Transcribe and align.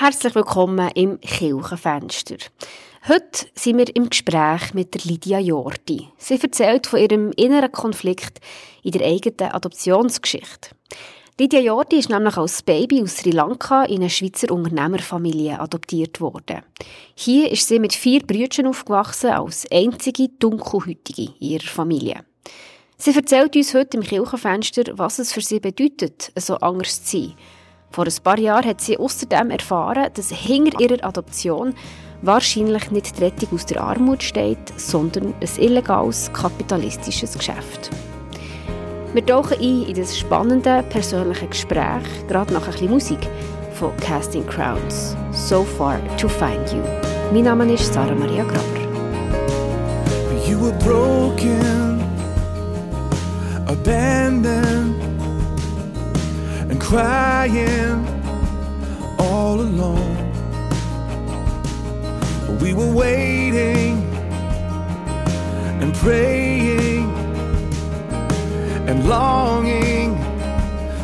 Herzlich 0.00 0.34
willkommen 0.34 0.90
im 0.94 1.20
Kirchenfenster. 1.20 2.36
Heute 3.06 3.46
sind 3.54 3.76
wir 3.76 3.94
im 3.94 4.08
Gespräch 4.08 4.72
mit 4.72 4.94
der 4.94 5.02
Lydia 5.04 5.38
Jordi. 5.38 6.08
Sie 6.16 6.40
erzählt 6.40 6.86
von 6.86 7.00
ihrem 7.00 7.32
inneren 7.32 7.70
Konflikt 7.70 8.40
in 8.82 8.92
der 8.92 9.06
eigenen 9.06 9.52
Adoptionsgeschichte. 9.52 10.70
Lydia 11.38 11.60
Jordi 11.60 11.98
ist 11.98 12.08
nämlich 12.08 12.38
als 12.38 12.62
Baby 12.62 13.02
aus 13.02 13.18
Sri 13.18 13.30
Lanka 13.30 13.84
in 13.84 13.96
eine 13.96 14.08
Schweizer 14.08 14.50
Unternehmerfamilie 14.50 15.60
adoptiert 15.60 16.18
worden. 16.22 16.62
Hier 17.14 17.50
ist 17.50 17.68
sie 17.68 17.78
mit 17.78 17.92
vier 17.92 18.26
Brüdern 18.26 18.68
aufgewachsen, 18.68 19.32
als 19.32 19.70
einzige 19.70 20.28
Dunkelhütige 20.28 21.24
in 21.24 21.50
ihrer 21.50 21.68
Familie. 21.68 22.24
Sie 22.96 23.14
erzählt 23.14 23.54
uns 23.54 23.74
heute 23.74 23.98
im 23.98 24.02
Kirchenfenster, 24.02 24.96
was 24.96 25.18
es 25.18 25.30
für 25.34 25.42
sie 25.42 25.60
bedeutet, 25.60 26.32
so 26.36 26.56
anders 26.56 27.04
zu 27.04 27.18
sein. 27.18 27.34
Vor 27.92 28.04
ein 28.06 28.14
paar 28.22 28.38
Jahren 28.38 28.66
hat 28.66 28.80
sie 28.80 28.96
außerdem 28.96 29.50
erfahren, 29.50 30.10
dass 30.14 30.30
hinter 30.30 30.78
ihrer 30.78 31.04
Adoption 31.04 31.74
wahrscheinlich 32.22 32.90
nicht 32.92 33.18
die 33.18 33.24
Rettung 33.24 33.48
aus 33.52 33.66
der 33.66 33.82
Armut 33.82 34.22
steht, 34.22 34.58
sondern 34.76 35.34
ein 35.40 35.48
illegales 35.62 36.32
kapitalistisches 36.32 37.36
Geschäft. 37.36 37.90
Wir 39.12 39.26
tauchen 39.26 39.58
ein 39.60 39.82
in 39.88 39.94
das 39.94 40.16
spannende 40.16 40.84
persönliche 40.88 41.48
Gespräch, 41.48 42.04
gerade 42.28 42.54
nach 42.54 42.64
ein 42.64 42.70
bisschen 42.70 42.90
Musik 42.90 43.28
von 43.74 43.90
Casting 43.96 44.46
Crowns. 44.46 45.16
So 45.32 45.64
far 45.64 45.98
to 46.16 46.28
find 46.28 46.72
you. 46.72 46.82
Mein 47.32 47.42
Name 47.42 47.72
ist 47.72 47.92
Sarah 47.92 48.14
Maria 48.14 48.44
Graber. 48.44 48.80
You 50.46 50.60
were 50.60 50.78
broken, 50.78 52.00
abandoned, 53.66 54.94
and 56.70 56.80
crying 56.80 58.06
all 59.18 59.60
alone. 59.60 60.16
We 62.60 62.74
were 62.74 62.92
waiting 62.92 63.96
and 65.82 65.92
praying 65.94 67.10
and 68.88 69.08
longing 69.08 70.16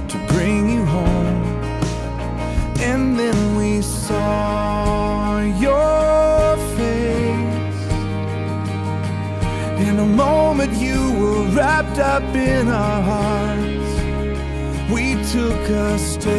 to 0.09 0.17
bring 0.29 0.71
you 0.71 0.85
home. 0.85 1.43
And 2.81 3.19
then 3.19 3.57
we 3.57 3.83
saw 3.83 5.41
your 5.41 6.57
face. 6.77 7.83
In 9.89 9.99
a 9.99 10.07
moment, 10.07 10.75
you 10.75 11.13
were 11.21 11.43
wrapped 11.57 11.99
up 11.99 12.23
in 12.37 12.69
our 12.69 13.03
hearts. 13.03 13.76
We 14.89 15.15
took 15.33 15.69
a 15.69 15.99
step 15.99 16.37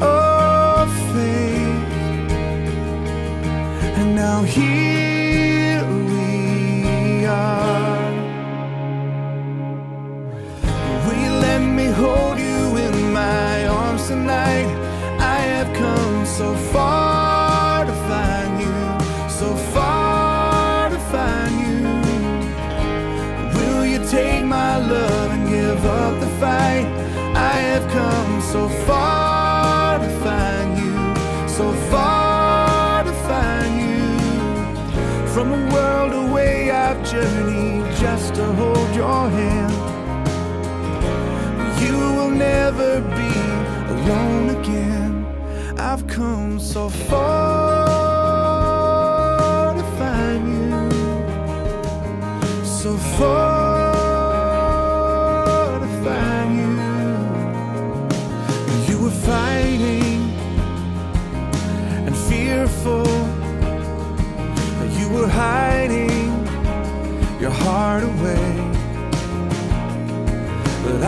of 0.00 0.88
faith. 1.12 1.92
And 3.98 4.14
now 4.14 4.42
here 4.42 5.84
we 6.06 7.26
are. 7.26 8.12
Will 11.04 11.20
you 11.26 11.32
let 11.48 11.60
me 11.60 11.86
hold 11.86 12.38
you 12.38 12.76
in 12.76 13.12
my 13.12 13.66
arms 13.66 14.06
tonight? 14.06 14.70
I 15.18 15.38
have 15.54 15.76
come 15.76 16.24
so 16.24 16.54
far 16.72 17.09
so 28.52 28.68
far 28.68 30.00
to 30.00 30.08
find 30.24 30.70
you, 30.82 31.48
so 31.48 31.72
far 31.88 33.04
to 33.04 33.12
find 33.28 33.72
you. 33.86 35.28
From 35.32 35.52
a 35.52 35.72
world 35.72 36.12
away, 36.24 36.72
I've 36.72 37.00
journeyed 37.08 37.84
just 37.96 38.34
to 38.34 38.44
hold 38.60 38.90
your 38.96 39.30
hand. 39.38 39.74
You 41.80 41.96
will 42.16 42.30
never 42.30 43.00
be 43.18 43.32
alone 43.94 44.46
again. 44.58 45.12
I've 45.78 46.04
come 46.08 46.58
so 46.58 46.88
far 46.88 47.69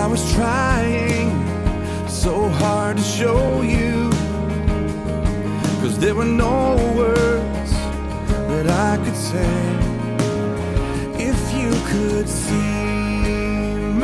I 0.03 0.07
was 0.09 0.35
trying 0.35 1.31
so 2.09 2.49
hard 2.49 2.97
to 2.97 3.03
show 3.05 3.63
you. 3.63 4.11
Cause 5.81 5.97
there 5.97 6.17
were 6.17 6.25
no 6.25 6.75
words 6.97 7.71
that 8.51 8.67
I 8.67 8.97
could 9.05 9.15
say. 9.15 9.55
If 11.31 11.39
you 11.55 11.71
could 11.93 12.29
see 12.29 13.15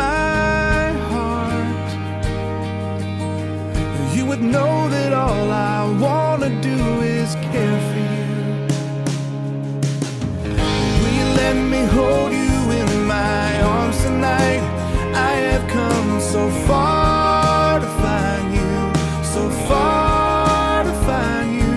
my 0.04 0.92
heart, 1.10 1.90
you 4.14 4.24
would 4.24 4.40
know 4.40 4.88
that 4.90 5.12
all 5.12 5.50
I 5.50 5.80
wanna 5.98 6.50
do 6.62 6.78
is 7.02 7.34
care 7.50 7.80
for 7.88 8.02
you. 8.14 8.34
Will 11.00 11.14
you 11.20 11.26
let 11.42 11.56
me 11.72 11.80
hold 11.86 12.32
you 12.32 12.37
come 15.68 16.20
so 16.20 16.50
far 16.66 17.80
to 17.80 17.86
find 18.02 18.46
you, 18.54 18.74
so 19.34 19.42
far 19.68 20.84
to 20.84 20.92
find 21.08 21.48
you. 21.60 21.76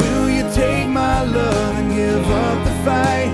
Will 0.00 0.28
you 0.36 0.44
take 0.52 0.88
my 0.88 1.22
love 1.22 1.74
and 1.80 1.90
give 2.00 2.26
up 2.46 2.58
the 2.68 2.74
fight? 2.84 3.30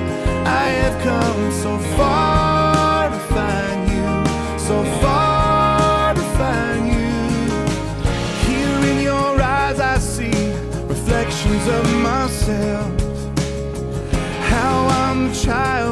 I 0.47 0.67
have 0.81 0.97
come 1.03 1.53
so 1.65 1.73
far 1.97 3.11
to 3.15 3.21
find 3.35 3.81
you, 3.95 4.09
so 4.69 4.77
far 5.03 6.15
to 6.15 6.25
find 6.39 6.83
you. 6.95 7.13
Here 8.47 8.81
in 8.93 8.99
your 9.11 9.41
eyes, 9.41 9.79
I 9.81 9.99
see 9.99 10.37
reflections 10.95 11.67
of 11.79 11.85
myself. 12.11 12.91
How 14.53 14.77
I'm 15.03 15.29
the 15.29 15.35
child 15.35 15.84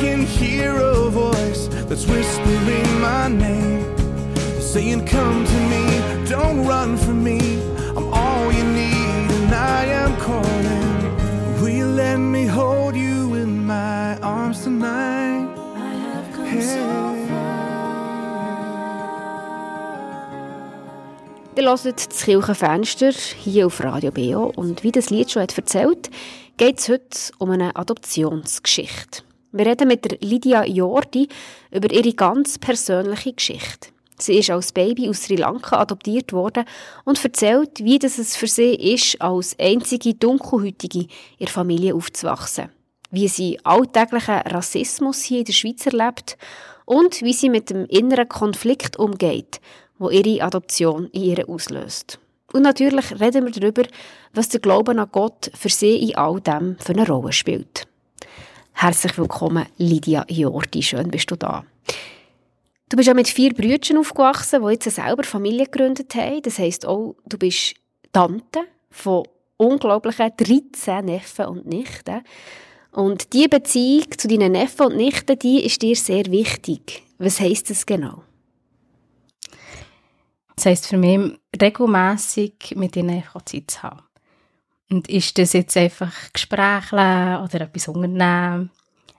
can 0.00 0.24
hear 0.24 0.76
a 0.76 1.10
voice 1.10 1.66
that's 1.88 2.06
whispering 2.06 3.00
my 3.00 3.26
name, 3.28 3.82
saying, 4.60 5.04
Come 5.06 5.44
to 5.44 5.58
me, 5.72 5.82
don't 6.28 6.64
run 6.64 6.96
from 6.96 7.24
me. 7.24 7.40
I'm 7.96 8.08
all 8.12 8.52
you 8.52 8.64
need, 8.64 9.30
and 9.38 9.54
I 9.54 9.86
am 9.86 10.16
calling. 10.20 11.60
Will 11.60 11.70
you 11.70 11.86
let 11.86 12.18
me 12.18 12.46
hold 12.46 12.94
you 12.94 13.34
in 13.34 13.66
my 13.66 14.16
arms 14.20 14.62
tonight? 14.62 15.48
I 15.74 15.94
have 16.06 16.32
come 16.32 16.46
Hey. 16.46 16.62
so 16.62 16.98
Ihr 21.56 21.64
hört 21.64 21.84
das 21.84 22.24
Kirchenfenster 22.24 23.10
hier 23.10 23.66
auf 23.66 23.82
Radio 23.82 24.12
BO 24.12 24.52
und 24.54 24.84
wie 24.84 24.92
das 24.92 25.10
Lied 25.10 25.32
schon 25.32 25.42
hat 25.42 25.58
erzählt, 25.58 26.08
geht 26.56 26.78
es 26.78 26.88
heute 26.88 27.32
um 27.38 27.50
eine 27.50 27.74
Adoptionsgeschichte. 27.74 29.27
Wir 29.50 29.64
reden 29.64 29.88
mit 29.88 30.04
der 30.04 30.18
Lydia 30.20 30.64
Jordi 30.64 31.26
über 31.70 31.90
ihre 31.90 32.12
ganz 32.12 32.58
persönliche 32.58 33.32
Geschichte. 33.32 33.88
Sie 34.18 34.38
ist 34.38 34.50
als 34.50 34.72
Baby 34.72 35.08
aus 35.08 35.22
Sri 35.22 35.36
Lanka 35.36 35.78
adoptiert 35.78 36.32
worden 36.34 36.64
und 37.04 37.24
erzählt, 37.24 37.82
wie 37.82 37.98
das 37.98 38.18
es 38.18 38.36
für 38.36 38.46
sie 38.46 38.74
ist, 38.74 39.20
als 39.22 39.58
einzige 39.58 40.14
Dunkelhütige 40.14 41.00
in 41.00 41.08
ihrer 41.38 41.50
Familie 41.50 41.94
aufzuwachsen. 41.94 42.68
Wie 43.10 43.28
sie 43.28 43.58
alltäglichen 43.64 44.40
Rassismus 44.40 45.22
hier 45.22 45.38
in 45.38 45.44
der 45.46 45.52
Schweiz 45.54 45.86
erlebt 45.86 46.36
und 46.84 47.22
wie 47.22 47.32
sie 47.32 47.48
mit 47.48 47.70
dem 47.70 47.86
inneren 47.86 48.28
Konflikt 48.28 48.98
umgeht, 48.98 49.60
wo 49.98 50.10
ihre 50.10 50.44
Adoption 50.44 51.06
in 51.12 51.22
ihr 51.22 51.48
auslöst. 51.48 52.18
Und 52.52 52.62
natürlich 52.62 53.18
reden 53.18 53.46
wir 53.46 53.52
darüber, 53.52 53.84
was 54.34 54.50
der 54.50 54.60
Glaube 54.60 54.92
an 54.92 55.08
Gott 55.10 55.50
für 55.54 55.70
sie 55.70 55.96
in 55.96 56.16
all 56.16 56.38
dem 56.40 56.76
für 56.78 56.92
eine 56.92 57.06
Rolle 57.06 57.32
spielt. 57.32 57.87
Herzlich 58.80 59.18
willkommen, 59.18 59.66
Lydia 59.76 60.24
Jordi. 60.28 60.84
Schön 60.84 61.08
bist 61.10 61.28
du 61.32 61.34
da. 61.34 61.64
Du 62.88 62.96
bist 62.96 63.08
ja 63.08 63.14
mit 63.14 63.26
vier 63.26 63.52
Brüdern 63.52 63.98
aufgewachsen, 63.98 64.62
die 64.62 64.70
jetzt 64.70 64.88
selber 64.88 65.24
Familie 65.24 65.64
gegründet 65.64 66.14
haben. 66.14 66.42
Das 66.42 66.60
heisst 66.60 66.86
auch, 66.86 67.16
du 67.26 67.38
bist 67.38 67.74
Tante 68.12 68.60
von 68.88 69.24
unglaublichen 69.56 70.30
13 70.36 71.04
Neffen 71.06 71.46
und 71.46 71.66
Nichten. 71.66 72.22
Und 72.92 73.32
diese 73.32 73.48
Beziehung 73.48 74.16
zu 74.16 74.28
deinen 74.28 74.52
Neffen 74.52 74.86
und 74.86 74.96
Nichten, 74.96 75.36
die 75.36 75.66
ist 75.66 75.82
dir 75.82 75.96
sehr 75.96 76.26
wichtig. 76.26 77.02
Was 77.18 77.40
heisst 77.40 77.70
das 77.70 77.84
genau? 77.84 78.22
Das 80.54 80.66
heisst 80.66 80.86
für 80.86 80.98
mich, 80.98 81.36
regelmässig 81.60 82.74
mit 82.76 82.94
ihnen 82.94 83.24
Zeit 83.44 83.72
zu 83.72 83.82
haben. 83.82 84.07
Und 84.90 85.08
ist 85.08 85.36
das 85.38 85.52
jetzt 85.52 85.76
einfach 85.76 86.12
Gespräche 86.32 86.94
oder 87.44 87.60
etwas 87.60 87.88
unternehmen? 87.88 88.70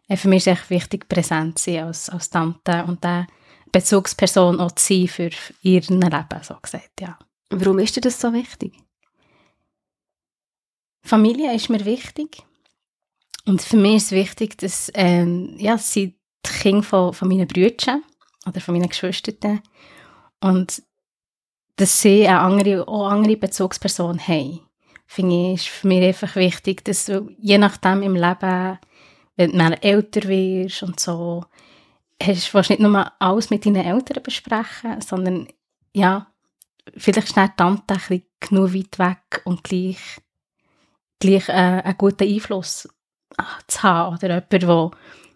Äh, 0.08 0.18
Für 0.18 0.28
mich 0.28 0.40
ist 0.40 0.48
echt 0.48 0.70
wichtig, 0.70 1.08
präsent 1.08 1.60
zu 1.60 1.72
sein 1.72 1.86
als, 1.86 2.10
als 2.10 2.30
Tante 2.30 2.84
und 2.86 3.06
eine 3.06 3.28
Bezugsperson 3.72 4.60
auch 4.60 4.72
zu 4.72 4.94
sein 4.94 5.08
für 5.08 5.30
ihr 5.62 5.82
Leben, 5.82 6.44
so 6.44 6.56
gesagt, 6.62 7.02
ja. 7.02 7.18
Warum 7.52 7.80
ist 7.80 7.96
dir 7.96 8.02
das 8.02 8.20
so 8.20 8.34
wichtig? 8.34 8.74
Familie 11.02 11.54
ist 11.54 11.70
mir 11.70 11.84
wichtig. 11.86 12.44
Und 13.46 13.62
für 13.62 13.78
mich 13.78 13.96
ist 13.96 14.06
es 14.06 14.12
wichtig, 14.12 14.58
dass 14.58 14.92
ähm, 14.94 15.56
ja, 15.58 15.76
es 15.76 15.92
sind 15.92 16.16
die 16.46 16.52
Kinder 16.52 16.84
von, 16.84 17.14
von 17.14 17.28
meinen 17.28 17.48
Brüdern 17.48 18.04
oder 18.46 18.62
von 18.62 18.76
meinen 18.76 18.90
Geschwistern 18.90 19.62
und 20.42 20.84
dass 21.78 22.02
sie 22.02 22.28
eine 22.28 22.40
andere, 22.40 22.88
auch 22.88 23.10
andere 23.10 23.38
Bezugsperson 23.38 24.20
haben. 24.20 24.69
Finde 25.12 25.54
ich, 25.54 25.66
ist 25.66 25.70
für 25.70 25.88
mich 25.88 26.04
einfach 26.04 26.36
wichtig, 26.36 26.86
dass 26.86 27.06
du, 27.06 27.32
je 27.40 27.58
nachdem 27.58 28.04
im 28.04 28.14
Leben, 28.14 28.78
wenn 29.38 29.58
du 29.58 29.82
älter 29.82 30.30
wirst 30.30 30.84
und 30.84 31.00
so, 31.00 31.46
hast, 32.22 32.54
du 32.54 32.60
nicht 32.60 32.80
nur 32.80 33.12
alles 33.18 33.50
mit 33.50 33.66
deinen 33.66 33.84
Eltern 33.84 34.22
besprechen, 34.22 35.02
sondern 35.02 35.48
ja, 35.94 36.28
vielleicht 36.96 37.30
ist 37.30 37.38
die 37.38 37.48
Tante 37.58 37.96
ein 38.08 38.22
genug 38.40 38.76
weit 38.76 39.00
weg 39.00 39.42
und 39.46 39.64
gleich, 39.64 39.98
gleich 41.18 41.50
äh, 41.50 41.54
einen 41.54 41.98
guten 41.98 42.32
Einfluss 42.32 42.88
zu 43.66 43.82
haben 43.82 44.16
oder 44.16 44.28
jemand, 44.28 44.52
der, 44.52 44.92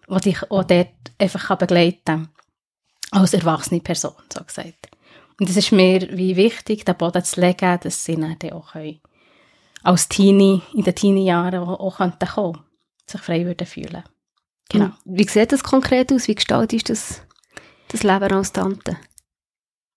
der 0.07 0.19
dich 0.19 0.51
auch 0.51 0.63
dort 0.65 1.11
einfach 1.17 1.57
begleiten 1.57 2.03
kann. 2.05 2.29
Als 3.09 3.33
erwachsene 3.33 3.81
Person, 3.81 4.13
so 4.31 4.43
gesagt. 4.43 4.91
Und 5.39 5.49
es 5.49 5.57
ist 5.57 5.71
mir 5.71 6.15
wie 6.15 6.35
wichtig, 6.35 6.85
den 6.85 6.95
Boden 6.95 7.23
zu 7.23 7.41
legen, 7.41 7.79
dass 7.81 8.05
sie 8.05 8.15
dann 8.15 8.37
auch 8.51 8.73
können, 8.73 9.01
als 9.83 10.09
Teenie, 10.09 10.61
in 10.73 10.83
den 10.83 10.95
Teenie-Jahren 10.95 11.59
auch, 11.59 11.79
auch 11.79 11.97
könnten 11.97 12.27
kommen, 12.27 12.59
sich 13.05 13.21
frei 13.21 13.45
würden 13.45 13.67
fühlen. 13.67 14.03
Genau. 14.69 14.85
Und 14.85 14.95
Wie 15.05 15.27
sieht 15.27 15.51
das 15.51 15.63
konkret 15.63 16.11
aus? 16.11 16.27
Wie 16.27 16.35
gestaltest 16.35 16.89
du 16.89 16.93
das, 16.93 17.21
das 17.89 18.03
Leben 18.03 18.31
als 18.31 18.51
Tante? 18.51 18.97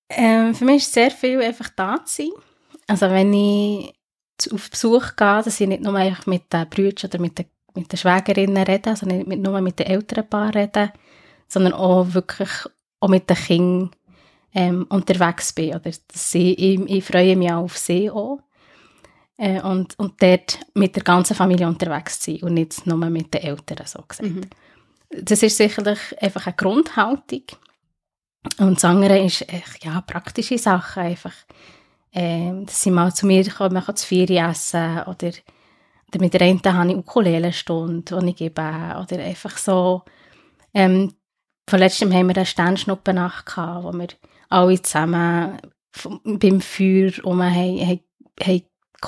Ähm, 0.09 0.55
für 0.55 0.65
mich 0.65 0.83
ist 0.83 0.93
sehr 0.93 1.11
viel 1.11 1.41
einfach 1.41 1.69
da 1.71 2.05
zu 2.05 2.23
sein. 2.23 2.31
Also 2.87 3.11
wenn 3.11 3.33
ich 3.33 3.93
auf 4.53 4.71
Besuch 4.71 5.17
gehe, 5.17 5.43
dass 5.43 5.61
ich 5.61 5.67
nicht 5.67 5.83
nur 5.83 5.95
einfach 5.95 6.27
mit 6.27 6.53
den 6.53 6.69
Brüdern 6.69 7.11
oder 7.11 7.21
mit 7.21 7.39
den, 7.39 7.47
mit 7.75 7.91
den 7.91 7.99
Schwägerinnen 7.99 8.63
rede, 8.65 8.91
also 8.91 9.07
nicht 9.07 9.27
nur 9.27 9.61
mit 9.61 9.79
den 9.79 9.87
älteren 9.87 10.29
Paaren 10.29 10.51
rede, 10.51 10.93
sondern 11.49 11.73
auch 11.73 12.13
wirklich 12.15 12.51
auch 13.01 13.09
mit 13.09 13.29
den 13.29 13.37
Kindern 13.37 13.91
ähm, 14.55 14.87
unterwegs 14.89 15.53
bin. 15.53 15.75
Oder 15.75 15.91
sie, 16.13 16.55
ich, 16.55 16.81
ich 16.89 17.05
freue 17.05 17.37
mich 17.37 17.51
auch 17.51 17.65
auf 17.65 17.77
sie 17.77 18.11
auch. 18.11 18.41
Äh, 19.39 19.61
und, 19.61 19.99
und 19.99 20.23
dort 20.23 20.61
mit 20.75 20.97
der 20.97 21.03
ganzen 21.03 21.37
Familie 21.37 21.67
unterwegs 21.69 22.21
zu 22.21 22.33
sein 22.33 22.43
und 22.43 22.55
nicht 22.55 22.87
nur 22.87 22.97
mit 22.97 23.35
den 23.35 23.43
Eltern, 23.43 23.87
so 23.87 24.03
gesagt. 24.03 24.31
Mhm. 24.31 24.43
Das 25.11 25.43
ist 25.43 25.57
sicherlich 25.57 25.99
einfach 26.21 26.47
eine 26.47 26.57
Grundhaltung. 26.57 27.43
Und 28.59 28.77
das 28.77 28.85
andere 28.85 29.19
ist 29.19 29.43
echt, 29.53 29.85
ja, 29.85 30.01
praktische 30.01 30.57
Sachen. 30.59 31.03
Einfach, 31.03 31.35
ähm, 32.13 32.65
dass 32.67 32.83
sie 32.83 32.91
mal 32.91 33.13
zu 33.15 33.27
mir 33.27 33.49
kommen, 33.51 33.75
man 33.75 33.85
kann 33.85 33.97
zu 33.97 34.07
Ferien 34.07 34.51
essen 34.51 35.01
oder, 35.03 35.33
oder 36.09 36.21
mit 36.21 36.33
der 36.33 36.43
einen 36.43 36.63
habe 36.65 36.91
ich 36.91 36.97
Ukulele-Stunde, 36.97 38.19
die 38.21 38.31
ich 38.31 38.37
gebe. 38.37 38.63
Oder 38.63 39.19
einfach 39.23 39.59
so, 39.59 40.03
ähm, 40.73 41.13
von 41.69 41.79
letztem 41.79 42.13
haben 42.13 42.29
wir 42.29 42.37
eine 42.37 42.47
Sternschnuppennacht 42.47 43.47
gehabt, 43.47 43.85
wo 43.85 43.93
wir 43.93 44.09
alle 44.49 44.81
zusammen 44.81 45.59
vom- 45.91 46.21
beim 46.25 46.61
Feuer 46.61 47.11
rum 47.25 47.43
haben, 47.43 47.81
haben, 47.81 48.01
haben 48.43 48.63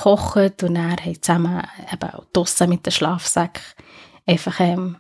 gekocht 0.04 0.62
und 0.62 0.74
dann 0.74 0.96
haben 0.96 1.22
zusammen 1.22 1.62
eben 1.92 2.10
auch 2.10 2.24
draussen 2.32 2.68
mit 2.70 2.86
den 2.86 2.92
Schlafsäcken 2.92 3.62
einfach 4.26 4.60
ähm, 4.60 4.96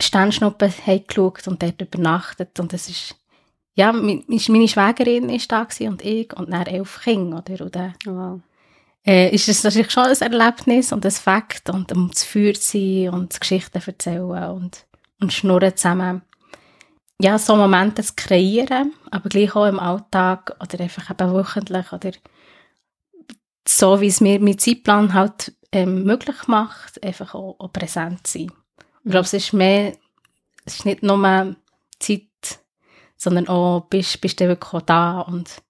Sternschnuppen 0.00 0.72
geschaut 1.06 1.46
und 1.48 1.62
dort 1.62 1.80
übernachtet 1.80 2.58
und 2.60 2.72
es 2.72 2.88
ist 2.88 3.16
ja, 3.74 3.90
meine 3.92 4.68
Schwägerin 4.68 5.30
ist 5.30 5.50
da 5.50 5.64
gewesen 5.64 5.88
und 5.88 6.04
ich 6.04 6.32
und 6.36 6.52
dann 6.52 6.66
elf 6.66 7.00
Kinder, 7.02 7.38
oder? 7.38 7.64
Und 7.64 7.74
dann, 7.74 7.94
Wow. 8.04 8.40
äh, 9.06 9.34
ist 9.34 9.48
es 9.48 9.64
natürlich 9.64 9.90
schon 9.90 10.04
ein 10.04 10.20
Erlebnis 10.20 10.92
und 10.92 11.06
ein 11.06 11.10
Fakt 11.10 11.70
und 11.70 11.90
um 11.92 12.12
zu 12.12 12.26
Feuer 12.26 12.54
zu 12.54 12.78
sein 12.78 13.14
und 13.14 13.40
Geschichten 13.40 13.82
erzählen 13.84 14.50
und, 14.50 14.84
und 15.20 15.32
schnurren 15.32 15.74
zusammen. 15.74 16.22
Ja, 17.18 17.38
so 17.38 17.56
Momente 17.56 18.02
zu 18.02 18.12
kreieren, 18.16 18.92
aber 19.10 19.28
gleich 19.28 19.54
auch 19.54 19.66
im 19.66 19.78
Alltag 19.78 20.54
oder 20.60 20.80
einfach 20.80 21.08
eben 21.10 21.32
wöchentlich 21.32 21.92
oder 21.92 22.10
so, 23.66 24.00
wie 24.00 24.08
es 24.08 24.20
mir 24.20 24.40
mein 24.40 24.58
Zeitplan 24.58 25.14
halt 25.14 25.52
ähm, 25.72 26.04
möglich 26.04 26.46
macht, 26.48 27.02
einfach 27.02 27.34
auch, 27.34 27.56
auch 27.58 27.72
präsent 27.72 28.26
zu 28.26 28.38
sein. 28.38 28.52
Ich 29.04 29.10
glaube, 29.10 29.24
es 29.24 29.32
ist 29.32 29.52
mehr, 29.52 29.92
es 30.64 30.76
ist 30.76 30.84
nicht 30.86 31.02
nur 31.02 31.56
Zeit, 31.98 32.22
sondern 33.16 33.48
auch, 33.48 33.82
bist, 33.88 34.20
bist 34.20 34.40
du 34.40 34.48
wirklich 34.48 34.72
auch 34.74 34.82
da 34.82 35.20
und 35.20 35.62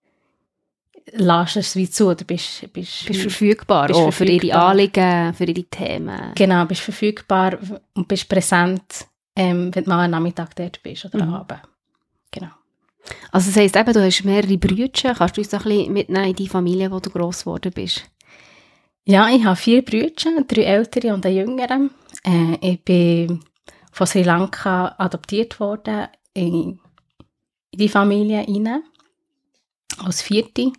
lässt 1.12 1.56
es 1.56 1.77
wie 1.77 1.89
zu, 1.91 2.09
oder 2.09 2.25
bist, 2.25 2.73
bist, 2.73 3.06
Bist 3.06 3.21
verfügbar, 3.21 3.89
Bist 3.89 3.99
auch 4.00 4.11
für 4.11 4.25
ihre 4.25 4.41
verfügbar. 4.41 4.69
Anliegen, 4.69 5.35
für 5.35 5.44
ihre 5.44 5.65
Themen. 5.65 6.33
Genau, 6.35 6.65
bist 6.65 6.81
verfügbar 6.83 7.59
und 7.94 8.09
bist 8.09 8.29
präsent, 8.29 9.06
ähm, 9.37 9.75
wenn 9.75 9.85
du 9.85 9.91
mal 9.91 10.05
am 10.05 10.11
Nachmittag 10.11 10.55
dort 10.56 10.83
bist 10.83 11.05
oder 11.05 11.19
Mhm. 11.25 11.35
am 11.35 11.35
Abend. 11.41 11.61
Genau. 12.31 12.50
Also 13.31 13.50
das 13.50 13.56
heisst 13.56 13.76
eben, 13.76 13.93
du 13.93 14.04
hast 14.04 14.25
mehrere 14.25 14.58
Brüder. 14.58 15.14
Kannst 15.14 15.37
du 15.37 15.40
uns 15.40 15.52
ein 15.54 15.62
bisschen 15.62 15.93
mitnehmen 15.93 16.28
in 16.28 16.37
die 16.37 16.49
Familie, 16.49 16.90
wo 16.90 17.00
du 17.00 17.10
gross 17.10 17.40
geworden 17.40 17.72
bist? 17.75 18.04
Ja, 19.04 19.28
ich 19.28 19.44
habe 19.44 19.56
vier 19.56 19.84
Brüder, 19.84 20.43
drei 20.46 20.62
ältere 20.62 21.12
und 21.12 21.26
einen 21.26 21.37
jüngeren. 21.37 21.90
Äh, 22.25 22.56
ich 22.60 22.84
bin 22.84 23.40
von 23.90 24.06
Sri 24.06 24.22
Lanka 24.22 24.94
adoptiert 24.99 25.58
worden 25.58 26.06
in, 26.34 26.78
die 27.75 27.88
Familie 27.88 28.46
rein, 28.46 28.82
als 29.98 30.22
Vierte. 30.22 30.72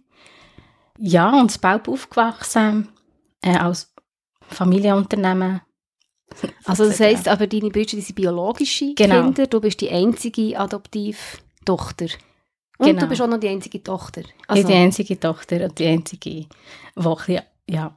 Ja, 0.98 1.32
und 1.40 1.54
in 1.54 1.62
Belp 1.62 1.88
aufgewachsen, 1.88 2.90
äh, 3.42 3.58
als 3.58 3.94
Familienunternehmen. 4.48 5.62
Also 6.64 6.86
das 6.86 7.00
heisst, 7.02 7.28
aber 7.28 7.48
deine 7.48 7.70
Brüder 7.70 7.98
die 7.98 8.02
sind 8.02 8.16
biologische 8.16 8.94
Genau. 8.94 9.24
Kinder. 9.24 9.48
Du 9.48 9.60
bist 9.60 9.82
die 9.82 9.90
einzige 9.90 10.58
Adoptivtochter. 11.64 12.08
Und 12.80 12.88
Genau. 12.88 13.02
du 13.02 13.08
bist 13.08 13.22
auch 13.22 13.28
noch 13.28 13.40
die 13.40 13.50
einzige 13.50 13.82
Tochter. 13.84 14.22
Ich 14.22 14.34
Also, 14.48 14.64
bin 14.64 14.72
die 14.72 14.78
einzige 14.84 15.20
Tochter 15.20 15.64
und 15.66 15.80
die 15.80 15.86
einzige, 15.88 16.48
die 16.96 17.40
ja, 17.68 17.96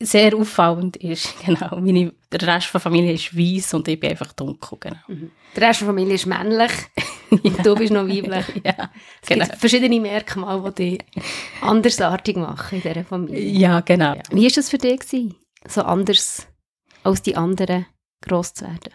sehr 0.00 0.36
auffallend 0.36 0.96
ist. 0.98 1.34
Genau. 1.46 1.80
Meine, 1.80 2.12
der 2.30 2.42
Rest 2.54 2.72
der 2.74 2.80
Familie 2.80 3.12
ist 3.14 3.36
weiß 3.36 3.74
und 3.74 3.88
ich 3.88 3.98
bin 3.98 4.10
einfach 4.10 4.32
dunkel. 4.32 4.78
Genau. 4.80 4.96
Mhm. 5.08 5.30
der 5.56 5.68
Rest 5.68 5.80
der 5.80 5.86
Familie 5.86 6.14
ist 6.14 6.26
männlich 6.26 6.70
und 7.30 7.64
du 7.66 7.74
bist 7.74 7.92
noch 7.92 8.06
weiblich. 8.06 8.62
ja, 8.64 8.90
Es 9.22 9.28
genau. 9.28 9.46
gibt 9.46 9.58
verschiedene 9.58 10.00
Merkmale, 10.00 10.72
die 10.72 10.98
dich 10.98 11.06
andersartig 11.62 12.36
machen 12.36 12.76
in 12.76 12.82
dieser 12.82 13.04
Familie. 13.04 13.40
Ja, 13.58 13.80
genau. 13.80 14.14
Wie 14.30 14.44
war 14.44 14.50
das 14.50 14.68
für 14.68 14.78
dich, 14.78 15.00
gewesen, 15.00 15.34
so 15.66 15.82
anders 15.82 16.46
als 17.04 17.22
die 17.22 17.36
anderen 17.36 17.86
gross 18.22 18.52
zu 18.54 18.64
werden? 18.66 18.92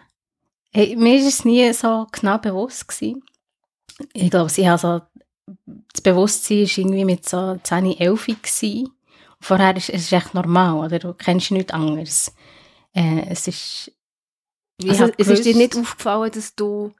Hey, 0.72 0.96
mir 0.96 1.20
war 1.20 1.28
es 1.28 1.44
nie 1.44 1.72
so 1.72 2.06
genau 2.12 2.38
bewusst. 2.38 2.88
Gewesen. 2.88 3.22
Ich 4.12 4.30
glaube, 4.30 4.50
ich 4.54 4.66
habe 4.66 4.78
so, 4.78 5.00
das 5.92 6.00
Bewusstsein 6.00 6.62
war 6.62 6.78
irgendwie 6.78 7.04
mit 7.04 7.28
so 7.28 7.58
10, 7.62 7.98
11 7.98 8.26
gewesen. 8.26 8.90
Vorher 9.40 9.76
ist 9.76 9.90
es 9.90 10.12
echt 10.12 10.34
normal, 10.34 10.86
oder? 10.86 10.98
Du 10.98 11.12
kennst 11.12 11.50
nichts 11.50 11.72
anderes. 11.72 12.34
Äh, 12.94 13.26
es 13.28 13.46
ist... 13.46 13.92
Also, 14.88 15.10
es 15.18 15.28
ist 15.28 15.44
dir 15.44 15.54
nicht 15.54 15.76
aufgefallen, 15.76 16.32
dass 16.32 16.54
du 16.56 16.92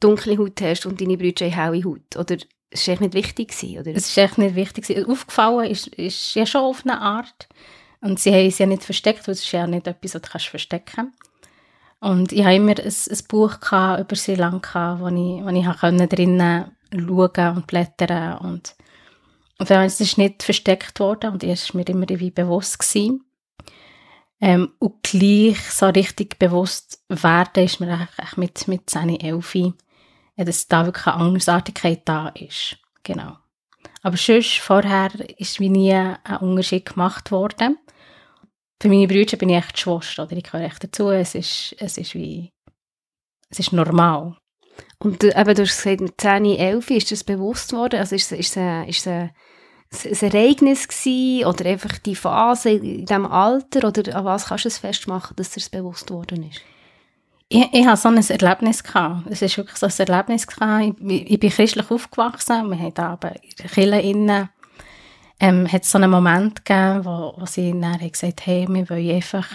dunkle 0.00 0.36
Haut 0.38 0.60
hast 0.60 0.86
und 0.86 1.00
deine 1.00 1.16
Brüder 1.16 1.46
haben 1.50 1.72
helle 1.72 1.84
Haut? 1.84 2.16
Oder 2.16 2.36
es 2.70 2.86
war 2.86 2.94
echt 2.94 3.00
nicht 3.00 3.14
wichtig? 3.14 3.48
Gewesen, 3.48 3.78
oder? 3.78 3.94
Es 3.94 4.08
ist 4.08 4.18
echt 4.18 4.38
nicht 4.38 4.54
wichtig. 4.54 4.86
gewesen. 4.86 5.10
Aufgefallen 5.10 5.70
ist, 5.70 5.88
ist 5.88 6.34
ja 6.34 6.46
schon 6.46 6.62
auf 6.62 6.82
eine 6.84 7.00
Art. 7.00 7.48
Und 8.00 8.18
sie 8.18 8.32
haben 8.32 8.46
es 8.46 8.58
ja 8.58 8.66
nicht 8.66 8.82
versteckt, 8.82 9.26
weil 9.26 9.32
es 9.32 9.44
ist 9.44 9.52
ja 9.52 9.66
nicht 9.66 9.86
etwas, 9.86 10.14
was 10.14 10.22
du 10.22 10.28
kannst 10.28 10.46
verstecken 10.48 11.12
Und 12.04 12.32
ich 12.32 12.44
habe 12.44 12.56
immer 12.56 12.78
ein, 12.78 12.86
ein 12.86 13.18
Buch 13.28 13.60
gehabt 13.60 14.00
über 14.00 14.14
Sri 14.14 14.34
Lanka, 14.34 15.00
wo 15.00 15.06
ich, 15.08 15.42
wo 15.42 15.48
ich 15.48 15.80
können 15.80 16.06
drinnen 16.06 16.70
schauen 16.92 17.56
und 17.56 17.66
blättern 17.66 18.38
und 18.38 18.76
und 19.58 19.70
es 19.70 20.00
ist 20.00 20.18
nicht 20.18 20.42
versteckt 20.42 21.00
worden 21.00 21.32
und 21.32 21.44
es 21.44 21.62
ist 21.62 21.74
mir 21.74 21.86
immer 21.86 22.06
wie 22.08 22.30
bewusst 22.30 22.78
gewesen. 22.78 23.24
Ähm, 24.40 24.72
und 24.80 25.02
gleich 25.02 25.60
so 25.70 25.86
richtig 25.86 26.38
bewusst 26.38 27.02
werden 27.08 27.64
ist 27.64 27.80
mir 27.80 27.94
eigentlich 27.94 28.36
mit, 28.36 28.68
mit 28.68 28.90
10, 28.90 29.20
11, 29.20 29.54
äh, 29.54 30.44
dass 30.44 30.66
da 30.66 30.84
wirklich 30.84 31.06
eine 31.06 31.24
Andersartigkeit 31.24 32.02
da 32.04 32.28
ist. 32.30 32.76
Genau. 33.04 33.38
Aber 34.02 34.16
sonst, 34.16 34.58
vorher 34.58 35.10
ist 35.38 35.60
wie 35.60 35.70
nie 35.70 35.94
ein 35.94 36.36
Unterschied 36.40 36.84
gemacht 36.84 37.30
worden. 37.30 37.78
Für 38.84 38.90
meine 38.90 39.08
Brüder 39.08 39.38
bin 39.38 39.48
ich 39.48 39.56
echt 39.56 39.78
Schwester, 39.78 40.24
oder 40.24 40.36
ich 40.36 40.44
gehöre 40.44 40.66
echt 40.66 40.84
dazu. 40.84 41.08
Es 41.08 41.34
ist, 41.34 41.74
es 41.78 41.96
ist 41.96 42.14
wie, 42.14 42.52
es 43.48 43.58
ist 43.58 43.72
normal. 43.72 44.36
Und 44.98 45.24
äh, 45.24 45.28
eben, 45.28 45.54
du 45.54 45.62
hast 45.62 45.82
gesagt, 45.82 46.02
mit 46.02 46.20
10, 46.20 46.44
11 46.44 46.90
ist 46.90 47.10
das 47.10 47.24
bewusst 47.24 47.72
worden? 47.72 47.98
Also 47.98 48.14
ist 48.14 48.30
es, 48.30 48.38
ist 48.38 48.58
ist 48.58 49.06
es 49.06 49.06
ein, 49.06 49.30
ein 50.04 50.32
Ereignis 50.34 50.86
gewesen 50.86 51.46
oder 51.46 51.64
einfach 51.64 51.96
die 51.96 52.14
Phase 52.14 52.72
in 52.72 53.06
diesem 53.06 53.24
Alter? 53.24 53.88
Oder 53.88 54.16
an 54.16 54.26
was 54.26 54.48
kannst 54.48 54.66
du 54.66 54.68
es 54.68 54.76
festmachen, 54.76 55.34
dass 55.36 55.52
dir 55.52 55.60
das 55.60 55.70
bewusst 55.70 56.10
worden 56.10 56.50
ist? 56.50 56.60
Ich, 57.48 57.66
ich 57.72 57.86
hatte 57.86 58.02
so 58.02 58.08
ein 58.10 58.18
Erlebnis. 58.18 58.84
Gehabt. 58.84 59.30
Es 59.30 59.40
ist 59.40 59.56
wirklich 59.56 59.78
so 59.78 59.86
ein 59.86 60.06
Erlebnis. 60.06 60.46
Gehabt. 60.46 61.00
Ich, 61.00 61.30
ich 61.30 61.40
bin 61.40 61.48
christlich 61.48 61.90
aufgewachsen. 61.90 62.68
Wir 62.68 62.78
haben 62.78 62.92
da 62.92 63.12
aber 63.12 63.34
in 63.42 63.50
der 63.58 63.70
Kirche 63.70 64.00
innen, 64.00 64.50
ähm, 65.40 65.70
hat 65.70 65.82
es 65.82 65.90
so 65.90 65.98
einen 65.98 66.10
Moment 66.10 66.64
gegeben, 66.64 67.04
wo, 67.04 67.34
wo 67.36 67.46
sie 67.46 67.72
dann 67.78 67.98
gesagt 67.98 68.46
hey, 68.46 68.66
wir 68.68 68.88
wollen 68.88 69.10
einfach 69.16 69.48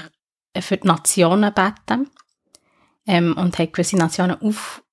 für 0.59 0.77
die 0.77 0.87
Nationen 0.87 1.53
beten. 1.53 2.09
Ähm, 3.07 3.35
und 3.37 3.57
haben 3.57 3.71
gewisse 3.71 3.97
Nationen 3.97 4.39
auf, 4.41 4.83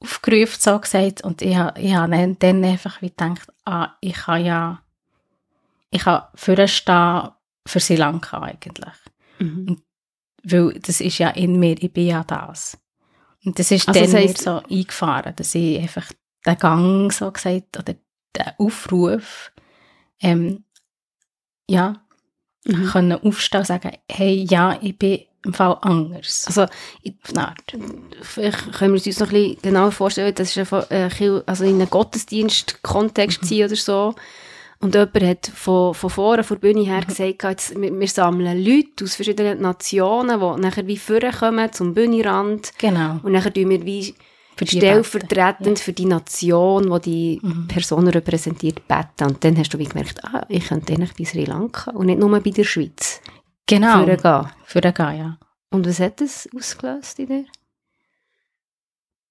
aufgerufen, 0.00 0.58
so 0.60 0.78
gesagt. 0.78 1.22
Und 1.22 1.40
ich 1.42 1.56
habe 1.56 1.80
ich 1.80 1.94
hab 1.94 2.10
dann, 2.10 2.64
einfach 2.64 3.00
wie 3.00 3.08
gedacht, 3.08 3.48
ah, 3.64 3.94
ich 4.00 4.14
kann 4.14 4.44
ja, 4.44 4.82
ich 5.90 6.02
kann 6.02 6.24
vorstehen 6.34 7.28
für 7.66 7.80
Sri 7.80 7.96
Lanka 7.96 8.42
eigentlich. 8.42 8.94
Mhm. 9.38 9.80
Weil 10.42 10.72
das 10.80 11.00
ist 11.00 11.18
ja 11.18 11.30
in 11.30 11.58
mir, 11.58 11.82
ich 11.82 11.92
bin 11.92 12.08
ja 12.08 12.24
das. 12.24 12.78
Und 13.44 13.58
das 13.58 13.70
ist 13.70 13.88
Also 13.88 14.00
dann 14.00 14.10
das 14.12 14.20
mir 14.20 14.28
heisst- 14.28 14.42
so 14.42 14.62
eingefahren, 14.70 15.34
dass 15.36 15.54
ich 15.54 15.78
einfach 15.80 16.06
den 16.44 16.58
Gang 16.58 17.12
so 17.12 17.30
gesagt, 17.30 17.78
oder 17.78 17.94
den 17.94 18.52
Aufruf, 18.58 19.52
ähm, 20.20 20.64
ja, 21.68 22.02
Mhm. 22.66 22.86
können 22.90 23.12
aufstehen 23.12 23.60
und 23.60 23.66
sagen, 23.66 23.92
hey, 24.10 24.46
ja, 24.48 24.78
ich 24.82 24.98
bin 24.98 25.20
im 25.44 25.54
Fall 25.54 25.78
anders. 25.80 26.44
Also, 26.46 26.66
ich, 27.02 27.14
Art. 27.34 27.74
vielleicht 28.20 28.72
können 28.72 28.92
wir 28.94 29.06
uns 29.06 29.20
noch 29.20 29.28
ein 29.28 29.32
bisschen 29.32 29.62
genauer 29.62 29.92
vorstellen, 29.92 30.34
das 30.34 30.50
ist 30.50 30.58
einfach, 30.58 30.90
äh, 30.90 31.08
also 31.46 31.64
in 31.64 31.76
einem 31.76 31.88
Gottesdienst-Kontext 31.88 33.44
sein 33.46 33.64
oder 33.64 33.76
so. 33.76 34.14
Und 34.80 34.94
jemand 34.94 35.22
hat 35.22 35.46
von, 35.54 35.94
von 35.94 36.10
vorne, 36.10 36.44
von 36.44 36.58
der 36.58 36.68
Bühne 36.68 36.84
her 36.84 37.02
gesagt, 37.02 37.42
jetzt, 37.42 37.80
wir, 37.80 37.98
wir 37.98 38.08
sammeln 38.08 38.62
Leute 38.62 39.04
aus 39.04 39.14
verschiedenen 39.14 39.60
Nationen, 39.60 40.40
die 40.40 40.60
nachher 40.60 40.86
wie 40.86 40.96
vorkommen 40.96 41.72
zum 41.72 41.94
Bühnenrand. 41.94 42.72
Genau. 42.78 43.20
Und 43.22 43.32
nachher 43.32 43.52
tun 43.52 43.68
wir 43.70 43.84
wie 43.84 44.14
Für 44.56 44.64
die 44.66 44.76
stellvertretend 44.76 45.78
für 45.78 45.92
die 45.94 46.04
Nation, 46.04 46.90
die 47.00 47.38
die 47.40 47.46
Mhm. 47.46 47.66
Person 47.68 48.08
repräsentiert, 48.08 48.86
beten. 48.86 49.24
Und 49.30 49.42
dann 49.42 49.56
hast 49.56 49.72
du 49.72 49.78
wie 49.78 49.84
gemerkt, 49.84 50.22
ah, 50.24 50.44
ich 50.48 50.68
könnte 50.68 50.92
eigentlich 50.92 51.14
bei 51.14 51.24
Sri 51.24 51.44
Lanka 51.46 51.90
und 51.92 52.06
nicht 52.06 52.18
nur 52.18 52.38
bei 52.40 52.50
der 52.50 52.64
Schweiz 52.64 53.20
Genau. 53.66 54.04
Für 54.64 54.80
den 54.80 54.92
Gang, 54.94 55.18
ja. 55.18 55.38
Und 55.70 55.86
was 55.86 56.00
hat 56.00 56.20
das 56.20 56.48
ausgelöst 56.54 57.18
in 57.20 57.26
dir? 57.28 57.44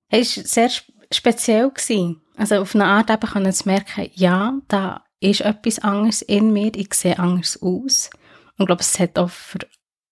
Es 0.09 0.37
war 0.37 0.43
sehr 0.45 0.65
sp- 0.71 0.93
speziell. 1.11 1.69
Gewesen. 1.69 2.21
Also 2.37 2.55
auf 2.61 2.73
eine 2.73 2.85
Art 2.85 3.09
eben 3.09 3.29
können 3.29 3.51
zu 3.53 3.67
merken, 3.67 4.09
ja, 4.15 4.53
da 4.67 5.03
ist 5.19 5.41
etwas 5.41 5.79
anderes 5.79 6.21
in 6.21 6.53
mir, 6.53 6.71
ich 6.75 6.93
sehe 6.93 7.19
anders 7.19 7.61
aus. 7.61 8.09
Und 8.57 8.61
ich 8.61 8.65
glaube, 8.67 8.81
es 8.81 8.97
hat 8.99 9.19
auch 9.19 9.29
für, 9.29 9.59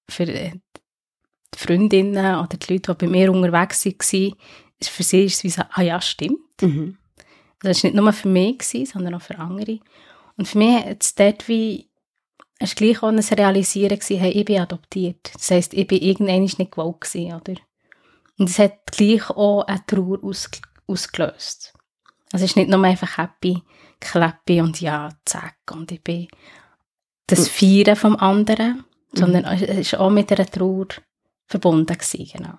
für 0.10 0.24
äh, 0.24 0.52
die 1.54 1.58
Freundinnen 1.58 2.36
oder 2.36 2.58
die 2.58 2.74
Leute, 2.74 2.94
die 2.94 3.06
bei 3.06 3.12
mir 3.12 3.32
unterwegs 3.32 3.86
waren, 3.86 4.34
für 4.82 5.04
sie 5.04 5.26
ist 5.26 5.38
es 5.38 5.44
wie 5.44 5.50
so, 5.50 5.64
ah 5.70 5.82
ja, 5.82 6.00
stimmt. 6.02 6.62
Mhm. 6.62 6.98
Das 7.62 7.84
war 7.84 7.90
nicht 7.90 8.00
nur 8.00 8.14
für 8.14 8.28
mich, 8.28 8.60
gewesen, 8.60 8.86
sondern 8.86 9.16
auch 9.16 9.22
für 9.22 9.40
andere. 9.40 9.80
Und 10.38 10.48
für 10.48 10.58
mich 10.58 10.86
hat 10.86 11.04
es 11.04 11.16
dort 11.16 11.48
wie, 11.48 11.90
es 12.60 12.76
gleich 12.76 13.02
auch 13.02 13.10
ein 13.10 13.20
Realisieren 13.20 14.00
gewesen, 14.00 14.20
hey, 14.20 14.32
ich 14.32 14.46
bin 14.46 14.60
adoptiert. 14.60 15.32
Das 15.34 15.52
heisst, 15.52 15.74
ich 15.74 15.88
bin 15.88 16.02
irgendwann 16.02 16.42
nicht 16.42 16.58
gewollt 16.58 17.02
gewesen, 17.02 17.34
oder? 17.34 17.56
Und 18.40 18.50
es 18.50 18.60
hat 18.60 18.86
gleich 18.92 19.30
auch 19.30 19.64
eine 19.64 19.86
Trauer 19.86 20.24
aus, 20.24 20.50
ausgelöst. 20.88 21.74
Also 22.32 22.46
es 22.46 22.52
ist 22.52 22.56
nicht 22.56 22.70
nur 22.70 22.84
einfach 22.84 23.18
happy, 23.18 23.62
clappy 24.00 24.62
und 24.62 24.80
ja, 24.82 25.10
zack, 25.26 25.58
und 25.72 25.92
ich 25.92 26.04
bin 26.04 26.28
das 27.26 27.48
Feiern 27.48 27.96
vom 27.96 28.16
anderen, 28.16 28.84
sondern 29.14 29.46
es 29.46 29.62
ist 29.62 29.96
auch 29.96 30.10
mit 30.10 30.32
einer 30.32 30.46
Trauer 30.46 30.88
verbunden 31.48 31.98
gewesen, 31.98 32.30
genau. 32.32 32.58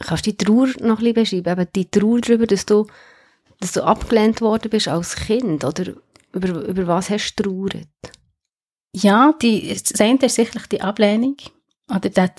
Kannst 0.00 0.26
du 0.26 0.32
die 0.32 0.36
Trauer 0.36 0.68
noch 0.80 0.98
ein 1.00 1.12
bisschen 1.12 1.42
beschreiben? 1.42 1.60
Eben 1.60 1.72
die 1.74 1.90
Trauer 1.90 2.20
darüber, 2.20 2.46
dass 2.46 2.66
du, 2.66 2.86
dass 3.60 3.72
du 3.72 3.82
abgelehnt 3.84 4.40
worden 4.40 4.70
bist 4.70 4.88
als 4.88 5.14
Kind? 5.16 5.64
Oder 5.64 5.92
über, 6.32 6.48
über 6.48 6.86
was 6.86 7.10
hast 7.10 7.34
du 7.36 7.42
trauert? 7.42 7.88
Ja, 8.94 9.34
die, 9.40 9.68
das 9.68 10.00
eine 10.00 10.18
ist 10.18 10.34
sicherlich 10.34 10.66
die 10.66 10.80
Ablehnung 10.80 11.36
oder 11.88 12.08
der, 12.08 12.32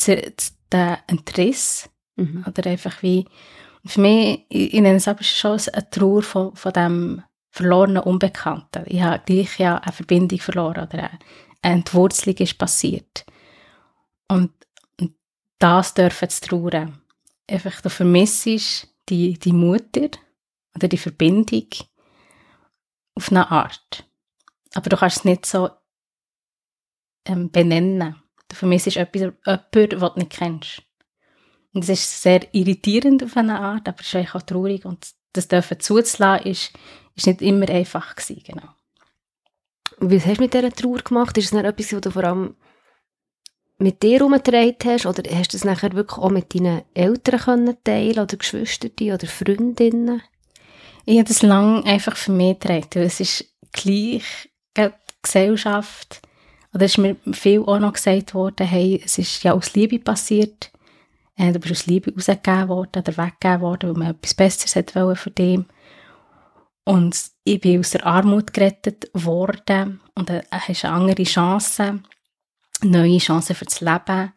der 0.72 1.00
Entriss 1.08 1.90
Mhm. 2.22 2.44
oder 2.48 2.70
einfach 2.70 3.02
wie, 3.02 3.26
für 3.86 4.02
mich, 4.02 4.46
ich, 4.50 4.74
ich 4.74 4.82
nenne 4.82 4.98
es 4.98 5.08
aber 5.08 5.24
schon 5.24 5.60
eine 5.74 5.90
Trauer 5.90 6.22
von, 6.22 6.56
von 6.56 6.74
dem 6.74 7.24
verlorenen 7.50 8.04
Unbekannten. 8.04 8.84
Ich 8.88 9.02
habe 9.02 9.24
gleich 9.26 9.60
ja 9.60 9.78
eine 9.78 9.92
Verbindung 9.92 10.40
verloren 10.40 10.84
oder 10.84 10.94
eine, 10.94 11.20
eine 11.62 11.76
Entwurzelung 11.76 12.38
ist 12.38 12.58
passiert. 12.58 13.26
Und, 14.28 14.52
und 15.00 15.16
das 15.60 15.94
dürfen 15.94 16.30
zu 16.30 16.42
trauern. 16.42 17.01
Einfach, 17.52 17.82
du 17.82 17.90
vermissest 17.90 18.88
die, 19.10 19.38
die 19.38 19.52
Mutter 19.52 20.10
oder 20.76 20.88
die 20.88 20.98
Verbindung 20.98 21.68
auf 23.16 23.30
eine 23.30 23.52
Art. 23.52 24.06
Aber 24.74 24.90
du 24.90 24.96
kannst 24.96 25.18
es 25.18 25.26
nicht 25.26 25.46
so 25.46 25.70
ähm, 27.26 27.52
benennen. 27.52 28.16
Du 28.48 28.56
vermisst 28.56 28.88
etwas, 28.96 29.22
jemanden, 29.22 29.70
den 29.74 29.90
du 29.90 30.12
nicht 30.16 30.32
kennst. 30.32 30.84
Und 31.74 31.84
das 31.84 31.90
ist 31.90 32.22
sehr 32.22 32.54
irritierend 32.54 33.24
auf 33.24 33.36
eine 33.36 33.60
Art, 33.60 33.88
aber 33.88 34.00
es 34.00 34.14
ist 34.14 34.36
auch 34.36 34.42
traurig. 34.42 34.86
Und 34.86 35.12
das 35.34 35.48
dürfen 35.48 35.80
zuzulassen, 35.80 36.48
ist, 36.48 36.72
ist 37.16 37.28
nicht 37.28 37.42
immer 37.42 37.70
einfach 37.70 38.16
gewesen, 38.16 38.44
genau. 38.46 38.70
Was 39.98 40.26
hast 40.26 40.38
du 40.38 40.44
mit 40.44 40.54
dieser 40.54 40.72
Trauer 40.72 41.00
gemacht? 41.00 41.38
Ist 41.38 41.46
es 41.46 41.52
dann 41.52 41.66
etwas, 41.66 41.94
was 41.94 42.02
du 42.02 42.12
vor 42.12 42.24
allem 42.24 42.56
mit 43.82 44.04
dir 44.04 44.20
herumgetragen 44.20 44.76
hast? 44.86 45.06
Oder 45.06 45.24
hast 45.36 45.54
du 45.54 45.58
es 45.58 45.66
nachher 45.66 45.94
wirklich 45.94 46.18
auch 46.18 46.30
mit 46.30 46.54
deinen 46.54 46.84
Eltern 46.94 47.40
können 47.40 47.78
teilen 47.84 48.20
oder 48.20 48.38
Geschwistern 48.38 48.92
oder 49.00 49.28
Freundinnen? 49.28 50.22
Ich 51.06 51.18
habe 51.18 51.28
das 51.28 51.42
lange 51.42 51.84
einfach 51.86 52.16
für 52.16 52.32
mich 52.32 52.60
getragen, 52.60 52.90
weil 52.96 53.04
es 53.04 53.20
ist 53.20 53.46
gleich 53.72 54.24
die 54.78 54.90
Gesellschaft, 55.22 56.22
oder 56.74 56.86
es 56.86 56.92
ist 56.92 56.98
mir 57.00 57.16
viel 57.34 57.62
auch 57.62 57.80
noch 57.80 57.94
gesagt 57.94 58.34
worden, 58.34 58.68
hey, 58.68 59.02
es 59.04 59.18
ist 59.18 59.44
ja 59.44 59.54
aus 59.54 59.74
Liebe 59.74 60.00
passiert, 60.00 60.72
äh, 61.36 61.52
du 61.52 61.60
bist 61.60 61.72
aus 61.72 61.86
Liebe 61.88 62.14
rausgegeben 62.14 62.70
worden 62.70 63.02
oder 63.02 63.18
weggegeben 63.18 63.62
worden, 63.62 63.90
weil 63.90 63.98
man 63.98 64.16
etwas 64.16 64.34
Besseres 64.34 64.96
wollen 64.96 65.16
für 65.16 65.32
dich. 65.32 65.60
Und 66.84 67.18
ich 67.44 67.62
bin 67.62 67.80
aus 67.80 67.92
der 67.92 68.06
Armut 68.06 68.54
gerettet 68.54 69.10
worden 69.14 70.02
und 70.16 70.30
äh, 70.30 70.44
hast 70.52 70.86
eine 70.86 70.94
andere 70.94 71.24
Chance, 71.24 72.00
neue 72.84 73.18
Chancen 73.20 73.56
für 73.56 73.66
das 73.66 73.82
Leben. 73.82 74.34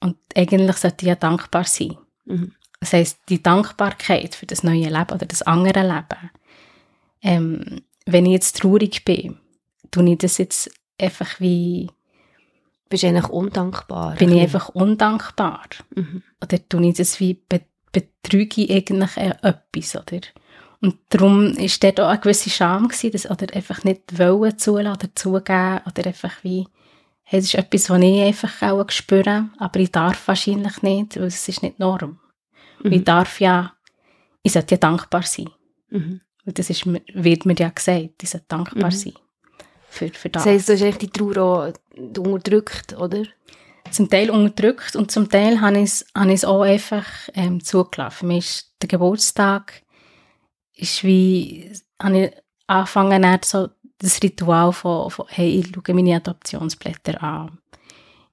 Und 0.00 0.16
eigentlich 0.36 0.76
sollte 0.76 1.04
ich 1.04 1.08
ja 1.08 1.14
dankbar 1.14 1.64
sein. 1.64 1.96
Mhm. 2.24 2.52
Das 2.80 2.92
heisst, 2.92 3.20
die 3.28 3.42
Dankbarkeit 3.42 4.34
für 4.34 4.46
das 4.46 4.64
neue 4.64 4.88
Leben 4.88 5.12
oder 5.12 5.26
das 5.26 5.42
andere 5.42 5.82
Leben. 5.82 6.30
Ähm, 7.22 7.82
wenn 8.06 8.26
ich 8.26 8.32
jetzt 8.32 8.58
traurig 8.58 9.04
bin, 9.04 9.38
tue 9.92 10.10
ich 10.10 10.18
das 10.18 10.38
jetzt 10.38 10.70
einfach 11.00 11.38
wie, 11.38 11.88
Bist 12.88 13.04
du 13.04 13.08
eigentlich 13.08 13.28
undankbar? 13.28 14.16
bin 14.16 14.32
ich 14.32 14.40
einfach 14.40 14.70
undankbar. 14.70 15.62
Mhm. 15.94 16.22
Oder 16.42 16.68
tue 16.68 16.88
ich 16.88 16.96
das 16.96 17.20
wie, 17.20 17.34
be 17.34 17.62
betrüge 17.92 18.62
ich 18.62 18.70
eigentlich 18.70 19.16
äh, 19.18 19.34
etwas, 19.42 19.96
oder? 19.96 20.20
Und 20.80 20.96
darum 21.10 21.52
ist 21.52 21.84
dort 21.84 22.00
auch 22.00 22.08
eine 22.08 22.18
gewisse 22.18 22.50
Scham 22.50 22.88
gewesen, 22.88 23.12
das, 23.12 23.30
oder 23.30 23.54
einfach 23.54 23.84
nicht 23.84 24.18
wollen 24.18 24.58
zulassen 24.58 24.96
oder 24.96 25.14
zugeben, 25.14 25.80
oder 25.86 26.06
einfach 26.06 26.32
wie, 26.42 26.66
das 27.32 27.44
ist 27.44 27.54
etwas, 27.54 27.90
was 27.90 28.00
ich 28.02 28.20
einfach 28.20 28.62
auch 28.62 28.90
spüre, 28.90 29.48
aber 29.58 29.80
ich 29.80 29.90
darf 29.90 30.28
wahrscheinlich 30.28 30.82
nicht, 30.82 31.16
weil 31.16 31.24
es 31.26 31.48
ist 31.48 31.62
nicht 31.62 31.78
Norm. 31.78 32.20
Und 32.82 32.92
Ich 32.92 33.00
Mhm. 33.00 33.04
darf 33.04 33.40
ja, 33.40 33.72
ich 34.42 34.52
sollte 34.52 34.74
ja 34.74 34.78
dankbar 34.78 35.22
sein. 35.22 35.48
Mhm. 35.90 36.20
Weil 36.44 36.54
Das 36.54 36.68
ist, 36.70 36.84
wird 36.86 37.46
mir 37.46 37.54
ja 37.54 37.68
gesagt, 37.70 38.22
ich 38.22 38.30
sollte 38.30 38.46
dankbar 38.48 38.90
Mhm. 38.90 38.96
sein. 38.96 39.12
Für, 39.88 40.08
für 40.08 40.28
das. 40.30 40.44
Das 40.44 40.52
heisst, 40.52 40.68
du 40.68 40.72
hast 40.74 40.82
eigentlich 40.82 41.10
die 41.10 41.10
Trauer 41.10 41.72
auch 41.96 42.18
unterdrückt, 42.18 42.96
oder? 42.96 43.24
zum 43.90 44.08
Teil 44.08 44.30
unterdrückt 44.30 44.96
und 44.96 45.10
zum 45.10 45.28
Teil 45.28 45.60
habe 45.60 45.76
ich 45.78 45.84
es, 45.84 46.06
habe 46.16 46.28
ich 46.28 46.36
es 46.36 46.44
auch 46.46 46.62
einfach 46.62 47.04
ähm, 47.34 47.62
zugelassen. 47.62 48.16
Für 48.16 48.26
mich 48.26 48.38
ist 48.46 48.76
der 48.80 48.88
Geburtstag 48.88 49.82
ist 50.74 51.04
wie, 51.04 51.70
habe 52.02 52.18
ich 52.26 52.32
angefangen, 52.68 53.38
so 53.44 53.68
das 54.02 54.22
Ritual 54.22 54.72
von, 54.72 55.10
von 55.10 55.26
hey, 55.28 55.60
ich 55.60 55.72
schaue 55.72 55.94
meine 55.94 56.16
Adoptionsblätter 56.16 57.22
an. 57.22 57.58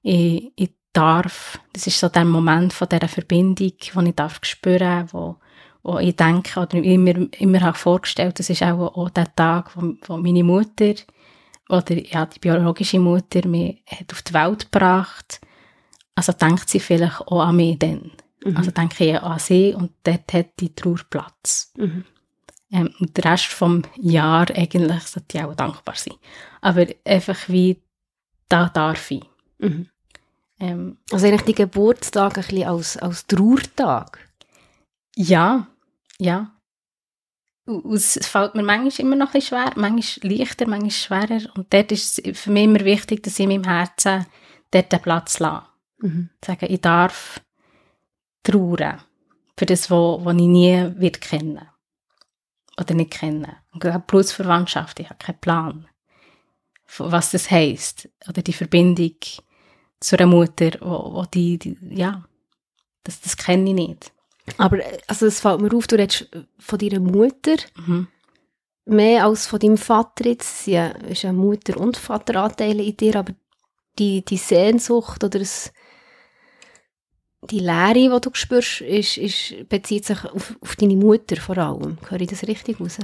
Ich, 0.02 0.52
ich 0.56 0.70
darf, 0.92 1.60
das 1.72 1.86
ist 1.86 2.00
so 2.00 2.08
der 2.08 2.24
Moment 2.24 2.72
von 2.72 2.88
dieser 2.88 3.08
Verbindung, 3.08 3.72
die 3.78 4.08
ich 4.08 4.14
darf 4.14 4.40
spüren, 4.42 5.08
wo, 5.12 5.36
wo 5.82 5.98
ich 5.98 6.16
denke 6.16 6.60
oder 6.60 6.74
immer, 6.78 7.14
immer 7.38 7.60
habe 7.60 7.78
vorgestellt, 7.78 8.38
das 8.38 8.50
ist 8.50 8.62
auch, 8.62 8.96
auch 8.96 9.10
der 9.10 9.34
Tag, 9.34 9.76
wo, 9.76 9.94
wo 10.06 10.16
meine 10.16 10.44
Mutter 10.44 10.94
oder 11.68 11.94
ja, 11.94 12.26
die 12.26 12.40
biologische 12.40 12.98
Mutter 12.98 13.46
mich 13.46 13.82
hat 13.86 14.12
auf 14.12 14.22
die 14.22 14.34
Welt 14.34 14.72
gebracht. 14.72 15.40
Also 16.16 16.32
denkt 16.32 16.68
sie 16.68 16.80
vielleicht 16.80 17.20
auch 17.20 17.40
an 17.40 17.56
mich 17.56 17.78
dann. 17.78 18.10
Mhm. 18.44 18.56
Also 18.56 18.72
denke 18.72 19.04
ich 19.04 19.20
an 19.20 19.38
sie 19.38 19.74
und 19.74 19.92
dort 20.02 20.32
hat 20.32 20.58
die 20.58 20.74
Trauer 20.74 21.00
Platz. 21.08 21.72
Mhm. 21.76 22.04
Ähm, 22.72 22.94
und 23.00 23.16
der 23.16 23.32
Rest 23.32 23.46
vom 23.46 23.82
Jahr 23.96 24.46
eigentlich 24.50 25.02
sollte 25.02 25.38
ich 25.38 25.44
auch 25.44 25.54
dankbar 25.54 25.94
sein. 25.96 26.14
Aber 26.60 26.86
einfach 27.04 27.48
wie, 27.48 27.82
da 28.48 28.68
darf 28.68 29.10
ich. 29.10 29.24
Mhm. 29.58 29.88
Ähm, 30.60 30.98
Also 31.10 31.26
eigentlich 31.26 31.42
die 31.42 31.54
Geburtstag 31.54 32.38
ein 32.38 32.44
bisschen 32.44 32.68
als, 32.68 32.96
als 32.96 33.26
Trauertag. 33.26 34.18
ja, 35.16 35.66
ja. 36.18 36.52
Und 37.66 37.92
Es 37.94 38.18
fällt 38.26 38.54
mir 38.54 38.62
manchmal 38.62 39.06
immer 39.06 39.16
noch 39.16 39.28
ein 39.28 39.32
bisschen 39.32 39.58
schwer, 39.58 39.72
manchmal 39.76 40.32
leichter, 40.32 40.66
manchmal 40.66 40.90
schwerer. 40.90 41.56
Und 41.56 41.72
dort 41.72 41.92
ist 41.92 42.18
es 42.18 42.38
für 42.38 42.50
mich 42.50 42.64
immer 42.64 42.80
wichtig, 42.80 43.22
dass 43.22 43.38
ich 43.38 43.44
in 43.44 43.50
meinem 43.50 43.64
Herzen 43.64 44.26
dort 44.70 44.92
den 44.92 45.00
Platz 45.00 45.38
lasse. 45.38 45.66
Mhm. 45.98 46.30
Sagen, 46.44 46.66
ich 46.68 46.80
darf 46.80 47.40
trauern 48.42 49.00
für 49.56 49.66
das, 49.66 49.90
was 49.90 50.34
ich 50.34 50.40
nie 50.42 50.92
wird 50.96 51.20
kennen 51.20 51.69
Oder 52.80 52.94
nicht 52.94 53.10
kennen. 53.10 53.46
Und 53.72 53.80
gerade 53.80 54.02
Blutsverwandtschaft, 54.06 55.00
ich 55.00 55.06
habe 55.10 55.18
keinen 55.18 55.38
Plan, 55.38 55.88
was 56.98 57.30
das 57.30 57.50
heisst. 57.50 58.08
Oder 58.28 58.42
die 58.42 58.52
Verbindung 58.54 59.16
zu 60.00 60.16
einer 60.16 60.26
Mutter, 60.26 60.70
wo, 60.80 61.12
wo 61.14 61.24
die, 61.32 61.58
die, 61.58 61.76
ja, 61.90 62.24
das, 63.04 63.20
das 63.20 63.36
kenne 63.36 63.68
ich 63.70 63.74
nicht. 63.76 64.12
Aber 64.56 64.78
äh, 64.78 64.98
also 65.06 65.26
es 65.26 65.40
fällt 65.40 65.60
mir 65.60 65.74
auf, 65.74 65.86
du 65.86 65.96
redest 65.96 66.28
von 66.58 66.78
deiner 66.78 67.00
Mutter 67.00 67.56
Mhm. 67.76 68.08
mehr 68.86 69.24
als 69.26 69.46
von 69.46 69.58
deinem 69.58 69.76
Vater 69.76 70.26
jetzt. 70.26 70.64
Sie 70.64 70.74
ist 71.08 71.22
ja 71.22 71.32
Mutter- 71.32 71.78
und 71.78 71.96
Vateranteile 71.98 72.82
in 72.82 72.96
dir, 72.96 73.16
aber 73.16 73.34
die, 73.98 74.24
die 74.24 74.38
Sehnsucht 74.38 75.22
oder 75.22 75.38
das, 75.38 75.72
die 77.42 77.60
Leere, 77.60 77.94
die 77.94 78.20
du 78.20 78.30
spürst, 78.32 78.80
ist, 78.82 79.16
ist, 79.16 79.68
bezieht 79.68 80.04
sich 80.04 80.24
auf, 80.24 80.56
auf 80.60 80.76
deine 80.76 80.96
Mutter 80.96 81.36
vor 81.36 81.58
allem. 81.58 81.98
Höre 82.08 82.20
ich 82.20 82.28
das 82.28 82.46
richtig 82.46 82.80
raus? 82.80 82.98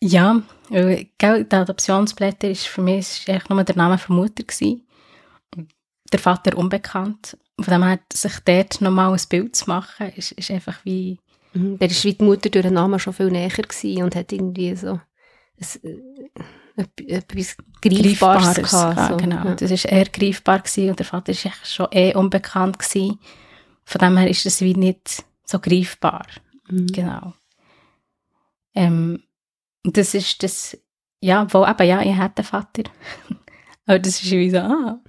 Ja, 0.00 0.42
weil, 0.68 1.08
gell, 1.18 1.44
der 1.44 1.60
Adoptionsblätter 1.60 2.50
ist 2.50 2.66
für 2.66 2.82
mich 2.82 2.98
ist 2.98 3.28
eigentlich 3.28 3.48
nur 3.48 3.64
der 3.64 3.76
Name 3.76 3.96
der 3.96 4.14
Mutter 4.14 4.44
gewesen. 4.44 4.86
Der 6.12 6.18
Vater 6.18 6.56
unbekannt. 6.56 7.36
Von 7.60 7.72
dem 7.72 7.82
her, 7.84 7.98
sich 8.12 8.38
dort 8.44 8.80
nochmal 8.80 9.12
ein 9.12 9.20
Bild 9.28 9.56
zu 9.56 9.68
machen, 9.68 10.12
ist, 10.14 10.32
ist 10.32 10.50
einfach 10.50 10.78
wie, 10.84 11.18
Mhm. 11.54 11.78
Der 11.78 11.90
ist 11.90 12.04
wie 12.04 12.14
die 12.14 12.24
Mutter 12.24 12.50
durch 12.50 12.64
den 12.64 12.74
Namen 12.74 12.98
schon 12.98 13.12
viel 13.12 13.30
näher 13.30 13.48
gewesen 13.48 14.02
und 14.02 14.14
hat 14.14 14.32
irgendwie 14.32 14.74
so 14.76 15.00
ein, 15.60 16.12
äh, 16.76 17.04
etwas 17.06 17.56
Greifbares, 17.80 18.56
gehabt. 18.56 18.98
ja, 18.98 19.08
so. 19.08 19.16
genau. 19.16 19.44
Ja. 19.44 19.54
Das 19.54 19.70
ist 19.70 19.84
eher 19.84 20.06
greifbar 20.06 20.60
gewesen 20.60 20.90
und 20.90 20.98
der 20.98 21.06
Vater 21.06 21.32
ist 21.32 21.44
echt 21.44 21.66
schon 21.66 21.88
eh 21.90 22.14
unbekannt 22.14 22.78
gewesen. 22.78 23.18
Von 23.90 24.00
dem 24.00 24.18
her 24.18 24.28
ist 24.28 24.44
das 24.44 24.60
wie 24.60 24.74
nicht 24.74 25.24
so 25.46 25.58
greifbar. 25.58 26.26
Mhm. 26.68 26.88
Genau. 26.88 27.32
Ähm, 28.74 29.22
das 29.82 30.12
ist 30.14 30.42
das, 30.42 30.76
ja, 31.22 31.46
wo 31.54 31.64
eben, 31.66 31.86
ja, 31.88 32.02
ich 32.02 32.14
hatte 32.14 32.42
einen 32.42 32.46
Vater. 32.46 32.82
Aber 33.86 33.98
das 33.98 34.22
ist 34.22 34.30
wie 34.30 34.50
so, 34.50 34.58
ah, 34.58 35.00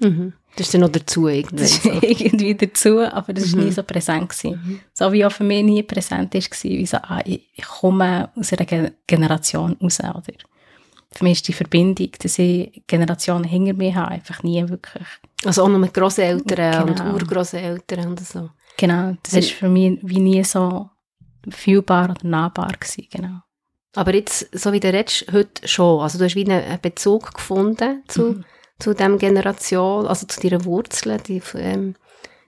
Mhm. 0.00 0.32
Das 0.56 0.66
ist 0.68 0.74
dann 0.74 0.82
noch 0.82 0.88
dazu 0.88 1.26
irgendwann. 1.28 1.58
das 1.58 1.72
ist 1.72 1.82
So. 1.82 1.90
irgendwie 2.02 2.54
dazu, 2.54 3.00
aber 3.00 3.32
das 3.32 3.52
war 3.52 3.58
Mhm. 3.60 3.66
nie 3.66 3.72
so 3.72 3.82
präsent. 3.82 4.28
Gewesen. 4.28 4.50
Mhm. 4.64 4.80
So 4.94 5.12
wie 5.12 5.24
auch 5.24 5.32
für 5.32 5.42
mich 5.44 5.64
nie 5.64 5.82
präsent 5.82 6.32
war, 6.34 6.42
wie 6.62 6.86
so, 6.86 6.96
ah, 6.98 7.20
ich, 7.24 7.48
ich 7.54 7.64
komme 7.64 8.30
aus 8.36 8.52
einer 8.52 8.66
Ge- 8.66 8.92
Generation 9.06 9.76
raus, 9.82 9.98
oder? 10.00 10.22
Für 11.12 11.24
mich 11.24 11.38
ist 11.38 11.48
die 11.48 11.52
Verbindung, 11.54 12.10
dass 12.20 12.38
ich 12.38 12.82
Generationen 12.86 13.44
hinter 13.44 13.72
mir 13.74 13.94
habe, 13.94 14.08
einfach 14.12 14.42
nie 14.42 14.68
wirklich, 14.68 15.06
Also 15.44 15.62
auch 15.64 15.68
noch 15.68 15.78
mit 15.78 15.94
Grosseltern 15.94 16.88
und 16.88 16.96
Genau. 16.98 17.12
Urgrosseltern 17.14 18.06
und 18.08 18.20
so. 18.20 18.50
genau, 18.76 19.14
das 19.22 19.32
ist 19.34 19.52
für 19.52 19.68
mich 19.68 19.98
wie 20.02 20.20
nie 20.20 20.44
so 20.44 20.90
fühlbar 21.48 22.10
oder 22.10 22.26
nahbar 22.28 22.72
gewesen, 22.78 23.06
genau. 23.10 23.40
Aber 23.94 24.14
jetzt, 24.14 24.48
so 24.56 24.72
wie 24.72 24.80
du 24.80 24.92
redest, 24.92 25.26
heute 25.32 25.66
schon. 25.66 26.00
Also 26.02 26.18
du 26.18 26.24
hast 26.26 26.34
wie 26.36 26.48
einen 26.48 26.80
Bezug 26.80 27.32
gefunden 27.34 28.02
zu, 28.06 28.22
Mhm. 28.34 28.44
zu 28.78 28.94
dem 28.94 29.18
Generation, 29.18 30.06
also 30.06 30.26
zu 30.26 30.40
deinen 30.40 30.64
Wurzeln, 30.66 31.20
die 31.26 31.42
ähm, 31.54 31.94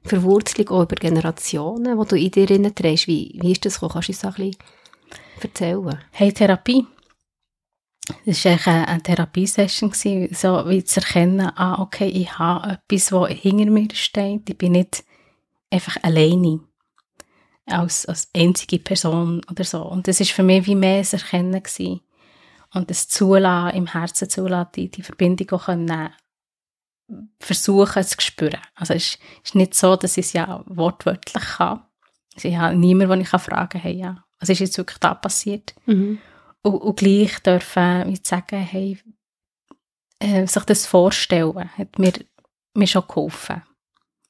Verwurzelung 0.05 0.69
auch 0.69 0.83
über 0.83 0.97
Generationen, 0.97 1.99
die 1.99 2.09
du 2.09 2.17
in 2.17 2.31
dir 2.31 2.47
drin 2.47 2.75
trägst. 2.75 3.07
Wie, 3.09 3.39
wie 3.41 3.53
ist 3.53 3.65
das 3.65 3.75
gekommen? 3.81 3.93
Kannst 3.95 4.09
du 4.09 4.13
uns 4.13 4.21
das 4.21 4.35
ein 4.39 4.51
bisschen 4.51 4.57
erzählen? 5.43 5.99
Hey, 6.13 6.33
Therapie. 6.33 6.87
Das 8.27 8.45
war 8.45 8.87
eine, 8.87 9.03
Therapiesession, 9.03 9.93
so 9.93 10.69
wie 10.69 10.85
zu 10.85 11.01
erkennen, 11.01 11.53
ah, 11.57 11.81
okay, 11.81 12.09
ich 12.09 12.39
habe 12.39 12.79
etwas, 12.91 13.13
was 13.13 13.31
hinter 13.31 13.71
mir 13.71 13.89
steht. 13.93 14.49
Ich 14.49 14.59
bin 14.59 14.73
nicht 14.73 15.05
einfach 15.71 15.97
alleine 16.03 16.61
als, 17.67 18.07
als 18.07 18.31
einzige 18.35 18.79
Person 18.79 19.43
oder 19.51 19.65
so. 19.65 19.83
Und 19.83 20.09
das 20.09 20.21
ist 20.21 20.33
für 20.33 20.43
mich 20.43 20.67
wie 20.67 20.75
mehr 20.75 20.99
ein 20.99 21.07
Erkennen 21.11 21.63
gewesen. 21.63 22.01
Und 22.73 22.91
das 22.91 23.09
Zulassen, 23.09 23.77
im 23.77 23.87
Herzen 23.87 24.31
zulassen, 24.31 24.71
die, 24.77 24.91
die 24.91 25.03
Verbindung 25.03 25.51
auch 25.51 25.67
können, 25.67 26.11
versuchen 27.41 28.05
zu 28.05 28.21
spüren. 28.21 28.61
Also 28.75 28.95
es 28.95 29.19
ist, 29.45 29.55
nicht 29.55 29.75
so, 29.75 29.97
dass 29.97 30.17
ich 30.17 30.27
es 30.27 30.33
ja 30.33 30.63
wortwörtlich 30.67 31.43
kann. 31.43 31.83
Also 32.35 32.49
ich 32.49 32.57
habe 32.57 32.77
niemanden, 32.77 33.11
den 33.11 33.21
ich 33.23 33.29
fragen 33.29 33.69
kann, 33.69 33.81
hey, 33.81 33.95
ja, 33.95 34.25
was 34.39 34.49
ist 34.49 34.61
jetzt 34.61 34.79
wirklich 34.79 34.99
da 34.99 35.15
passiert? 35.15 35.75
Mhm. 35.87 36.19
Und, 36.63 36.75
und 36.75 36.99
gleich 36.99 37.39
dürfen 37.41 38.07
wie 38.07 38.21
sagen, 38.23 38.61
hey, 38.61 38.99
äh, 40.19 40.47
sich 40.47 40.65
das 40.65 40.87
vorstellen, 40.87 41.71
hat 41.77 41.99
mir, 41.99 42.13
mir 42.75 42.87
schon 42.87 43.07
geholfen. 43.09 43.63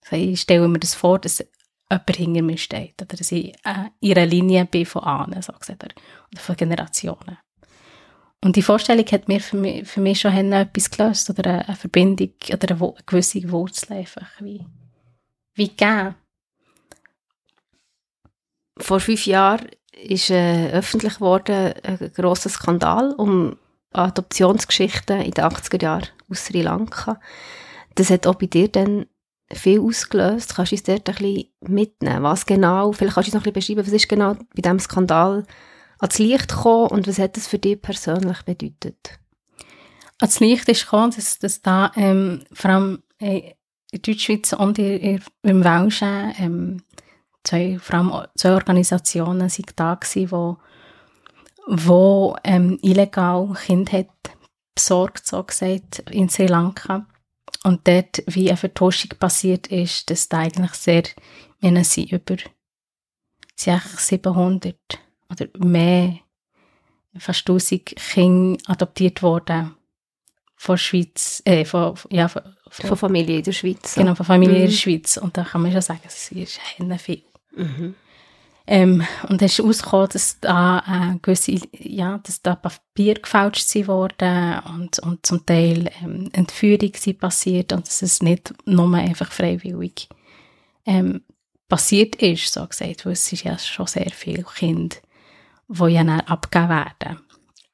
Also 0.04 0.16
ich 0.16 0.40
stelle 0.40 0.68
mir 0.68 0.78
das 0.78 0.94
vor, 0.94 1.18
dass 1.18 1.44
jemand 1.90 2.16
hinter 2.16 2.42
mir 2.42 2.58
steht 2.58 3.02
oder 3.02 3.16
dass 3.16 3.32
ich 3.32 3.54
äh, 3.64 3.90
in 4.00 4.16
einer 4.16 4.26
Linie 4.26 4.64
bin 4.64 4.86
von 4.86 5.02
Ahnen, 5.02 5.42
so 5.42 5.52
gesagt, 5.52 5.84
oder, 5.84 5.94
von 6.40 6.56
Generationen. 6.56 7.38
Und 8.42 8.56
die 8.56 8.62
Vorstellung 8.62 9.04
hat 9.06 9.28
mir 9.28 9.40
für 9.40 9.56
mich, 9.56 9.86
für 9.86 10.00
mich 10.00 10.20
schon 10.20 10.52
etwas 10.52 10.90
gelöst 10.90 11.28
oder 11.28 11.50
eine, 11.50 11.66
eine 11.66 11.76
Verbindung 11.76 12.32
oder 12.48 12.70
eine, 12.70 12.80
eine 12.80 12.94
gewisse 13.04 13.50
Wurzel 13.50 13.92
einfach 13.92 14.28
wie, 14.40 14.64
wie 15.54 15.68
gegeben. 15.68 16.14
Vor 18.78 18.98
fünf 19.00 19.26
Jahren 19.26 19.68
ist 19.92 20.30
äh, 20.30 20.70
öffentlich 20.72 21.14
geworden 21.14 21.74
ein 21.82 22.12
grosser 22.14 22.48
Skandal 22.48 23.12
um 23.12 23.56
Adoptionsgeschichten 23.92 25.20
in 25.20 25.32
den 25.32 25.44
80er 25.44 25.82
Jahren 25.82 26.08
aus 26.30 26.46
Sri 26.46 26.62
Lanka. 26.62 27.18
Das 27.96 28.10
hat 28.10 28.26
auch 28.26 28.36
bei 28.36 28.46
dir 28.46 28.68
dann 28.68 29.06
viel 29.52 29.80
ausgelöst. 29.80 30.54
Kannst 30.54 30.72
du 30.72 30.76
uns 30.76 30.82
dort 30.84 31.08
ein 31.08 31.14
bisschen 31.16 31.44
mitnehmen? 31.60 32.22
Was 32.22 32.46
genau, 32.46 32.92
vielleicht 32.92 33.14
kannst 33.14 33.32
du 33.32 33.36
uns 33.36 33.44
noch 33.44 33.46
ein 33.46 33.52
bisschen 33.52 33.74
beschreiben, 33.76 33.86
was 33.86 34.00
ist 34.00 34.08
genau 34.08 34.34
bei 34.34 34.62
diesem 34.62 34.78
Skandal 34.78 35.44
ans 35.98 36.18
Licht 36.18 36.48
gekommen 36.48 36.88
und 36.88 37.08
was 37.08 37.18
hat 37.18 37.36
das 37.36 37.48
für 37.48 37.58
dich 37.58 37.80
persönlich 37.80 38.42
bedeutet? 38.42 39.18
Als 40.18 40.40
Licht 40.40 40.68
ist 40.68 40.84
gekommen, 40.84 41.12
dass, 41.14 41.38
dass 41.38 41.62
da 41.62 41.90
ähm, 41.96 42.44
vor 42.52 42.70
allem 42.70 43.02
äh, 43.18 43.52
in 43.90 44.02
Deutschschweiz 44.02 44.52
und 44.52 44.78
im 44.78 45.64
Welschen 45.64 46.34
ähm, 46.38 46.82
zwei, 47.44 47.78
vor 47.78 47.94
allem 47.98 48.12
zwei 48.36 48.52
Organisationen 48.52 49.48
sind 49.48 49.72
da 49.76 49.94
gewesen, 49.94 50.30
wo, 50.30 50.56
wo 51.66 52.36
ähm, 52.44 52.78
illegal 52.82 53.54
hat 53.92 54.08
besorgt, 54.74 55.26
so 55.26 55.42
gesagt, 55.42 56.00
in 56.10 56.28
Sri 56.28 56.46
Lanka. 56.46 57.06
Und 57.64 57.86
dort, 57.86 58.22
wie 58.26 58.48
eine 58.48 58.56
Vertuschung 58.56 59.10
passiert 59.18 59.66
ist, 59.66 60.10
dass 60.10 60.28
da 60.28 60.38
eigentlich 60.38 60.72
sehr, 60.72 61.02
meine, 61.60 61.84
sie 61.84 62.08
über 62.08 62.36
sie 63.54 63.70
eigentlich 63.70 64.00
700 64.00 64.76
oder 65.30 65.46
mehr, 65.58 66.18
fast 67.18 67.40
1000 67.40 67.96
Kinder 67.96 68.62
adoptiert 68.66 69.22
worden 69.22 69.74
von 70.56 70.78
Schweiz, 70.78 71.42
äh, 71.44 71.64
von, 71.64 71.94
ja, 72.10 72.28
von, 72.28 72.42
Von 72.70 72.88
von, 72.88 72.96
Familie 72.96 73.38
in 73.38 73.42
der 73.42 73.52
Schweiz? 73.52 73.94
so? 73.94 74.00
genau, 74.00 74.14
von 74.14 74.24
Familien 74.26 74.56
in 74.56 74.62
Mhm. 74.62 74.66
der 74.68 74.76
Schweiz. 74.76 75.16
Und 75.16 75.36
da 75.36 75.44
kann 75.44 75.62
man 75.62 75.72
schon 75.72 75.82
sagen, 75.82 76.00
es 76.06 76.30
ist 76.32 76.60
viel. 76.98 77.22
Mhm. 77.56 77.94
Ähm, 78.66 79.02
und 79.28 79.42
es 79.42 79.52
ist 79.52 79.58
herausgekommen, 79.58 80.08
dass 80.12 80.38
da 80.38 80.78
äh, 80.86 81.18
gewisse, 81.20 81.58
ja, 81.72 82.18
dass 82.18 82.40
da 82.40 82.54
Papier 82.54 83.14
gefälscht 83.14 83.66
sind 83.66 83.88
worden 83.88 84.60
und, 84.76 85.00
und 85.00 85.26
zum 85.26 85.44
Teil 85.44 85.90
ähm, 86.04 86.28
Entführungen 86.32 86.92
sind 86.94 87.18
passiert 87.18 87.72
und 87.72 87.88
dass 87.88 88.02
es 88.02 88.22
nicht 88.22 88.54
nur 88.66 88.94
einfach 88.94 89.32
freiwillig 89.32 90.08
ähm, 90.86 91.22
passiert 91.68 92.16
ist, 92.16 92.52
so 92.52 92.64
gesagt, 92.64 93.06
weil 93.06 93.14
es 93.14 93.32
ist 93.32 93.42
ja 93.42 93.58
schon 93.58 93.88
sehr 93.88 94.10
viele 94.10 94.44
Kinder, 94.44 94.96
die 95.66 95.92
ja 95.92 96.04
dann 96.04 96.20
abgegeben 96.20 96.68
werden. 96.68 97.18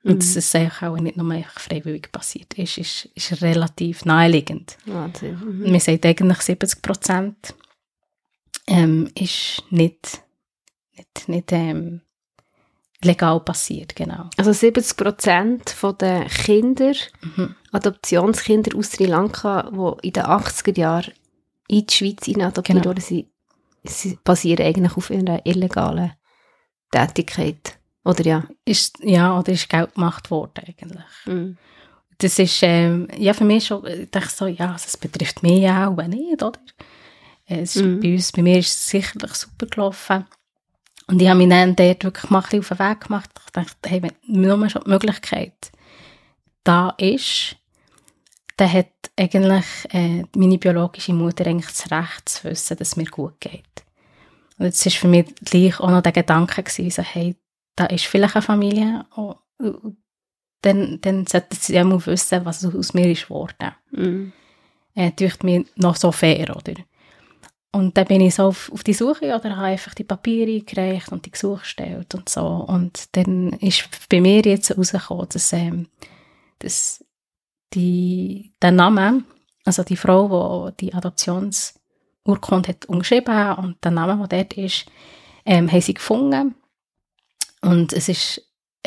Mhm. 0.02 0.12
Und 0.12 0.22
dass 0.22 0.36
es 0.36 0.54
eigentlich 0.54 0.82
auch 0.82 0.96
nicht 0.96 1.18
nur 1.18 1.44
freiwillig 1.56 2.10
passiert 2.10 2.54
ist, 2.54 2.78
ist, 2.78 3.08
ist 3.14 3.42
relativ 3.42 4.06
naheliegend. 4.06 4.78
Wahnsinn. 4.86 5.38
Mhm. 5.44 5.70
Man 5.72 5.80
sagt 5.80 6.06
eigentlich 6.06 6.40
70 6.40 6.80
Prozent 6.80 7.54
ähm, 8.66 9.10
ist 9.14 9.62
nicht, 9.70 10.22
nicht, 10.96 11.28
nicht 11.28 11.52
ähm, 11.52 12.00
legal 13.02 13.40
passiert, 13.40 13.94
genau. 13.94 14.30
Also 14.36 14.52
70 14.52 14.96
Prozent 14.96 15.76
der 16.00 16.24
Kinder, 16.26 16.92
Mhm. 17.22 17.54
Adoptionskinder 17.72 18.76
aus 18.76 18.92
Sri 18.92 19.06
Lanka, 19.06 19.70
die 19.70 20.06
in 20.08 20.12
den 20.14 20.24
80er 20.24 20.78
Jahren 20.78 21.12
in 21.68 21.86
die 21.86 21.94
Schweiz 21.94 22.28
adoptiert 22.28 22.64
Genau. 22.66 22.84
wurden, 22.86 23.00
sind, 23.00 23.26
sie 23.84 24.18
basieren 24.24 24.64
eigentlich 24.66 24.96
auf 24.96 25.10
einer 25.10 25.44
illegalen 25.44 26.12
Tätigkeit. 26.90 27.78
Oder 28.04 28.24
ja? 28.24 28.44
Ist, 28.64 28.98
ja, 29.02 29.38
oder 29.38 29.52
ist 29.52 29.68
Geld 29.68 29.94
gemacht 29.94 30.30
worden 30.30 30.62
eigentlich. 30.66 31.04
Mhm. 31.26 31.58
Das 32.18 32.38
ist, 32.38 32.60
ähm, 32.62 33.08
ja, 33.18 33.34
für 33.34 33.44
mich 33.44 33.66
schon, 33.66 33.84
ich 33.86 34.10
dachte 34.10 34.34
so, 34.34 34.46
ja, 34.46 34.72
also 34.72 34.84
es 34.86 34.96
betrifft 34.96 35.42
mich 35.42 35.60
ja 35.60 35.88
auch 35.88 35.96
nicht, 36.06 36.42
oder? 36.42 36.58
Es 37.46 37.76
ist 37.76 37.84
Mhm. 37.84 38.00
bei 38.00 38.12
uns, 38.14 38.32
bei 38.32 38.42
mir 38.42 38.58
ist 38.58 38.68
es 38.74 38.88
sicherlich 38.88 39.32
super 39.34 39.66
gelaufen. 39.66 40.26
Und 41.06 41.22
ich 41.22 41.28
habe 41.28 41.38
mich 41.38 41.48
dann 41.48 41.76
dort 41.76 42.02
wirklich 42.04 42.30
mal 42.30 42.38
auf 42.40 42.50
den 42.50 42.60
Weg 42.62 43.00
gemacht. 43.00 43.30
Ich 43.44 43.52
dachte, 43.52 43.88
hey, 43.88 44.02
wenn 44.02 44.12
nur 44.26 44.68
schon 44.68 44.82
die 44.84 44.90
Möglichkeit 44.90 45.70
da 46.64 46.90
ist, 46.98 47.56
dann 48.56 48.72
hat 48.72 48.88
eigentlich 49.16 49.64
äh, 49.90 50.24
meine 50.34 50.58
biologische 50.58 51.12
Mutter 51.12 51.46
eigentlich 51.46 51.66
das 51.72 51.90
Recht 51.92 52.28
zu 52.28 52.44
wissen, 52.44 52.76
dass 52.76 52.88
es 52.88 52.96
mir 52.96 53.04
gut 53.04 53.40
geht. 53.40 53.62
Und 54.58 54.66
jetzt 54.66 54.84
ist 54.84 54.96
für 54.96 55.06
mich 55.06 55.32
gleich 55.44 55.78
auch 55.78 55.90
noch 55.90 56.02
der 56.02 56.12
Gedanke 56.12 56.62
gewesen, 56.62 56.90
so, 56.90 57.02
hey, 57.02 57.36
da 57.76 57.86
ist 57.86 58.06
vielleicht 58.06 58.34
eine 58.34 58.42
Familie, 58.42 59.06
und, 59.14 59.36
und 59.58 59.96
dann, 60.62 60.98
dann 61.02 61.26
sollte 61.26 61.54
sie 61.54 61.84
mal 61.84 62.04
wissen, 62.06 62.44
was 62.44 62.64
aus 62.64 62.94
mir 62.94 63.10
ist 63.12 63.24
geworden. 63.24 63.72
Mhm. 63.92 64.32
Äh, 64.94 65.12
dünkt 65.12 65.44
mir 65.44 65.64
noch 65.76 65.94
so 65.96 66.10
fair, 66.10 66.56
oder? 66.56 66.74
Und 67.76 67.98
dann 67.98 68.06
bin 68.06 68.22
ich 68.22 68.36
so 68.36 68.44
auf, 68.44 68.72
auf 68.72 68.82
die 68.82 68.94
Suche, 68.94 69.26
oder 69.26 69.54
habe 69.54 69.66
einfach 69.66 69.92
die 69.92 70.04
Papiere 70.04 70.50
eingereicht 70.50 71.12
und 71.12 71.26
die 71.26 71.30
Gesuche 71.30 71.60
gestellt 71.60 72.14
und 72.14 72.26
so. 72.26 72.46
Und 72.46 73.14
dann 73.14 73.50
ist 73.60 73.86
bei 74.08 74.22
mir 74.22 74.40
jetzt 74.40 74.70
herausgekommen, 74.70 75.28
dass, 75.28 75.52
ähm, 75.52 75.86
dass 76.58 77.04
die, 77.74 78.54
der 78.62 78.70
Name, 78.70 79.24
also 79.66 79.82
die 79.82 79.98
Frau, 79.98 80.70
die 80.70 80.86
die 80.86 80.94
Adoptionsurkunde 80.94 82.70
hat 82.70 82.86
umgeschrieben 82.86 83.56
und 83.56 83.84
der 83.84 83.90
Name, 83.90 84.26
der 84.26 84.44
dort 84.44 84.56
ist, 84.56 84.86
ähm, 85.44 85.70
haben 85.70 85.82
sie 85.82 85.92
gefunden. 85.92 86.54
Und 87.60 87.92
es 87.92 88.08
ist, 88.08 88.40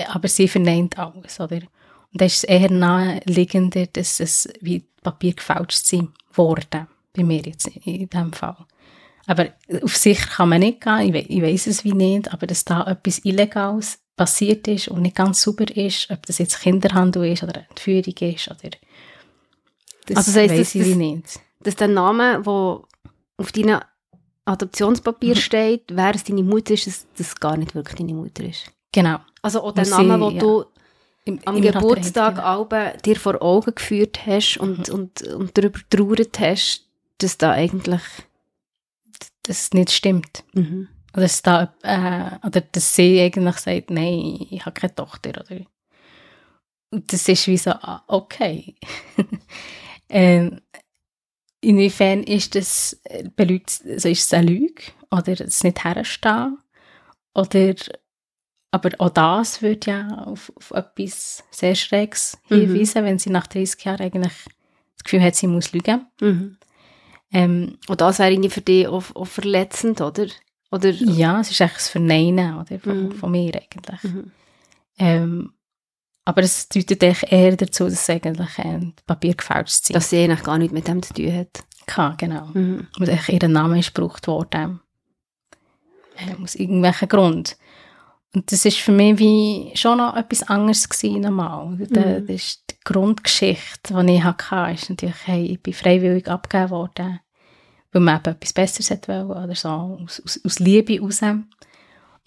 aber 0.08 0.28
sie 0.28 0.48
verneint 0.48 0.98
alles, 0.98 1.40
oder? 1.40 1.58
Und 1.58 2.22
dann 2.22 2.26
ist 2.26 2.44
eher 2.44 2.72
naheliegender, 2.72 3.86
dass 3.86 4.20
es 4.20 4.50
wie 4.62 4.80
Papier 5.04 5.34
gefälscht 5.34 5.86
sind 5.86 6.10
worden. 6.34 6.88
Bei 7.14 7.24
mir 7.24 7.42
jetzt 7.42 7.68
in 7.68 8.10
diesem 8.10 8.34
Fall. 8.34 8.66
Aber 9.30 9.50
auf 9.84 9.96
sicher 9.96 10.26
kann 10.28 10.50
man 10.50 10.60
nicht 10.62 10.82
gehen, 10.82 11.00
ich, 11.02 11.14
we 11.14 11.20
ich 11.20 11.42
weiß 11.44 11.68
es 11.68 11.84
wie 11.84 11.94
nicht, 11.94 12.34
aber 12.34 12.48
dass 12.48 12.66
da 12.66 12.88
etwas 12.88 13.24
Illegales 13.24 14.00
passiert 14.16 14.68
ist 14.68 14.88
und 14.88 15.04
nicht 15.04 15.16
ganz 15.16 15.44
sauber 15.44 15.68
ist, 15.78 16.10
ob 16.10 16.26
das 16.26 16.40
jetzt 16.40 16.60
Kinderhandel 16.60 17.32
ist 17.32 17.44
oder 17.44 17.64
Entführung 17.70 18.16
ist 18.22 18.48
oder 18.48 18.72
das 20.08 20.18
Also 20.18 20.32
das 20.32 20.36
heisst, 20.36 20.60
dass 20.60 20.74
ich 20.76 20.88
das- 20.88 20.96
nicht. 20.98 21.40
Dass 21.60 21.76
der 21.76 21.90
Name, 21.90 22.42
der 22.44 22.82
auf 23.38 23.52
deinem 23.54 23.82
Adoptionspapier 24.46 25.36
Mhm. 25.36 25.40
steht, 25.40 25.84
wer 25.90 26.16
es 26.16 26.24
deine 26.24 26.42
Mutter 26.42 26.74
ist, 26.74 26.88
dass 26.88 27.06
das 27.16 27.36
gar 27.40 27.56
nicht 27.56 27.76
wirklich 27.76 27.98
deine 28.00 28.14
Mutter 28.16 28.44
ist. 28.46 28.72
Genau. 28.92 29.20
Also 29.44 29.62
auch 29.62 29.74
der 29.74 29.86
Name, 29.88 30.18
den 30.18 30.32
ja. 30.38 30.40
du 30.42 30.66
Im, 31.26 31.40
am 31.46 31.56
im 31.58 31.62
Geburtstag 31.62 32.40
Alben 32.40 32.94
dir 33.06 33.16
vor 33.16 33.40
Augen 33.44 33.76
geführt 33.76 34.26
hast 34.26 34.58
und, 34.58 34.90
und, 34.90 35.22
und 35.22 35.56
darüber 35.56 35.80
trauert 35.92 36.40
hast, 36.40 36.88
dass 37.20 37.38
da 37.38 37.52
eigentlich... 37.52 38.02
dass 39.44 39.64
es 39.64 39.74
nicht 39.74 39.92
stimmt. 39.92 40.44
Mhm. 40.54 40.88
Oder 41.14 41.24
dass, 41.24 41.42
da, 41.42 41.74
äh, 41.84 42.46
oder 42.46 42.62
dass 42.62 42.96
sie 42.96 43.20
eigentlich 43.20 43.58
sagt, 43.58 43.90
nein, 43.90 44.46
ich 44.50 44.66
habe 44.66 44.80
keine 44.80 44.94
Tochter. 44.94 45.30
Oder? 45.30 45.66
Und 46.92 47.12
das 47.12 47.28
ist 47.28 47.48
wie 47.48 47.58
so, 47.58 47.72
ah, 47.72 48.04
okay. 48.08 48.76
ähm, 50.10 50.62
inwiefern 51.62 52.24
ist 52.24 52.56
das, 52.56 53.00
äh, 53.06 53.30
belügt, 53.36 53.82
also 53.88 54.10
ist 54.10 54.26
es 54.26 54.34
eine 54.34 54.52
Lüge? 54.52 54.84
Oder 55.12 55.40
es 55.42 55.64
nicht 55.64 55.84
herstehen? 55.84 56.58
Oder, 57.34 57.76
aber 58.72 58.92
auch 59.00 59.10
das 59.10 59.62
würde 59.62 59.90
ja 59.92 60.08
auf, 60.26 60.52
auf 60.56 60.72
etwas 60.72 61.44
sehr 61.52 61.76
Schräges 61.76 62.38
Mhm. 62.50 62.56
hinweisen, 62.56 63.04
wenn 63.06 63.20
sie 63.20 63.30
nach 63.30 63.48
30 63.48 63.84
Jahren 63.84 64.02
eigentlich 64.02 64.34
das 64.96 65.04
Gefühl 65.04 65.22
hat, 65.24 65.36
sie 65.36 65.48
muss 65.48 65.72
lügen. 65.72 66.06
Mhm. 66.22 66.58
Ähm, 67.32 67.78
Und 67.88 68.02
das 68.02 68.20
wäre 68.20 68.32
irgendwie 68.32 68.50
für 68.50 68.62
dich 68.62 68.88
auch, 68.88 69.04
auch 69.16 69.26
verletzend, 69.26 70.02
oder? 70.02 70.28
Oder... 70.72 70.90
Ja, 70.90 71.40
es 71.40 71.52
ist 71.52 71.62
eigentlich 71.62 71.74
das 71.74 71.90
Verneinen 71.90 72.58
oder, 72.58 72.80
von, 72.80 73.04
Mhm. 73.06 73.12
von 73.12 73.32
mir 73.32 73.54
eigentlich. 73.56 74.04
Mhm. 74.04 74.32
Ähm, 74.98 75.54
aber 76.26 76.44
es 76.44 76.70
deutet 76.70 77.04
eigentlich 77.04 77.32
eher 77.32 77.56
dazu, 77.56 77.86
dass 77.86 78.10
eigentlich 78.10 78.60
ein 78.60 78.94
Papier 79.08 79.34
gefälscht 79.34 79.86
sind. 79.86 79.96
Dass 79.96 80.10
sie 80.10 80.24
eigentlich 80.24 80.44
gar 80.44 80.58
nichts 80.58 80.74
mit 80.74 80.88
dem 80.88 81.02
zu 81.02 81.14
tun 81.14 81.34
hat. 81.36 81.64
kann, 81.88 82.18
genau. 82.18 82.46
Mhm. 82.54 82.88
Und 83.00 83.10
eigentlich 83.10 83.42
ihr 83.42 83.48
Name 83.48 83.80
ist 83.80 83.96
gebraucht 83.96 84.28
worden. 84.28 84.80
Ähm, 86.18 86.44
aus 86.44 86.54
irgendwelchen 86.56 87.08
Grund. 87.08 87.58
Und 88.36 88.52
das 88.52 88.64
ist 88.66 88.78
für 88.78 88.92
mich 88.92 89.18
wie 89.18 89.72
schon 89.76 89.98
noch 89.98 90.16
etwas 90.16 90.44
anderes 90.44 90.88
gewesen. 90.88 91.24
Da- 91.24 91.32
Mhm. 92.06 92.28
Das 92.28 92.36
ist 92.36 92.64
die 92.72 92.76
Grundgeschichte, 92.84 94.04
die 94.06 94.16
ich 94.16 94.24
hatte, 94.24 94.74
ist 94.74 94.90
natürlich, 94.90 95.16
hey, 95.26 95.46
ich 95.46 95.62
bin 95.64 95.74
freiwillig 95.74 96.28
abgegeben 96.28 96.70
worden, 96.70 97.20
weil 97.92 98.02
man 98.02 98.18
eben 98.18 98.36
etwas 98.36 98.54
Besseres 98.54 98.92
wollen, 99.08 99.32
oder 99.32 99.56
so, 99.56 99.70
aus, 99.70 100.22
aus, 100.24 100.40
aus 100.46 100.60
Liebe 100.60 101.00
raus. 101.02 101.22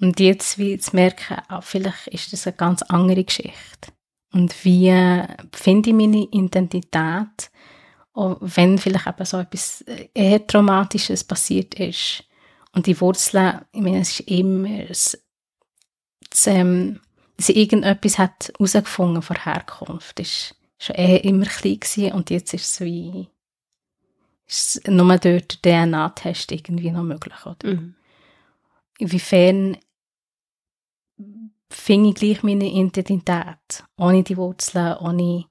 Und 0.01 0.19
jetzt 0.19 0.59
wie 0.59 0.77
zu 0.79 0.97
merken, 0.97 1.37
ah, 1.49 1.61
vielleicht 1.61 2.09
ist 2.09 2.33
das 2.33 2.47
eine 2.49 2.57
ganz 2.57 2.83
andere 2.83 3.23
Geschichte. 3.23 3.93
Und 4.33 4.65
wie 4.65 4.89
äh, 4.89 5.29
finde 5.55 5.91
ich 5.91 5.95
meine 5.97 6.27
Identität, 6.33 7.51
auch 8.15 8.37
wenn 8.41 8.79
vielleicht 8.79 9.07
eben 9.07 9.25
so 9.25 9.39
etwas 9.39 9.83
äh, 9.83 10.09
eher 10.15 10.45
Traumatisches 10.47 11.23
passiert 11.23 11.75
ist. 11.75 12.25
Und 12.75 12.87
die 12.87 13.01
Wurzeln, 13.01 13.61
ich 13.73 13.81
meine, 13.83 14.01
es 14.01 14.19
ist 14.19 14.29
immer, 14.29 14.85
das, 14.87 15.17
ähm, 16.47 17.01
sie 17.39 17.53
irgendetwas 17.53 18.19
hat 18.19 18.53
herausgefunden 18.59 19.23
von 19.23 19.37
Herkunft, 19.37 20.21
ist 20.21 20.55
schon 20.79 20.97
eher 20.97 21.25
immer 21.25 21.47
klein 21.47 21.81
gewesen 21.81 22.13
und 22.13 22.31
jetzt 22.31 22.55
ist 22.55 22.73
es 22.73 22.81
wie, 22.81 23.29
ist 24.47 24.89
nur 24.89 25.17
dort 25.19 25.65
der 25.65 25.87
DNA-Test 25.87 26.53
irgendwie 26.53 26.91
noch 26.91 27.03
möglich, 27.03 27.47
oder? 27.47 27.75
Mhm. 27.75 27.95
inwiefern 28.99 29.77
finde 31.71 32.11
ich 32.11 32.15
gleich 32.17 32.43
meine 32.43 32.71
Identität, 32.71 33.85
ohne 33.97 34.23
die 34.23 34.37
Wurzeln, 34.37 34.97
ohne, 34.99 35.47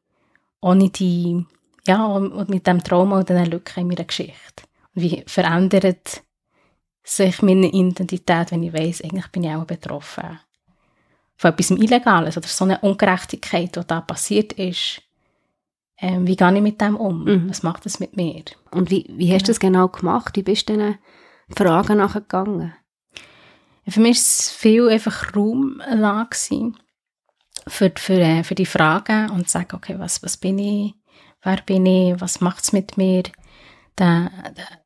ohne 0.61 0.89
die, 0.89 1.45
ja, 1.87 2.05
und 2.05 2.49
mit 2.49 2.67
dem 2.67 2.83
Trauma 2.83 3.19
und 3.19 3.29
dieser 3.29 3.47
Lücke 3.47 3.81
in 3.81 3.87
meiner 3.87 4.03
Geschichte. 4.03 4.63
Und 4.93 5.01
wie 5.01 5.23
verändert 5.25 6.23
sich 7.03 7.41
meine 7.41 7.67
Identität, 7.67 8.51
wenn 8.51 8.63
ich 8.63 8.73
weiss, 8.73 9.01
eigentlich 9.01 9.27
bin 9.29 9.43
ich 9.43 9.51
auch 9.51 9.65
betroffen 9.65 10.39
von 11.41 11.49
etwas 11.49 11.71
Illegales 11.71 12.37
oder 12.37 12.47
so 12.47 12.65
einer 12.65 12.83
Ungerechtigkeit, 12.83 13.75
die 13.75 13.81
da 13.87 13.99
passiert 13.99 14.53
ist. 14.53 15.01
Ähm, 15.97 16.27
wie 16.27 16.35
gehe 16.35 16.55
ich 16.55 16.61
mit 16.61 16.79
dem 16.79 16.95
um? 16.95 17.23
Mhm. 17.23 17.49
Was 17.49 17.63
macht 17.63 17.83
das 17.83 17.99
mit 17.99 18.15
mir? 18.15 18.43
Und 18.69 18.91
wie, 18.91 19.07
wie 19.09 19.33
hast 19.33 19.47
du 19.47 19.51
das 19.51 19.59
genau 19.59 19.87
gemacht? 19.87 20.37
Wie 20.37 20.43
bist 20.43 20.69
du 20.69 20.73
diesen 20.73 20.99
Fragen 21.49 21.97
nachgegangen? 21.97 22.75
Für 23.87 24.01
mich 24.01 24.17
war 24.17 24.21
es 24.21 24.51
viel 24.51 24.87
einfach 24.87 25.35
Raumlage 25.35 26.29
gewesen 26.29 26.77
für, 27.67 27.91
für, 27.95 28.19
äh, 28.19 28.43
für 28.43 28.53
die 28.53 28.67
Fragen 28.67 29.31
und 29.31 29.47
zu 29.47 29.53
sagen, 29.53 29.75
okay, 29.75 29.95
was, 29.97 30.21
was 30.21 30.37
bin 30.37 30.59
ich, 30.59 30.93
wer 31.41 31.57
bin 31.65 31.87
ich, 31.87 32.21
was 32.21 32.39
macht 32.39 32.65
es 32.65 32.71
mit 32.71 32.97
mir. 32.97 33.23
Der, 33.97 34.29
der 34.55 34.80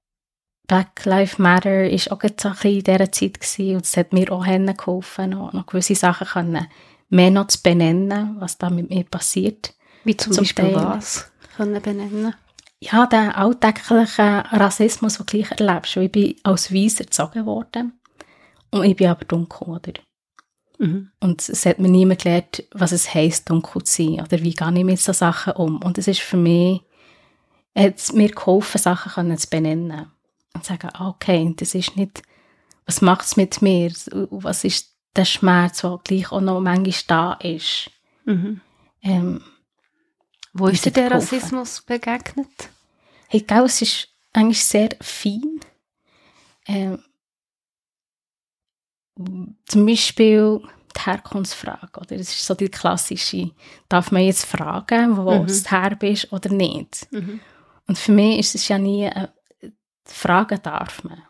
Black 0.68 1.06
Lives 1.06 1.38
Matter 1.38 1.70
war 1.70 2.12
auch 2.14 2.20
gerade 2.20 2.36
so 2.40 2.50
ein 2.50 2.54
bisschen 2.56 2.78
in 2.78 2.84
dieser 2.84 3.12
Zeit 3.12 3.40
gewesen, 3.40 3.76
und 3.76 3.86
es 3.86 3.98
hat 3.98 4.14
mir 4.14 4.32
auch 4.32 4.46
geholfen, 4.46 5.32
noch, 5.32 5.54
noch 5.54 5.66
gewisse 5.68 5.96
Sachen 5.96 6.28
können, 6.28 6.68
mehr 7.10 7.32
noch 7.32 7.48
zu 7.48 7.62
benennen, 7.62 8.36
was 8.40 8.58
da 8.58 8.70
mit 8.70 8.90
mir 8.90 9.04
passiert. 9.04 9.74
Wie 10.04 10.18
zum, 10.18 10.34
Zum 10.34 10.44
Beispiel 10.44 10.74
Teil. 10.74 10.76
was? 10.76 11.32
Können 11.56 11.82
benennen? 11.82 12.36
Ja, 12.80 13.06
der 13.08 13.38
alltägliche 13.38 14.44
Rassismus, 14.52 15.18
den 15.18 15.26
du 15.26 15.32
gleich 15.32 15.60
erlebst. 15.60 15.98
Ich 15.98 16.12
bin 16.12 16.36
als 16.44 16.74
Weiss 16.74 17.00
erzogen 17.00 17.46
worden 17.46 17.94
und 18.72 18.84
ich 18.84 18.96
bin 18.96 19.08
aber 19.08 19.26
dunkel, 19.26 19.68
oder? 19.68 19.94
Mhm. 20.78 21.12
Und 21.20 21.48
es 21.48 21.66
hat 21.66 21.80
mir 21.80 21.88
niemand 21.88 22.24
gelernt, 22.24 22.64
was 22.74 22.92
es 22.92 23.14
heisst, 23.14 23.50
dunkel 23.50 23.84
zu 23.84 24.04
sein. 24.04 24.22
Oder 24.22 24.42
wie 24.44 24.54
gehe 24.54 24.78
ich 24.78 24.84
mit 24.84 25.00
so 25.00 25.14
Sachen 25.14 25.54
um. 25.54 25.82
Und 25.82 25.98
es 25.98 26.08
ist 26.08 26.20
für 26.20 26.38
mich, 26.38 26.82
hat 27.76 28.14
mir 28.14 28.30
geholfen, 28.30 28.78
Sachen 28.78 29.14
können 29.14 29.38
zu 29.38 29.50
benennen. 29.50 30.12
Und 30.56 30.66
sagen, 30.66 30.90
ah, 30.94 31.10
okay, 31.10 31.54
das 31.58 31.76
ist 31.76 31.96
nicht, 31.96 32.22
was 32.86 33.02
macht 33.02 33.26
es 33.26 33.36
mit 33.38 33.62
mir? 33.62 33.92
Was 34.32 34.64
ist 34.64 34.96
der 35.16 35.26
Schmerz, 35.26 35.82
der 35.82 36.00
gleich 36.04 36.32
auch 36.32 36.42
noch 36.42 36.60
manchmal 36.62 36.94
da 37.08 37.34
ist? 37.34 37.92
Mhm. 38.26 38.62
Ähm, 39.02 39.44
Wo 40.54 40.68
ist 40.68 40.86
dir 40.86 40.92
der? 40.92 41.12
Rassismus 41.12 41.82
begegnet? 41.82 42.48
hey, 43.28 43.42
gell, 43.42 43.64
es 43.66 43.82
ist 43.82 44.08
eigentlich 44.34 44.64
sehr 44.64 44.90
fein. 45.02 45.60
Ähm, 46.68 47.04
zum 49.66 49.86
Beispiel 49.86 50.62
die 50.96 51.02
Herkunftsfrage, 51.02 52.00
oder? 52.00 52.18
Das 52.18 52.30
ist 52.30 52.46
so 52.46 52.54
die 52.54 52.70
klassische, 52.70 53.52
darf 53.90 54.12
man 54.12 54.24
jetzt 54.24 54.46
fragen, 54.46 55.18
wo 55.18 55.40
Mhm. 55.40 55.46
es 55.46 55.72
her 55.72 55.96
bist 55.96 56.32
oder 56.32 56.50
nicht? 56.50 57.08
Mhm. 57.12 57.40
Und 57.88 57.98
für 57.98 58.12
mich 58.12 58.40
ist 58.40 58.56
es 58.56 58.68
ja 58.68 58.78
nie, 58.78 59.04
äh, 59.06 59.28
fragen 60.14 60.60
darf 60.62 61.04
man. 61.04 61.24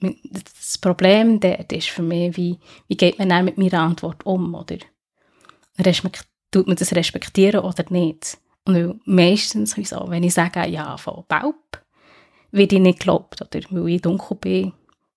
das 0.00 0.78
Problem 0.78 1.40
dort 1.40 1.72
ist 1.72 1.88
für 1.88 2.02
mich, 2.02 2.36
wie, 2.36 2.58
wie 2.86 2.96
geht 2.96 3.18
man 3.18 3.28
dann 3.28 3.44
mit 3.44 3.58
meiner 3.58 3.80
Antwort 3.80 4.24
um, 4.26 4.54
oder? 4.54 4.78
Respekt, 5.78 6.26
tut 6.50 6.66
man 6.66 6.76
das 6.76 6.94
respektieren 6.94 7.60
oder 7.60 7.84
nicht? 7.90 8.38
Und 8.64 8.74
weil 8.74 8.94
meistens, 9.04 9.74
so, 9.88 10.04
wenn 10.08 10.22
ich 10.22 10.34
sage, 10.34 10.68
ja, 10.68 10.96
von 10.96 11.24
Baub, 11.26 11.82
werde 12.50 12.76
ich 12.76 12.82
nicht 12.82 13.00
geglaubt, 13.00 13.40
oder? 13.40 13.60
Weil 13.70 13.88
ich 13.88 14.02
dunkel 14.02 14.36
bin, 14.36 14.72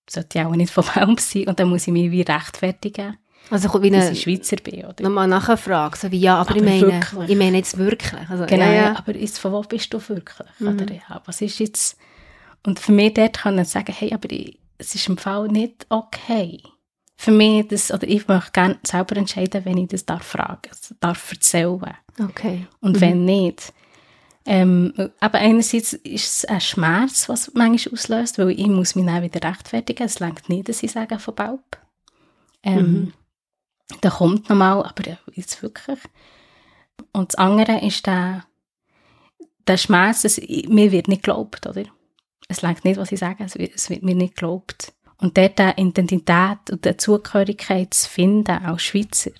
sollte 0.08 0.38
ich 0.38 0.44
auch 0.44 0.54
nicht 0.54 0.72
von 0.72 0.84
Baub 0.94 1.20
sein 1.20 1.48
und 1.48 1.58
dann 1.58 1.68
muss 1.68 1.86
ich 1.86 1.92
mich 1.92 2.10
wie 2.10 2.22
rechtfertigen. 2.22 3.18
Also 3.50 3.82
wie 3.82 3.90
dass 3.90 4.06
eine, 4.06 4.12
ich 4.12 4.22
Schweizer 4.22 4.56
bin, 4.56 4.84
oder? 4.84 5.02
nochmal 5.02 5.26
nachfragen, 5.26 5.96
so 5.96 6.10
wie, 6.12 6.20
ja, 6.20 6.36
aber, 6.36 6.50
Aber 6.50 6.58
ich 6.58 6.64
meine, 6.64 6.80
wirklich? 6.82 7.30
ich 7.30 7.36
meine 7.36 7.56
jetzt 7.56 7.76
wirklich. 7.76 8.30
Also, 8.30 8.46
Genau, 8.46 8.64
ja, 8.64 8.72
ja. 8.72 8.96
aber 8.96 9.14
ist, 9.16 9.38
von 9.38 9.52
wo 9.52 9.60
bist 9.62 9.92
du 9.92 9.98
wirklich? 10.08 10.48
Mhm. 10.60 10.68
Oder, 10.68 10.92
ja, 10.94 11.22
was 11.24 11.40
ist 11.40 11.58
jetzt... 11.58 11.98
Und 12.64 12.78
für 12.78 12.92
mich 12.92 13.14
dort 13.14 13.40
können 13.40 13.64
sagen, 13.64 13.92
hey, 13.92 14.12
aber 14.12 14.30
ich, 14.30 14.58
es 14.78 14.94
ist 14.94 15.08
im 15.08 15.18
Fall 15.18 15.48
nicht 15.48 15.86
okay. 15.88 16.62
Für 17.16 17.30
mich, 17.30 17.68
das, 17.68 17.92
oder 17.92 18.06
ich 18.06 18.26
möchte 18.26 18.52
gerne 18.52 18.78
selber 18.82 19.16
entscheiden, 19.16 19.64
wenn 19.64 19.78
ich 19.78 19.88
das 19.88 20.04
darf 20.06 20.24
fragen, 20.24 20.70
also 20.70 20.94
darf 20.98 21.30
erzählen. 21.30 21.96
Okay. 22.20 22.66
Und 22.80 23.00
wenn 23.00 23.24
nicht. 23.24 23.72
Ähm, 24.44 24.92
aber 25.20 25.38
einerseits 25.38 25.92
ist 25.92 26.38
es 26.38 26.44
ein 26.46 26.60
Schmerz, 26.60 27.28
was 27.28 27.52
manchmal 27.54 27.92
auslöst, 27.94 28.38
weil 28.38 28.50
ich 28.50 28.66
muss 28.66 28.96
mich 28.96 29.06
dann 29.06 29.22
wieder 29.22 29.48
rechtfertigen. 29.48 30.04
Es 30.04 30.18
längt 30.18 30.48
nicht, 30.48 30.68
dass 30.68 30.82
ich 30.82 30.90
sage 30.90 31.18
von 31.20 31.34
Baub. 31.34 31.78
Ähm, 32.64 33.12
Da 34.00 34.10
kommt 34.10 34.48
nochmal, 34.48 34.82
aber 34.84 35.18
jetzt 35.34 35.62
wirklich. 35.62 35.98
Und 37.12 37.32
das 37.32 37.38
andere 37.38 37.84
ist 37.84 38.06
der, 38.06 38.44
der 39.66 39.76
Schmerz, 39.76 40.22
dass 40.22 40.38
ich, 40.38 40.68
mir 40.68 40.92
wird 40.92 41.08
nicht 41.08 41.22
geglaubt, 41.22 41.66
oder? 41.66 41.84
Es 42.52 42.62
längt 42.62 42.84
nicht, 42.84 42.98
was 42.98 43.10
ich 43.12 43.18
sage, 43.18 43.44
es 43.44 43.56
wird, 43.58 43.74
es 43.74 43.88
wird 43.90 44.02
mir 44.02 44.14
nicht 44.14 44.34
geglaubt. 44.36 44.92
Und 45.18 45.38
dort 45.38 45.58
eine 45.60 45.76
Identität 45.78 46.58
und 46.70 46.86
eine 46.86 46.96
Zugehörigkeit 46.96 47.94
zu 47.94 48.08
finden, 48.08 48.50
als 48.64 48.82
Schweizer, 48.82 49.30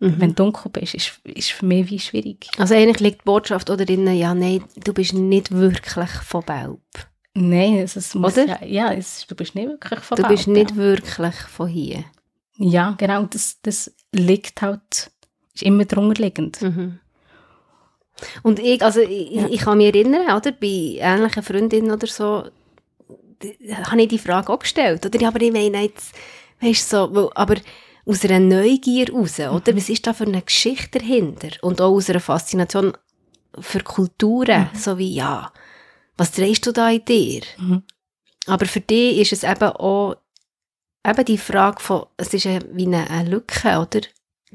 Mhm. 0.00 0.20
wenn 0.20 0.28
du 0.30 0.34
dunkel 0.34 0.70
bist, 0.70 0.94
ist, 0.94 1.20
ist 1.24 1.52
für 1.52 1.64
mich 1.66 1.88
wie 1.88 1.98
schwierig. 1.98 2.48
Also 2.58 2.74
eigentlich 2.74 3.00
liegt 3.00 3.20
die 3.22 3.24
Botschaft 3.24 3.70
oder 3.70 3.84
drinnen, 3.86 4.16
ja, 4.16 4.34
nein, 4.34 4.62
du 4.76 4.92
bist 4.92 5.14
nicht 5.14 5.50
wirklich 5.52 6.10
von 6.10 6.42
Baub. 6.44 6.82
Nein, 7.34 7.78
es, 7.78 7.96
es 7.96 8.14
muss 8.14 8.34
Oder? 8.36 8.46
ja, 8.46 8.64
ja 8.64 8.92
es, 8.92 9.26
du 9.26 9.34
bist 9.34 9.54
nicht 9.54 9.68
wirklich 9.68 10.00
von 10.00 10.16
Du 10.16 10.28
bist 10.28 10.46
Baub, 10.46 10.54
nicht 10.54 10.70
ja. 10.70 10.76
wirklich 10.76 11.34
von 11.34 11.68
hier. 11.68 12.04
Ja, 12.56 12.94
genau, 12.98 13.24
das, 13.24 13.60
das 13.62 13.92
liegt 14.12 14.62
halt, 14.62 15.10
ist 15.54 15.62
immer 15.62 15.84
drunter 15.84 16.22
liegend. 16.22 16.60
Mhm. 16.60 16.98
Und 18.42 18.58
ich, 18.58 18.82
also 18.82 19.00
ich, 19.00 19.30
Ja. 19.32 19.48
ich 19.48 19.60
kann 19.60 19.78
mich 19.78 19.86
erinnern, 19.94 20.34
oder, 20.36 20.52
bei 20.52 20.98
ähnlichen 21.00 21.42
Freundinnen 21.42 21.90
oder 21.90 22.06
so, 22.06 22.44
die- 23.42 23.74
habe 23.74 24.02
ich 24.02 24.08
die 24.08 24.18
Frage 24.18 24.52
auch 24.52 24.58
gestellt, 24.60 25.04
oder? 25.04 25.20
Ja, 25.20 25.28
aber 25.28 25.40
ich 25.42 25.52
meine 25.52 25.82
jetzt, 25.82 26.14
weißt 26.60 26.92
du, 26.92 26.96
so, 26.96 27.14
weil, 27.14 27.28
aber 27.34 27.56
aus 28.06 28.24
einer 28.24 28.40
Neugier 28.40 29.12
raus, 29.12 29.38
oder? 29.40 29.76
Was 29.76 29.88
ist 29.88 30.06
da 30.06 30.12
für 30.12 30.24
eine 30.26 30.42
Geschichte 30.42 30.98
dahinter? 30.98 31.48
Und 31.62 31.80
auch 31.80 31.92
aus 31.92 32.08
einer 32.10 32.20
Faszination 32.20 32.92
für 33.58 33.80
Kulturen, 33.80 34.68
so 34.74 34.98
wie, 34.98 35.14
ja, 35.14 35.52
was 36.16 36.32
drehst 36.32 36.66
du 36.66 36.72
da 36.72 36.90
in 36.90 37.04
dir? 37.04 37.42
Mhm. 37.58 37.82
Aber 38.46 38.66
für 38.66 38.80
dich 38.80 39.18
ist 39.18 39.32
es 39.32 39.42
eben 39.50 39.70
auch 39.70 40.16
eben 41.06 41.24
die 41.24 41.38
Frage 41.38 41.80
von, 41.80 42.06
es 42.16 42.32
ist 42.34 42.46
eine, 42.46 42.64
wie 42.72 42.86
eine, 42.86 43.08
eine 43.10 43.28
Lücke, 43.30 43.78
oder? 43.78 44.00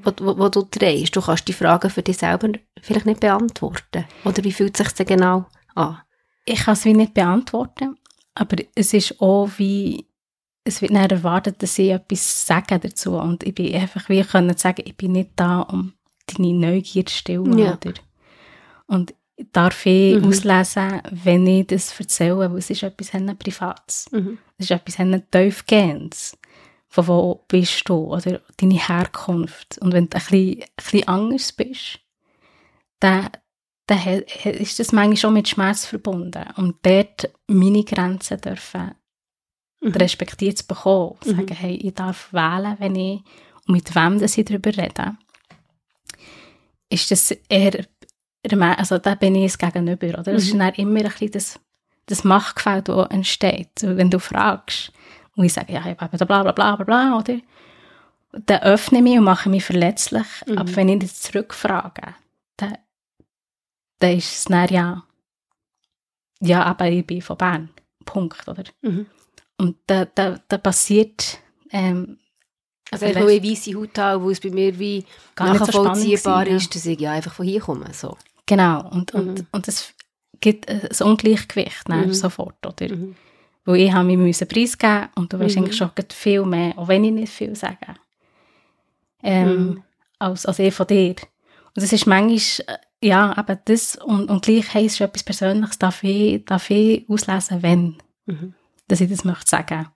Wo, 0.04 0.12
wo, 0.20 0.38
wo 0.38 0.50
du 0.50 0.68
drehst. 0.70 1.16
Du 1.16 1.22
kannst 1.22 1.48
die 1.48 1.54
Fragen 1.54 1.90
für 1.90 2.02
dich 2.02 2.18
selber 2.18 2.50
vielleicht 2.82 3.06
nicht 3.06 3.20
beantworten. 3.20 4.06
Oder 4.26 4.44
wie 4.44 4.52
fühlt 4.52 4.80
es 4.80 4.86
sich 4.88 4.96
denn 4.96 5.08
genau 5.18 5.46
an? 5.76 6.00
Ich 6.46 6.62
kann 6.64 6.74
es 6.74 6.86
wie 6.86 6.94
nicht 6.94 7.14
beantworten, 7.14 7.96
aber 8.36 8.58
es 8.76 8.94
ist 8.94 9.20
auch 9.22 9.50
wie, 9.58 10.08
es 10.64 10.82
wird 10.82 10.92
dann 10.96 11.10
erwartet, 11.10 11.62
dass 11.62 11.78
ich 11.78 11.92
etwas 11.92 12.46
sage 12.48 12.80
dazu 12.80 13.18
und 13.18 13.44
ich 13.44 13.54
bin 13.54 13.74
einfach 13.76 14.10
wie 14.10 14.24
können 14.24 14.58
sagen, 14.58 14.84
ich 14.86 14.96
bin 14.98 15.12
nicht 15.12 15.32
da, 15.36 15.62
um 15.62 15.94
deine 16.26 16.54
Neugier 16.54 17.06
zu 17.06 17.16
stillen, 17.16 17.58
Ja. 17.58 17.74
oder? 17.74 17.94
Und 18.88 19.14
darf 19.54 19.86
ich 19.86 20.16
Mhm. 20.18 20.26
auslesen, 20.28 21.02
wenn 21.12 21.46
ich 21.48 21.68
das 21.68 21.98
erzähle, 22.00 22.52
weil 22.52 22.58
es 22.58 22.70
ist 22.70 22.84
etwas 22.84 23.12
Privates. 23.38 24.08
Mhm. 24.12 24.38
Es 24.58 24.70
ist 24.70 24.72
etwas 24.72 24.98
Tiefgehendes. 25.32 26.38
Von 26.92 27.08
wo 27.08 27.46
bist 27.48 27.88
du? 27.88 27.96
Oder 28.14 28.42
deine 28.58 28.88
Herkunft. 28.88 29.78
Und 29.80 29.94
wenn 29.94 30.10
du 30.10 30.18
ein 30.18 30.22
bisschen, 30.22 30.62
ein 30.64 30.68
bisschen 30.76 31.08
anders 31.08 31.52
bist, 31.52 32.00
dann, 33.00 33.30
dann 33.88 34.24
ist 34.24 34.80
das 34.80 34.92
manchmal 34.92 35.18
schon 35.18 35.34
mit 35.34 35.48
Schmerz 35.48 35.86
verbunden. 35.86 36.46
Und 36.58 36.78
dort 36.84 37.30
meine 37.48 37.84
Grenzen 37.84 38.42
dürfen 38.42 38.92
Mhm. 39.82 39.94
respektiert 39.94 40.58
zu 40.58 40.68
bekommen. 40.68 41.16
Mhm. 41.24 41.30
Sagen, 41.30 41.56
hey, 41.56 41.76
ich 41.76 41.94
darf 41.94 42.34
wählen, 42.34 42.76
wenn 42.80 42.96
ich, 42.98 43.22
und 43.66 43.76
mit 43.76 43.96
wem 43.96 44.20
dass 44.20 44.38
ich 44.38 44.44
darüber 44.44 44.76
rede. 44.76 45.16
Ist 46.90 47.12
das 47.12 47.32
eher, 47.48 47.86
also 48.78 48.98
da 48.98 49.16
bin 49.16 49.36
ich 49.36 49.46
es 49.46 49.58
gegenüber, 49.58 50.08
oder? 50.20 50.34
Das 50.34 50.44
ist 50.44 50.54
Mhm. 50.54 50.60
dann 50.60 50.74
immer 50.74 51.00
ein 51.00 51.04
bisschen 51.06 51.32
das, 51.32 51.60
das 52.08 52.24
Machtgefälle, 52.26 52.82
das 52.82 53.08
entsteht. 53.10 53.70
Wenn 53.82 54.10
du 54.10 54.20
fragst, 54.20 54.92
und 55.40 55.46
ich 55.46 55.54
sage, 55.54 55.72
ja, 55.72 55.80
ich 55.80 55.98
habe 55.98 56.18
bla 56.26 56.44
bla 56.44 56.52
bla 56.52 56.76
bla 56.76 56.84
bla, 56.84 57.18
oder? 57.18 57.40
Dann 58.34 58.62
öffne 58.62 58.98
ich 58.98 59.04
mich 59.06 59.18
und 59.18 59.24
mache 59.24 59.48
mich 59.50 59.64
verletzlich. 59.64 60.28
Mhm. 60.46 60.58
Aber 60.58 60.76
wenn 60.76 60.90
ich 60.90 61.00
das 61.00 61.22
zurückfrage, 61.22 62.14
dann, 62.58 62.78
dann 64.00 64.18
ist 64.18 64.34
es 64.40 64.44
dann 64.46 64.68
ja, 64.68 65.04
ja, 66.42 66.64
aber 66.64 66.90
ich 66.90 67.06
bin 67.08 67.22
von 67.22 67.38
Bern. 67.38 67.70
Punkt, 68.04 68.48
oder? 68.48 68.64
Mhm. 68.82 69.06
Und 69.58 69.78
da, 69.88 70.06
da, 70.06 70.40
da 70.48 70.58
passiert 70.58 71.40
ähm, 71.72 72.18
Also 72.92 73.06
einfach, 73.06 73.22
weil 73.22 73.44
ich 73.44 73.52
weisse 73.52 73.78
Haut 73.78 73.98
habe, 73.98 74.24
wo 74.24 74.30
es 74.30 74.42
bei 74.42 74.50
mir 74.50 74.78
wie 74.78 75.06
Gar 75.36 75.54
nicht 75.54 75.72
so 75.72 75.90
ist, 75.90 76.76
dass 76.76 76.86
ich 76.86 77.00
ja 77.00 77.12
einfach 77.14 77.34
von 77.34 77.46
hier 77.46 77.62
komme. 77.62 77.94
So. 77.94 78.18
Genau, 78.46 78.90
und, 78.90 79.14
und, 79.14 79.40
Mhm. 79.40 79.48
und 79.52 79.68
es 79.70 79.94
gibt 80.42 80.68
ein 80.70 80.82
Ungleichgewicht 81.02 81.88
dann 81.88 82.08
Mhm. 82.08 82.14
sofort, 82.14 82.66
oder? 82.66 82.94
Mhm. 82.94 83.16
Weil 83.70 83.82
ich 83.82 83.94
habe 83.94 84.06
mich 84.06 84.18
müssen 84.18 84.48
preisgeben 84.48 85.10
und 85.16 85.32
du 85.32 85.40
weißt 85.40 85.56
Mhm. 85.58 85.64
eigentlich 85.64 85.78
schon 85.78 85.92
viel 86.12 86.44
mehr, 86.44 86.76
auch 86.76 86.88
wenn 86.88 87.04
ich 87.04 87.12
nicht 87.12 87.32
viel 87.32 87.56
sage, 87.56 87.78
ähm, 89.22 89.48
Mhm. 89.68 89.84
als, 90.18 90.46
als 90.48 90.58
ich 90.58 90.74
von 90.74 90.88
dir. 90.88 91.10
Und 91.76 91.84
das 91.84 91.94
ist 91.94 92.08
manchmal, 92.08 92.76
äh, 92.76 93.08
ja, 93.08 93.38
aber 93.38 93.56
das 93.58 93.96
und, 93.96 94.30
und 94.32 94.44
gleich 94.44 94.74
heisst 94.74 94.96
es 94.96 95.02
etwas 95.02 95.24
Persönliches, 95.24 95.78
darf 95.78 96.04
ich, 96.04 96.44
darf 96.46 96.70
ich 96.72 97.08
auslesen, 97.08 97.62
wenn, 97.62 97.98
Mhm. 98.26 98.56
dass 98.88 99.02
ich 99.02 99.10
das 99.10 99.24
möchte 99.24 99.48
sagen. 99.50 99.88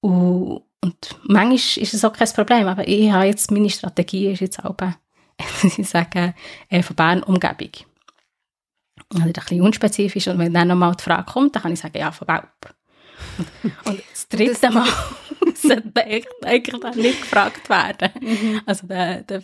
Und, 0.00 0.62
und 0.82 0.96
manchmal 1.24 1.54
ist 1.54 1.94
es 1.94 2.04
auch 2.04 2.12
kein 2.12 2.28
Problem, 2.28 2.66
aber 2.68 2.86
ich 2.86 3.10
habe 3.10 3.24
jetzt, 3.24 3.50
meine 3.50 3.70
Strategie 3.70 4.26
ist 4.32 4.40
jetzt 4.40 4.62
auch, 4.64 4.76
dass 5.62 5.78
ich 5.78 5.88
sage, 5.88 6.34
äh, 6.68 6.82
von 6.82 6.96
Bern 6.96 7.22
Umgebung. 7.22 7.70
Also 9.14 9.26
ein 9.26 9.32
bisschen 9.32 9.60
unspezifisch 9.62 10.28
und 10.28 10.38
wenn 10.38 10.54
dann 10.54 10.68
nochmal 10.68 10.94
die 10.94 11.02
Frage 11.02 11.30
kommt, 11.30 11.54
dann 11.54 11.62
kann 11.62 11.72
ich 11.72 11.80
sagen, 11.80 11.98
ja, 11.98 12.10
von 12.12 12.26
Baub. 12.26 12.48
Und, 13.62 13.72
und 13.86 14.02
das 14.10 14.28
dritte 14.28 14.70
Mal 14.70 14.86
sollte 15.54 16.04
eigentlich, 16.04 16.80
dann 16.80 16.96
nicht 16.96 17.20
gefragt 17.22 17.68
werden. 17.68 18.10
Also 18.66 18.86
da, 18.86 19.20
da, 19.20 19.38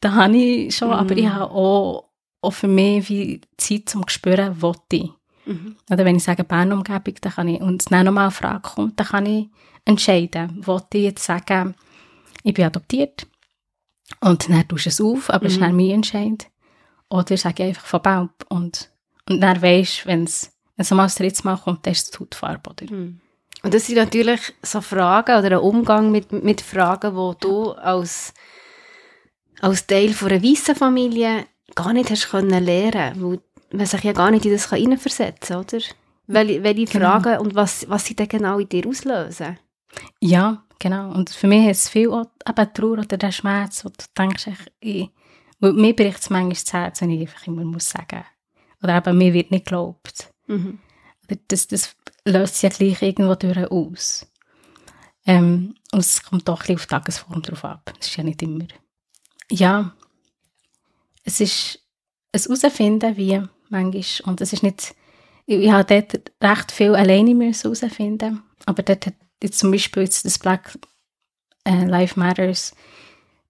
da 0.00 0.12
habe 0.12 0.36
ich 0.36 0.76
schon, 0.76 0.90
aber 0.92 1.16
ich 1.16 1.26
habe 1.28 1.50
auch, 1.50 2.10
auch 2.40 2.52
für 2.52 2.68
mich 2.68 3.08
wie 3.08 3.40
Zeit 3.56 3.88
zum 3.88 4.08
Spüren, 4.08 4.56
was 4.60 4.76
ich. 4.92 5.10
Mhm. 5.46 5.76
Oder 5.90 6.04
wenn 6.04 6.16
ich 6.16 6.24
sage 6.24 6.44
Bern-Umgebung, 6.44 7.14
dann 7.20 7.32
kann 7.32 7.48
ich, 7.48 7.60
und 7.60 7.82
es 7.82 7.86
dann 7.86 8.06
nochmal 8.06 8.24
eine 8.24 8.30
Frage 8.30 8.60
kommt, 8.62 8.98
dann 8.98 9.06
kann 9.06 9.26
ich 9.26 9.48
entscheiden, 9.84 10.66
wollte 10.66 10.98
ich 10.98 11.04
jetzt 11.04 11.24
sagen, 11.24 11.74
ich 12.42 12.54
bin 12.54 12.64
adoptiert 12.64 13.26
und 14.20 14.48
dann 14.48 14.66
tust 14.68 14.86
du 14.86 14.88
es 14.88 15.00
auf, 15.00 15.30
aber 15.30 15.46
es 15.46 15.52
ist 15.52 15.58
Mhm. 15.58 15.64
dann 15.64 15.76
mein 15.76 15.90
Entscheid. 15.90 16.46
Oder 17.14 17.36
sage 17.36 17.62
ich 17.62 17.68
einfach 17.68 17.86
von 17.86 18.02
Baub 18.02 18.46
und, 18.48 18.90
und 19.28 19.40
dann 19.40 19.62
weisst 19.62 20.04
wenn 20.06 20.24
es 20.24 20.50
wenn 20.76 20.82
es 20.82 20.90
mal 20.90 21.04
das 21.04 21.14
dritte 21.14 21.44
Mal 21.44 21.56
kommt, 21.56 21.86
dann 21.86 21.92
ist 21.92 22.06
es 22.06 22.10
die 22.10 22.18
Hautfarbe, 22.18 22.70
oder? 22.70 22.92
Und 22.92 23.72
das 23.72 23.86
sind 23.86 23.96
natürlich 23.96 24.40
so 24.62 24.80
Fragen 24.80 25.38
oder 25.38 25.58
ein 25.58 25.62
Umgang 25.64 26.10
mit, 26.10 26.32
mit 26.32 26.60
Fragen, 26.60 27.14
wo 27.14 27.34
du 27.34 27.70
als, 27.70 28.34
als 29.60 29.86
Teil 29.86 30.12
von 30.12 30.32
einer 30.32 30.42
weißen 30.42 30.74
Familie 30.74 31.46
gar 31.76 31.92
nicht 31.92 32.10
hast 32.10 32.30
können 32.30 32.64
lernen, 32.64 33.22
weil 33.22 33.40
man 33.72 33.86
sich 33.86 34.02
ja 34.02 34.12
gar 34.12 34.32
nicht 34.32 34.44
in 34.44 34.52
das 34.52 34.68
hineinversetzen 34.68 35.56
kann, 35.56 35.64
oder? 35.64 35.84
Welche, 36.26 36.62
welche 36.62 36.84
Genau. 36.86 37.10
Fragen 37.10 37.38
und 37.38 37.54
was, 37.54 37.88
was 37.88 38.04
sie 38.04 38.16
dann 38.16 38.28
genau 38.28 38.58
in 38.58 38.68
dir 38.68 38.86
auslösen. 38.86 39.58
Ja, 40.20 40.64
genau. 40.78 41.12
Und 41.12 41.30
für 41.30 41.46
mich 41.46 41.68
ist 41.68 41.84
es 41.84 41.88
viel 41.88 42.10
auch 42.10 42.26
eben 42.48 42.66
die 42.66 42.72
Trauer 42.80 42.98
oder 42.98 43.16
der 43.16 43.32
Schmerz, 43.32 43.84
wo 43.84 43.90
du 43.90 44.04
denkst, 44.18 44.48
ich, 44.80 45.10
weil 45.64 45.72
mir 45.72 45.96
bricht 45.96 46.20
es 46.20 46.28
manchmal 46.28 46.50
das 46.50 46.72
Herz, 46.74 47.00
wenn 47.00 47.10
ich 47.10 47.22
einfach 47.22 47.46
immer 47.46 47.64
muss 47.64 47.88
sagen. 47.88 48.22
Oder 48.82 48.98
eben, 48.98 49.16
mir 49.16 49.32
wird 49.32 49.50
nicht 49.50 49.64
geglaubt. 49.64 50.30
Mhm. 50.46 50.78
Das, 51.48 51.68
das 51.68 51.96
löst 52.26 52.56
sich 52.56 52.70
ja 52.70 52.76
gleich 52.76 53.00
irgendwo 53.00 53.34
durch 53.34 53.70
aus. 53.70 54.26
Ähm, 55.24 55.74
und 55.90 56.00
es 56.00 56.22
kommt 56.22 56.46
doch 56.46 56.68
ein 56.68 56.74
auf 56.74 56.82
die 56.82 56.88
Tagesform 56.88 57.40
drauf 57.40 57.64
ab. 57.64 57.90
Das 57.98 58.08
ist 58.08 58.16
ja 58.16 58.24
nicht 58.24 58.42
immer. 58.42 58.66
Ja, 59.50 59.94
es 61.22 61.40
ist 61.40 61.78
ein 62.32 62.42
Herausfinden, 62.42 63.16
wie 63.16 63.40
manchmal, 63.70 64.30
und 64.30 64.42
es 64.42 64.52
ist 64.52 64.62
nicht, 64.62 64.94
ich, 65.46 65.60
ich 65.60 65.70
habe 65.70 66.02
dort 66.02 66.30
recht 66.42 66.72
viel 66.72 66.94
alleine 66.94 67.34
müssen 67.34 67.74
herausfinden. 67.74 68.42
Aber 68.66 68.82
dort 68.82 69.06
hat 69.06 69.14
jetzt 69.42 69.60
zum 69.60 69.70
Beispiel 69.70 70.02
jetzt 70.02 70.26
das 70.26 70.38
Black 70.38 70.78
äh, 71.64 71.86
Lives 71.86 72.16
Matters, 72.16 72.74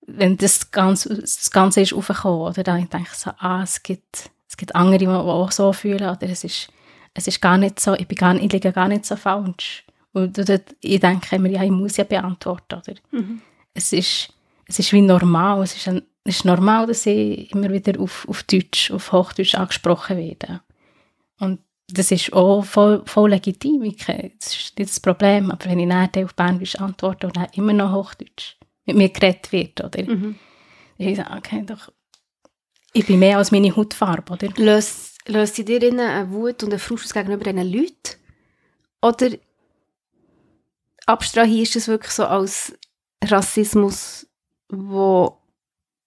wenn 0.06 0.36
das 0.36 0.70
Ganze, 0.70 1.20
das 1.20 1.50
Ganze 1.50 1.80
ist 1.80 1.92
aufgekommen, 1.92 2.40
oder 2.40 2.62
dann 2.62 2.88
denke 2.88 3.08
ich 3.12 3.18
so, 3.18 3.30
ah, 3.38 3.62
es 3.62 3.82
gibt, 3.82 4.30
es 4.48 4.56
gibt 4.56 4.74
andere, 4.74 4.98
die, 4.98 5.08
auch 5.08 5.50
so 5.50 5.72
fühlen, 5.72 6.08
oder 6.08 6.22
es 6.22 6.44
ist, 6.44 6.68
es 7.14 7.26
ist 7.26 7.40
gar 7.40 7.58
nicht 7.58 7.80
so, 7.80 7.94
ich, 7.94 8.06
bin 8.06 8.16
gar, 8.16 8.34
ich 8.34 8.52
liege 8.52 8.72
gar 8.72 8.88
nicht 8.88 9.06
so 9.06 9.16
falsch. 9.16 9.84
Und 10.12 10.38
ich 10.80 11.00
denke 11.00 11.36
immer, 11.36 11.48
ja, 11.48 11.62
ich 11.62 11.70
muss 11.70 11.96
ja 11.96 12.04
beantworten, 12.04 12.74
oder? 12.74 12.94
Mhm. 13.10 13.40
Es 13.72 13.92
ist, 13.92 14.32
es 14.66 14.78
ist 14.78 14.92
wie 14.92 15.00
normal, 15.00 15.62
es 15.62 15.74
ist, 15.74 15.88
ein, 15.88 16.02
es 16.24 16.36
ist 16.36 16.44
normal, 16.44 16.86
dass 16.86 17.06
ich 17.06 17.50
immer 17.52 17.70
wieder 17.70 18.00
auf, 18.00 18.26
auf 18.28 18.42
Deutsch, 18.44 18.90
auf 18.90 19.10
Hochdeutsch 19.10 19.54
angesprochen 19.56 20.16
werde. 20.16 20.60
Und 21.40 21.60
das 21.88 22.10
ist 22.10 22.32
auch 22.32 22.64
voll, 22.64 23.02
voll 23.06 23.30
legitim, 23.30 23.82
ich, 23.82 23.96
das 23.96 24.54
ist 24.54 24.78
nicht 24.78 24.90
das 24.90 25.00
Problem, 25.00 25.50
aber 25.50 25.64
wenn 25.66 25.80
ich 25.80 25.88
dann 25.88 26.24
auf 26.24 26.34
Berndeutsch 26.34 26.76
antworte 26.76 27.26
und 27.26 27.36
dann 27.36 27.48
immer 27.54 27.72
noch 27.72 27.92
Hochdeutsch 27.92 28.56
mit 28.86 28.96
mir 28.96 29.08
geredet 29.08 29.52
wird, 29.52 29.82
oder? 29.82 30.02
Mhm. 30.02 30.38
Ich 30.98 31.16
sage, 31.16 31.36
okay, 31.36 31.62
doch, 31.66 31.92
ich 32.92 33.06
bin 33.06 33.18
mehr 33.18 33.38
als 33.38 33.50
meine 33.50 33.74
Hautfarbe, 33.74 34.32
oder? 34.32 34.48
Löst, 34.56 35.28
löst 35.28 35.58
in 35.58 35.66
dir 35.66 35.82
eine 35.82 36.30
Wut 36.30 36.62
und 36.62 36.70
eine 36.70 36.78
Frust 36.78 37.12
gegenüber 37.12 37.44
diesen 37.44 37.72
Leuten? 37.72 38.16
Oder 39.02 39.30
abstrahierst 41.06 41.74
du 41.74 41.78
es 41.80 41.88
wirklich 41.88 42.12
so 42.12 42.24
als 42.24 42.72
Rassismus, 43.22 44.26
der 44.70 45.36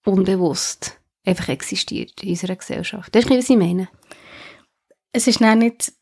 unbewusst 0.06 1.00
einfach 1.26 1.50
existiert 1.50 2.24
in 2.24 2.30
unserer 2.30 2.56
Gesellschaft? 2.56 3.14
Das 3.14 3.26
ist 3.26 3.30
was 3.30 3.50
ich 3.50 3.58
meine. 3.58 3.90
Es 5.12 5.28
ist 5.28 5.42
nicht, 5.42 5.94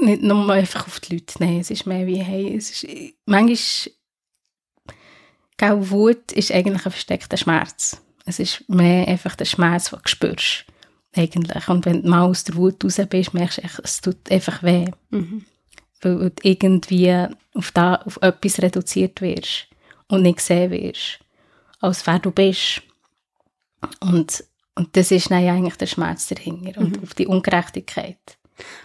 nicht 0.00 0.22
nur 0.22 0.50
einfach 0.50 0.86
auf 0.86 1.00
die 1.00 1.14
Leute, 1.14 1.34
nein, 1.40 1.60
es 1.60 1.70
ist 1.70 1.86
mehr 1.86 2.06
wie, 2.06 2.22
hey, 2.22 2.56
es 2.56 2.82
ist, 2.82 3.14
manchmal, 3.26 3.92
gell, 5.56 5.90
Wut 5.90 6.32
ist 6.32 6.52
eigentlich 6.52 6.84
ein 6.86 6.92
versteckter 6.92 7.36
Schmerz. 7.36 8.02
Es 8.24 8.38
ist 8.38 8.68
mehr 8.68 9.06
einfach 9.08 9.36
der 9.36 9.44
Schmerz, 9.44 9.90
den 9.90 10.00
du 10.02 10.08
spürst, 10.08 10.64
eigentlich. 11.14 11.68
Und 11.68 11.84
wenn 11.86 12.02
du 12.02 12.08
mal 12.08 12.22
aus 12.24 12.44
der 12.44 12.56
Wut 12.56 12.82
raus 12.84 13.00
bist, 13.08 13.34
merkst 13.34 13.58
du, 13.58 13.62
es 13.82 14.00
tut 14.00 14.30
einfach 14.30 14.62
weh. 14.62 14.86
Mhm. 15.10 15.44
weil 16.02 16.30
du 16.30 16.32
irgendwie 16.42 17.26
auf, 17.54 17.70
da, 17.72 17.96
auf 17.96 18.18
etwas 18.20 18.60
reduziert 18.60 19.20
wirst 19.22 19.66
und 20.08 20.22
nicht 20.22 20.38
gesehen 20.38 20.70
wirst, 20.70 21.20
als 21.80 22.06
wer 22.06 22.18
du 22.18 22.30
bist. 22.30 22.82
Und, 24.00 24.44
und 24.74 24.96
das 24.96 25.10
ist 25.10 25.30
dann 25.30 25.46
eigentlich 25.46 25.76
der 25.76 25.86
Schmerz 25.86 26.26
dahinter 26.28 26.80
und 26.80 27.02
auf 27.02 27.14
die 27.14 27.26
Ungerechtigkeit. 27.26 28.18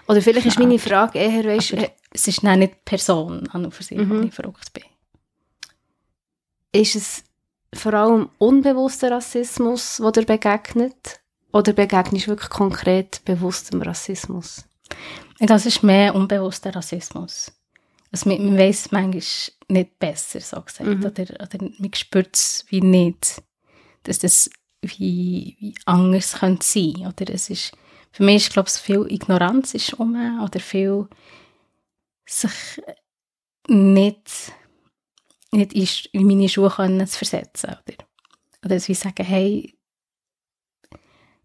Oder 0.07 0.21
vielleicht 0.21 0.47
ist 0.47 0.59
meine 0.59 0.79
Frage 0.79 1.19
eher, 1.19 1.43
weißt, 1.45 1.75
es 2.11 2.27
ist 2.27 2.43
nicht 2.43 2.73
die 2.73 2.77
Person 2.85 3.47
an 3.49 3.65
und 3.65 3.73
für 3.73 3.83
sich, 3.83 3.97
Mhm. 3.97 4.23
ich 4.27 4.33
verrückt 4.33 4.71
bin. 4.73 4.83
Ist 6.71 6.95
es 6.95 7.23
vor 7.73 7.93
allem 7.93 8.29
unbewusster 8.37 9.11
Rassismus, 9.11 9.97
der 9.97 10.11
dir 10.11 10.25
begegnet? 10.25 11.19
Oder 11.53 11.73
begegnest 11.73 12.27
du 12.27 12.31
wirklich 12.31 12.49
konkret 12.49 13.21
bewusstem 13.25 13.81
Rassismus? 13.81 14.63
Es 15.39 15.65
ist 15.65 15.83
mehr 15.83 16.15
unbewusster 16.15 16.73
Rassismus. 16.75 17.51
Also 18.11 18.29
man, 18.29 18.45
man 18.45 18.57
weiß 18.57 18.91
manchmal 18.91 19.23
nicht 19.69 19.99
besser, 19.99 20.39
so 20.39 20.61
gesagt. 20.61 20.89
Mhm. 20.89 21.05
Oder, 21.05 21.23
oder 21.23 21.71
man 21.77 21.93
spürt 21.93 22.35
es 22.35 22.65
wie 22.69 22.81
nicht, 22.81 23.41
dass 24.03 24.19
das 24.19 24.49
wie, 24.81 25.55
wie 25.59 25.75
anders 25.85 26.39
könnte 26.39 26.65
sein. 26.65 27.07
Oder 27.07 27.33
es 27.33 27.49
ist, 27.49 27.71
für 28.11 28.23
mich 28.23 28.47
ist, 28.47 28.53
glaube 28.53 28.69
ich, 28.69 28.81
viel 28.81 29.05
Ignoranz 29.09 29.73
ist 29.73 29.93
um, 29.93 30.41
oder 30.41 30.59
viel 30.59 31.07
sich 32.25 32.81
nicht, 33.67 34.53
nicht 35.51 36.07
in, 36.13 36.27
meine 36.27 36.49
Schuhe 36.49 36.69
können 36.69 37.05
zu 37.07 37.17
versetzen. 37.17 37.69
Oder, 37.69 37.97
oder 38.65 38.75
es 38.75 38.87
wie 38.87 38.93
sagen, 38.93 39.25
hey, 39.25 39.77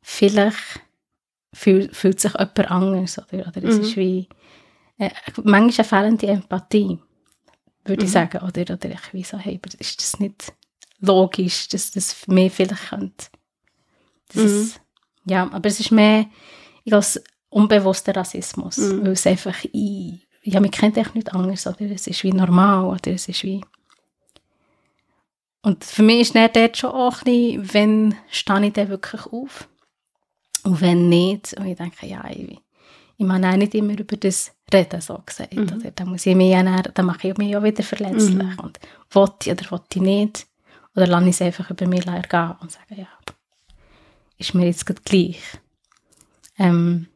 vielleicht 0.02 0.80
fühlt, 1.52 1.96
fühlt 1.96 2.20
sich 2.20 2.32
jemand 2.32 2.70
anders. 2.70 3.18
Oder, 3.18 3.48
oder 3.48 3.64
es 3.64 3.74
Mhm. 3.74 3.80
ist 3.82 3.96
wie, 3.96 4.28
äh, 4.98 5.10
manchmal 5.44 5.62
eine 5.62 5.84
fehlende 5.84 6.26
Empathie, 6.28 6.98
würde 7.84 8.04
ich 8.04 8.10
Mhm. 8.10 8.14
sagen. 8.14 8.38
Oder, 8.38 8.74
oder 8.74 8.90
ich 8.90 9.12
wie 9.12 9.24
so, 9.24 9.38
hey, 9.38 9.60
ist 9.78 10.00
das 10.00 10.20
nicht 10.20 10.52
logisch, 11.00 11.68
dass 11.68 11.90
das 11.90 12.12
für 12.12 12.32
mich 12.32 12.52
vielleicht 12.52 12.88
könnte. 12.88 13.26
Das 14.28 14.36
Mhm. 14.36 14.44
ist, 14.44 14.80
ja, 15.24 15.50
aber 15.50 15.68
es 15.68 15.80
ist 15.80 15.90
mehr, 15.90 16.26
ich 16.84 16.92
als 16.92 17.22
unbewusster 17.48 18.14
Rassismus, 18.14 18.78
Mhm. 18.78 19.02
weil 19.02 19.12
es 19.12 19.26
einfach, 19.26 19.56
ich, 19.72 20.26
ja, 20.42 20.60
man 20.60 20.70
kennt 20.70 20.96
echt 20.96 21.14
nicht 21.14 21.32
anders, 21.32 21.66
oder 21.66 21.80
es 21.82 22.06
ist 22.06 22.22
wie 22.22 22.32
normal, 22.32 22.84
oder 22.84 23.12
es 23.12 23.28
ist 23.28 23.42
wie, 23.42 23.64
und 25.66 25.82
für 25.84 26.04
mich 26.04 26.20
ist 26.20 26.34
dann 26.36 26.48
dort 26.52 26.76
schon 26.76 26.90
auch 26.90 27.22
ein 27.22 27.24
bisschen, 27.24 27.74
wenn 27.74 28.14
stehe 28.30 28.66
ich 28.66 28.72
dann 28.72 28.88
wirklich 28.88 29.26
auf 29.26 29.68
und 30.62 30.80
wenn 30.80 31.08
nicht, 31.08 31.54
und 31.54 31.66
ich 31.66 31.76
denke, 31.76 32.06
ja, 32.06 32.24
ich, 32.30 32.60
ich 33.18 33.26
mag 33.26 33.42
auch 33.44 33.56
nicht 33.56 33.74
immer 33.74 33.98
über 33.98 34.16
das 34.16 34.52
reden, 34.72 35.00
so 35.00 35.18
gesagt, 35.26 35.54
Mhm. 35.54 35.62
oder 35.64 35.90
dann 35.90 36.08
muss 36.08 36.24
ich 36.26 36.36
mich 36.36 36.52
ja 36.52 36.62
dann, 36.62 36.82
dann 36.94 37.06
mache 37.06 37.28
ich 37.28 37.36
mich 37.36 37.50
ja 37.50 37.60
wieder 37.64 37.82
verletzlich 37.82 38.34
Mhm. 38.36 38.58
und 38.60 38.78
will 39.10 39.28
ich 39.40 39.50
oder 39.50 39.70
will 39.72 39.80
ich 39.92 40.00
nicht, 40.00 40.46
oder 40.94 41.06
lasse 41.08 41.24
ich 41.24 41.34
es 41.34 41.42
einfach 41.42 41.68
über 41.70 41.86
mich 41.88 42.06
ergehen 42.06 42.54
und 42.60 42.70
sage, 42.70 42.94
ja, 43.02 43.08
ist 44.38 44.54
mir 44.54 44.66
jetzt 44.66 44.86
gerade 44.86 45.02
gleich. 45.02 45.40
Ähm, 46.58 47.08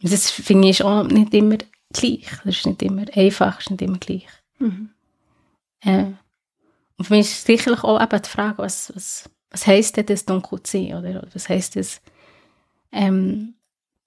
das 0.00 0.30
finde 0.30 0.68
ich 0.68 0.82
auch 0.82 1.04
nicht 1.04 1.34
immer 1.34 1.58
gleich, 1.92 2.26
das 2.44 2.56
ist 2.56 2.66
nicht 2.66 2.82
immer 2.82 3.04
einfach, 3.14 3.60
ist 3.60 3.70
nicht 3.70 3.82
immer 3.82 3.98
gleich. 3.98 4.26
Mhm. 4.58 4.88
Äh, 5.80 6.12
und 6.96 7.04
für 7.06 7.14
mich 7.14 7.26
ist 7.26 7.46
sicherlich 7.46 7.82
auch 7.82 8.00
eben 8.00 8.22
die 8.22 8.28
Frage, 8.28 8.58
was, 8.58 8.92
was, 8.94 9.30
was 9.50 9.66
heisst 9.66 9.96
denn 9.96 10.06
das 10.06 10.24
dunkel 10.24 10.62
zu 10.62 10.78
sein, 10.78 10.94
oder 10.94 11.26
was 11.32 11.48
heisst 11.48 11.76
das, 11.76 12.00
ähm, 12.92 13.54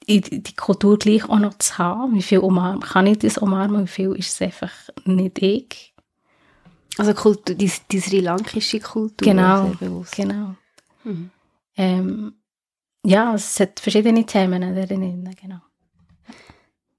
die 0.08 0.56
Kultur 0.56 0.98
gleich 0.98 1.28
auch 1.28 1.40
noch 1.40 1.58
zu 1.58 1.78
haben, 1.78 2.16
wie 2.16 2.22
viel 2.22 2.40
umarmen, 2.40 2.82
kann 2.82 3.08
ich 3.08 3.20
das 3.20 3.38
umarmen, 3.38 3.84
wie 3.84 3.88
viel 3.88 4.16
ist 4.16 4.34
es 4.34 4.42
einfach 4.42 4.72
nicht 5.04 5.40
ich. 5.40 5.94
Also 6.98 7.14
Kultur, 7.14 7.56
die, 7.56 7.72
die 7.92 8.00
sri 8.00 8.22
lankische 8.22 8.80
Kultur. 8.80 9.28
Genau. 9.28 9.72
Genau. 10.16 10.56
Mhm. 11.04 11.30
Ähm, 11.76 12.34
ja, 13.06 13.36
es 13.36 13.60
hat 13.60 13.80
verschiedene 13.80 14.26
Themen 14.26 14.76
darin, 14.76 15.30
genau. 15.40 15.62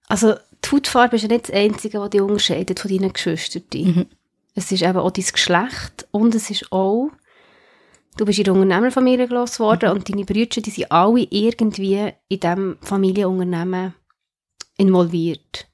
Also 0.07 0.35
die 0.64 0.70
Hautfarbe 0.70 1.16
ist 1.16 1.22
ja 1.22 1.29
nicht 1.29 1.48
das 1.48 1.55
Einzige, 1.55 2.01
was 2.01 2.11
dich 2.11 2.20
unterscheidet 2.20 2.79
von 2.79 2.90
deinen 2.90 3.12
Geschwistern. 3.12 3.62
Mhm. 3.72 4.07
Es 4.54 4.72
ist 4.72 4.82
eben 4.82 4.98
auch 4.98 5.11
dein 5.11 5.24
Geschlecht 5.24 6.08
und 6.11 6.34
es 6.34 6.50
ist 6.50 6.72
auch, 6.72 7.11
du 8.16 8.24
bist 8.24 8.38
in 8.38 8.44
der 8.44 8.54
Unternehmerfamilie 8.54 9.28
gross 9.28 9.58
geworden 9.58 9.90
und 9.90 10.08
deine 10.08 10.24
Brüder, 10.24 10.61
die 10.61 10.70
sind 10.70 10.90
alle 10.90 11.26
irgendwie 11.30 12.12
in 12.28 12.40
diesem 12.40 12.78
Familienunternehmen 12.80 13.94
involviert. 14.76 15.68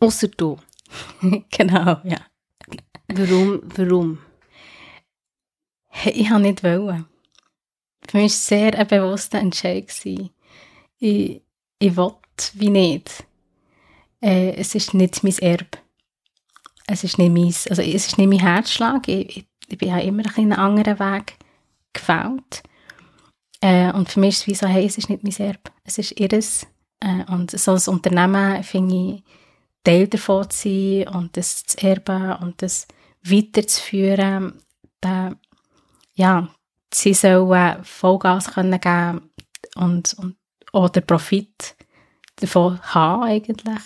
Außer 0.00 0.28
du. 0.28 0.58
genau, 1.50 2.00
ja. 2.04 2.18
Warum? 3.08 3.60
Warum? 3.76 4.18
Hey, 5.88 6.12
ich 6.12 6.30
habe 6.30 6.42
nicht 6.42 6.62
wollen. 6.62 7.06
Für 8.08 8.16
mich 8.16 8.22
war 8.22 8.26
es 8.26 8.46
sehr 8.46 8.78
ein 8.78 8.86
bewusster 8.86 9.38
Entscheid. 9.38 9.88
gewesen. 9.88 10.30
Ich, 10.98 11.42
ich 11.78 11.96
wollte 11.96 12.20
wie 12.54 12.70
nicht. 12.70 13.24
Äh, 14.22 14.54
es 14.54 14.74
ist 14.74 14.94
nicht 14.94 15.22
mein 15.22 15.38
Erbe. 15.38 15.78
Es 16.90 17.04
ist 17.04 17.18
nicht 17.18 17.32
mein, 17.32 17.44
also 17.44 17.82
es 17.82 18.06
ist 18.06 18.18
nicht 18.18 18.28
mein 18.28 18.40
Herzschlag. 18.40 19.06
Ich, 19.06 19.36
ich, 19.36 19.46
ich 19.68 19.78
bin 19.78 19.88
ja 19.90 19.98
immer 19.98 20.24
einen 20.36 20.52
anderen 20.52 20.98
Weg 20.98 21.36
gefällt. 21.92 22.62
Äh, 23.60 23.92
und 23.92 24.08
für 24.08 24.18
mich 24.18 24.30
ist 24.30 24.40
es 24.40 24.46
wie 24.48 24.54
so, 24.54 24.66
hey, 24.66 24.86
es 24.86 24.98
ist 24.98 25.08
nicht 25.08 25.22
mein 25.22 25.46
Erbe. 25.46 25.70
Es 25.84 25.98
ist 25.98 26.18
ihres. 26.18 26.66
Äh, 26.98 27.24
und 27.30 27.52
so 27.52 27.72
als 27.72 27.86
Unternehmen 27.86 28.64
finde 28.64 28.94
ich, 28.94 29.22
Teil 29.84 30.08
davon 30.08 30.50
zu 30.50 30.68
sein 30.68 31.08
und 31.14 31.36
das 31.36 31.64
zu 31.64 31.78
erben 31.86 32.32
und 32.34 32.60
das 32.60 32.86
weiterzuführen, 33.22 34.60
da, 35.00 35.32
ja, 36.14 36.48
sie 36.92 37.14
sollen 37.14 37.84
Vollgas 37.84 38.52
können 38.52 38.80
geben 38.80 39.30
und, 39.76 40.14
und 40.14 40.36
auch 40.72 40.88
den 40.88 41.06
Profit 41.06 41.76
davon 42.36 42.80
haben 42.82 43.22
eigentlich. 43.22 43.80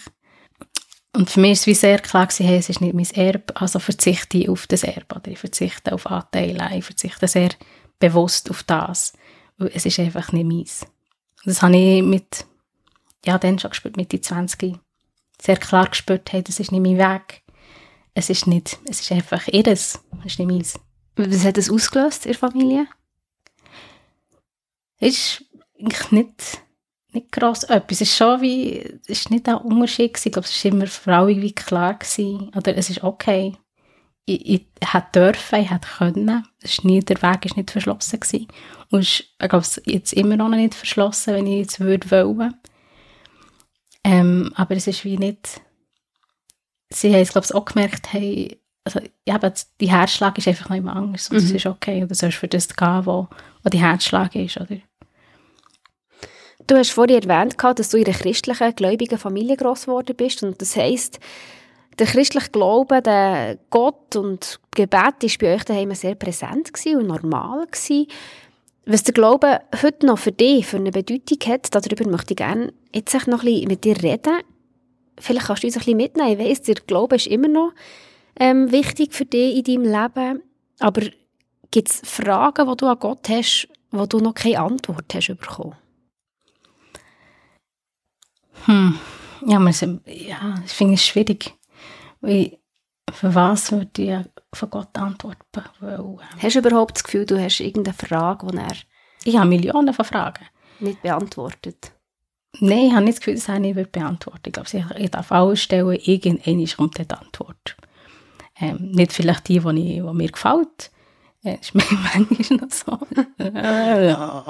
Und 1.15 1.31
für 1.31 1.41
mich 1.41 1.53
ist 1.53 1.61
es 1.61 1.67
wie 1.69 1.75
sehr 1.75 2.01
klar 2.01 2.27
gewesen, 2.27 2.47
hey, 2.47 2.59
es 2.59 2.69
ist 2.69 2.81
nicht 2.81 2.93
mein 2.93 3.09
Erbe, 3.12 3.57
also 3.57 3.79
verzichte 3.79 4.39
ich 4.39 4.49
auf 4.49 4.67
das 4.67 4.83
Erbe, 4.83 5.15
oder 5.15 5.29
ich 5.29 5.39
verzichte 5.39 5.93
auf 5.93 6.07
Anteile, 6.09 6.77
ich 6.77 6.85
verzichte 6.85 7.29
sehr 7.29 7.51
bewusst 8.01 8.51
auf 8.51 8.65
das, 8.65 9.12
weil 9.57 9.71
es 9.73 9.87
ist 9.87 10.01
einfach 10.01 10.33
nicht 10.33 10.47
meins. 10.47 10.87
Das 11.45 11.62
habe 11.62 11.77
ich 11.77 12.03
mit, 12.03 12.47
ja, 13.25 13.39
dann 13.39 13.61
schon 13.61 13.71
gespürt, 13.71 13.97
mit 13.97 14.11
die 14.11 14.21
20 14.21 14.77
sehr 15.41 15.57
klar 15.57 15.89
gespürt, 15.89 16.33
hey, 16.33 16.43
das 16.43 16.59
ist 16.59 16.73
nicht 16.73 16.83
mein 16.83 16.99
Weg. 16.99 17.43
Es 18.15 18.29
ist 18.29 18.49
nicht, 18.49 18.79
es 18.89 19.01
ist 19.01 19.12
einfach 19.12 19.47
ihres, 19.49 20.01
es 20.21 20.33
ist 20.33 20.39
nicht 20.41 20.51
meins. 20.51 20.81
Was 21.17 21.45
hat 21.45 21.57
das 21.57 21.71
ausgelöst 21.71 22.27
in 22.27 22.33
der 22.33 22.39
Familie? 22.41 22.87
Es 24.99 25.15
ist 25.15 25.45
eigentlich 25.79 26.11
nicht, 26.11 26.62
nicht 27.15 27.33
gross 27.33 27.65
etwas. 27.65 28.01
Es 28.01 28.09
ist 28.11 28.17
schon 28.17 28.41
wie, 28.41 28.79
es 29.07 29.21
ist 29.21 29.31
nicht 29.31 29.49
ein 29.49 29.57
Unterschied 29.57 30.15
gewesen. 30.15 30.29
Ich 30.29 30.33
glaube, 30.33 30.49
es 30.49 30.65
war 30.65 30.73
immer 30.73 30.87
für 30.87 31.15
alle 31.17 31.41
wie 31.43 31.53
klar 31.53 31.95
gewesen. 31.95 32.51
Oder 32.57 32.77
es 32.77 32.91
ist 32.91 33.03
okay. 33.03 33.55
Ich, 34.27 34.47
ich 34.49 34.67
hätte 34.93 35.07
dürfen, 35.33 35.61
ich 35.61 35.71
hätte 35.71 35.89
können. 35.99 36.47
Es 36.61 36.73
ist 36.73 36.85
nie, 36.85 37.01
der 37.01 37.21
Weg 37.23 37.45
ist 37.47 37.57
nicht 37.57 37.71
verschlossen 37.71 38.21
gewesen. 38.21 38.49
Und 38.91 39.01
es 39.01 39.21
ist, 39.21 39.25
ich 39.43 39.49
glaube, 39.49 39.67
jetzt 39.87 40.12
immer 40.12 40.37
noch 40.37 40.49
nicht 40.49 40.75
verschlossen, 40.75 41.35
wenn 41.35 41.47
ich 41.47 41.59
jetzt 41.59 41.81
würde 41.81 42.11
wollen. 42.11 42.55
Ähm, 44.03 44.53
aber 44.55 44.77
es 44.77 44.87
ist 44.87 45.05
wie 45.05 45.17
nicht, 45.17 45.61
sie 46.91 47.12
haben 47.12 47.23
es, 47.23 47.33
glaube 47.33 47.47
ich, 47.47 47.55
auch 47.55 47.65
gemerkt, 47.65 48.12
hey, 48.12 48.61
also, 48.85 49.01
ja, 49.27 49.37
aber 49.37 49.53
die 49.81 49.91
Herzschlag 49.91 50.37
ist 50.37 50.47
einfach 50.47 50.69
noch 50.69 50.77
immer 50.77 50.95
anders. 50.95 51.31
Und 51.31 51.39
es 51.39 51.49
Mhm. 51.51 51.57
ist 51.57 51.67
okay. 51.67 52.05
Du 52.07 52.15
sollst 52.15 52.37
für 52.37 52.49
das 52.49 52.69
gehen, 52.69 53.07
wo, 53.07 53.29
wo 53.62 53.71
die 53.71 53.81
Herzschlag 53.81 54.35
ist, 54.35 54.59
oder? 54.59 54.77
Du 56.67 56.77
hast 56.77 56.93
vorhin 56.93 57.23
erwähnt, 57.23 57.57
dass 57.62 57.91
du 57.91 57.99
in 57.99 58.07
einer 58.07 58.17
christlichen, 58.17 58.75
gläubigen 58.75 59.19
Familie 59.19 59.57
gross 59.57 59.83
geworden 59.83 60.17
bist. 60.17 60.43
Und 60.43 60.61
das 60.62 60.77
heisst, 60.77 61.21
der 61.99 62.07
christliche 62.07 62.51
Glaube, 62.51 63.03
der 63.03 63.59
Gott 63.69 64.17
und 64.17 64.61
Gebet 64.75 65.23
ist 65.23 65.39
bei 65.39 65.55
euch 65.55 65.65
daheim 65.65 65.95
sehr 65.95 66.15
präsent 66.15 66.71
und 66.87 67.07
normal. 67.07 67.67
Was 68.87 69.03
der 69.03 69.15
Glaube 69.15 69.61
heute 69.83 70.07
noch 70.07 70.19
für 70.19 70.33
dich 70.33 70.67
für 70.67 70.79
eine 70.79 70.91
Bedeutung 70.91 71.39
hat, 71.47 71.75
darüber 71.75 72.11
möchte 72.11 72.33
ich 72.33 72.39
gerne 72.39 72.73
jetzt 72.95 73.27
noch 73.27 73.45
ein 73.45 73.65
mit 73.65 73.85
dir 73.85 74.03
reden. 74.03 74.41
Vielleicht 75.19 75.47
kannst 75.47 75.62
du 75.62 75.67
uns 75.67 75.77
ein 75.77 75.81
bisschen 75.81 75.97
mitnehmen. 75.97 76.33
Ich 76.33 76.39
weiss, 76.39 76.62
der 76.62 76.77
Glaube 76.87 77.17
ist 77.17 77.27
immer 77.27 77.49
noch 77.49 77.73
ähm, 78.41 78.73
wichtig 78.73 79.12
für 79.12 79.27
dich 79.27 79.57
in 79.57 79.83
deinem 79.85 80.03
Leben. 80.03 80.43
Aber 80.81 81.03
gibt 81.71 81.91
es 81.91 82.01
Fragen, 82.05 82.69
die 82.69 82.77
du 82.77 82.87
an 82.87 82.99
Gott 82.99 83.29
hast, 83.29 83.69
wo 83.91 84.07
du 84.07 84.19
noch 84.19 84.35
keine 84.35 84.61
Antwort 84.61 85.15
hast 85.15 85.29
bekommen? 85.29 85.77
Hm. 88.67 88.99
Ja, 89.47 89.59
man, 89.59 89.75
ja, 90.07 90.55
ich 90.65 90.73
finde 90.73 90.95
es 90.95 91.05
schwierig. 91.05 91.55
Weil, 92.21 92.59
für 93.12 93.35
was 93.35 93.71
würde 93.73 94.03
ich 94.03 94.59
von 94.59 94.71
Gott 94.71 94.97
antworten 94.97 95.45
wollen? 95.81 96.19
Hast 96.39 96.55
du 96.55 96.61
überhaupt 96.61 96.97
das 96.97 97.05
Gefühl, 97.05 97.27
du 97.27 97.39
hast 97.39 97.61
irgendeine 97.61 97.95
Frage, 97.95 98.47
die 98.47 98.57
er 98.57 98.77
Ich 99.25 99.37
habe 99.37 99.49
Millionen 99.49 99.93
von 99.93 100.05
Fragen. 100.05 100.47
nicht 100.81 101.03
beantwortet? 101.03 101.93
Nein, 102.61 102.87
ich 102.87 102.93
habe 102.93 103.05
nicht 103.05 103.19
das 103.19 103.21
Gefühl, 103.21 103.35
dass 103.35 103.49
er 103.49 103.59
nicht 103.59 103.93
beantworten 103.93 104.45
wird. 104.45 104.75
Ich 104.75 104.83
glaube, 104.83 105.01
ich 105.01 105.11
darf 105.11 105.33
alles 105.33 105.61
stellen, 105.61 105.99
irgendwann 106.03 106.67
kommt 106.77 106.99
die 106.99 107.15
Antwort. 107.15 107.77
Ähm, 108.61 108.93
nicht 108.93 109.12
vielleicht 109.12 109.49
die, 109.49 109.59
die, 109.59 109.97
ich, 109.97 110.03
die 110.03 110.12
mir 110.12 110.31
gefällt. 110.31 110.91
Ist 111.45 111.75
mir 111.75 111.85
manchmal 111.91 112.59
noch 112.59 112.71
so. 112.71 112.99
ja. 113.39 114.45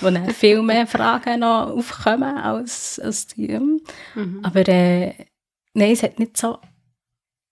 Wo 0.00 0.10
dann 0.10 0.30
viel 0.30 0.60
mehr 0.62 0.86
Fragen 0.86 1.40
noch 1.40 1.70
aufkommen 1.70 2.36
als, 2.36 2.98
als 2.98 3.28
die. 3.28 3.50
ähm. 3.50 3.80
Aber 4.42 4.66
äh, 4.68 5.14
nein, 5.74 5.92
es 5.92 6.02
hat 6.02 6.18
nicht 6.18 6.36
so... 6.36 6.58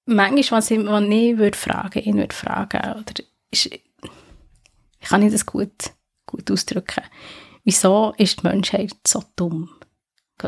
Manchmal, 0.07 0.59
was 0.59 0.71
ich, 0.73 0.85
was 0.85 1.03
ich 1.05 1.39
würde 1.39 1.57
fragen, 1.57 2.03
ihn 2.03 2.17
würde 2.17 2.35
fragen, 2.35 2.81
oder 2.81 3.15
ist, 3.53 3.67
ich 3.67 5.09
kann 5.09 5.21
nicht 5.21 5.35
das 5.35 5.47
gut, 5.47 5.93
gut 6.27 6.51
ausdrücken. 6.51 7.05
Wieso 7.65 8.13
ist 8.19 8.43
die 8.43 8.47
Menschheit 8.49 8.97
so 9.07 9.23
dumm? 9.37 9.71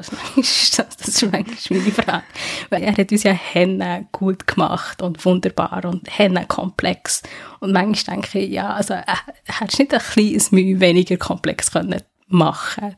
Das 0.37 0.37
ist, 0.37 0.79
das, 0.79 0.97
das 0.97 1.09
ist 1.09 1.33
manchmal 1.33 1.81
meine 1.81 1.93
Frage. 1.93 2.23
Weil 2.71 2.83
er 2.83 2.97
hat 2.97 3.13
uns 3.13 3.23
ja 3.23 3.33
Hennen 3.33 4.09
gut 4.13 4.47
gemacht 4.47 5.03
und 5.03 5.25
wunderbar 5.25 5.85
und 5.85 6.07
Hennen 6.19 6.47
komplex. 6.49 7.23
Und 7.61 7.73
manchmal 7.73 8.17
denke 8.17 8.39
ich, 8.41 8.51
ja, 8.51 8.71
also 8.75 8.95
er 8.95 9.19
hätte 9.47 9.83
nicht 9.83 9.93
ein 9.95 10.01
kleines 10.01 10.53
Mühe 10.53 10.81
weniger 10.81 11.17
komplex 11.17 11.71
können 11.71 12.03
machen 12.29 12.97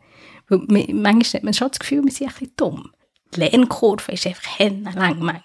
Weil 0.48 0.58
mi- 0.68 0.92
Manchmal 0.94 1.40
hat 1.40 1.44
man 1.44 1.54
schon 1.54 1.68
das 1.68 1.78
Gefühl, 1.78 2.04
wir 2.04 2.12
sind 2.12 2.28
ein 2.28 2.32
bisschen 2.34 2.52
dumm. 2.56 2.90
Die 3.34 3.40
Lernkurve 3.40 4.12
ist 4.12 4.26
einfach 4.26 4.58
Hennen 4.58 4.84
lang 4.94 5.18
manchmal. 5.18 5.40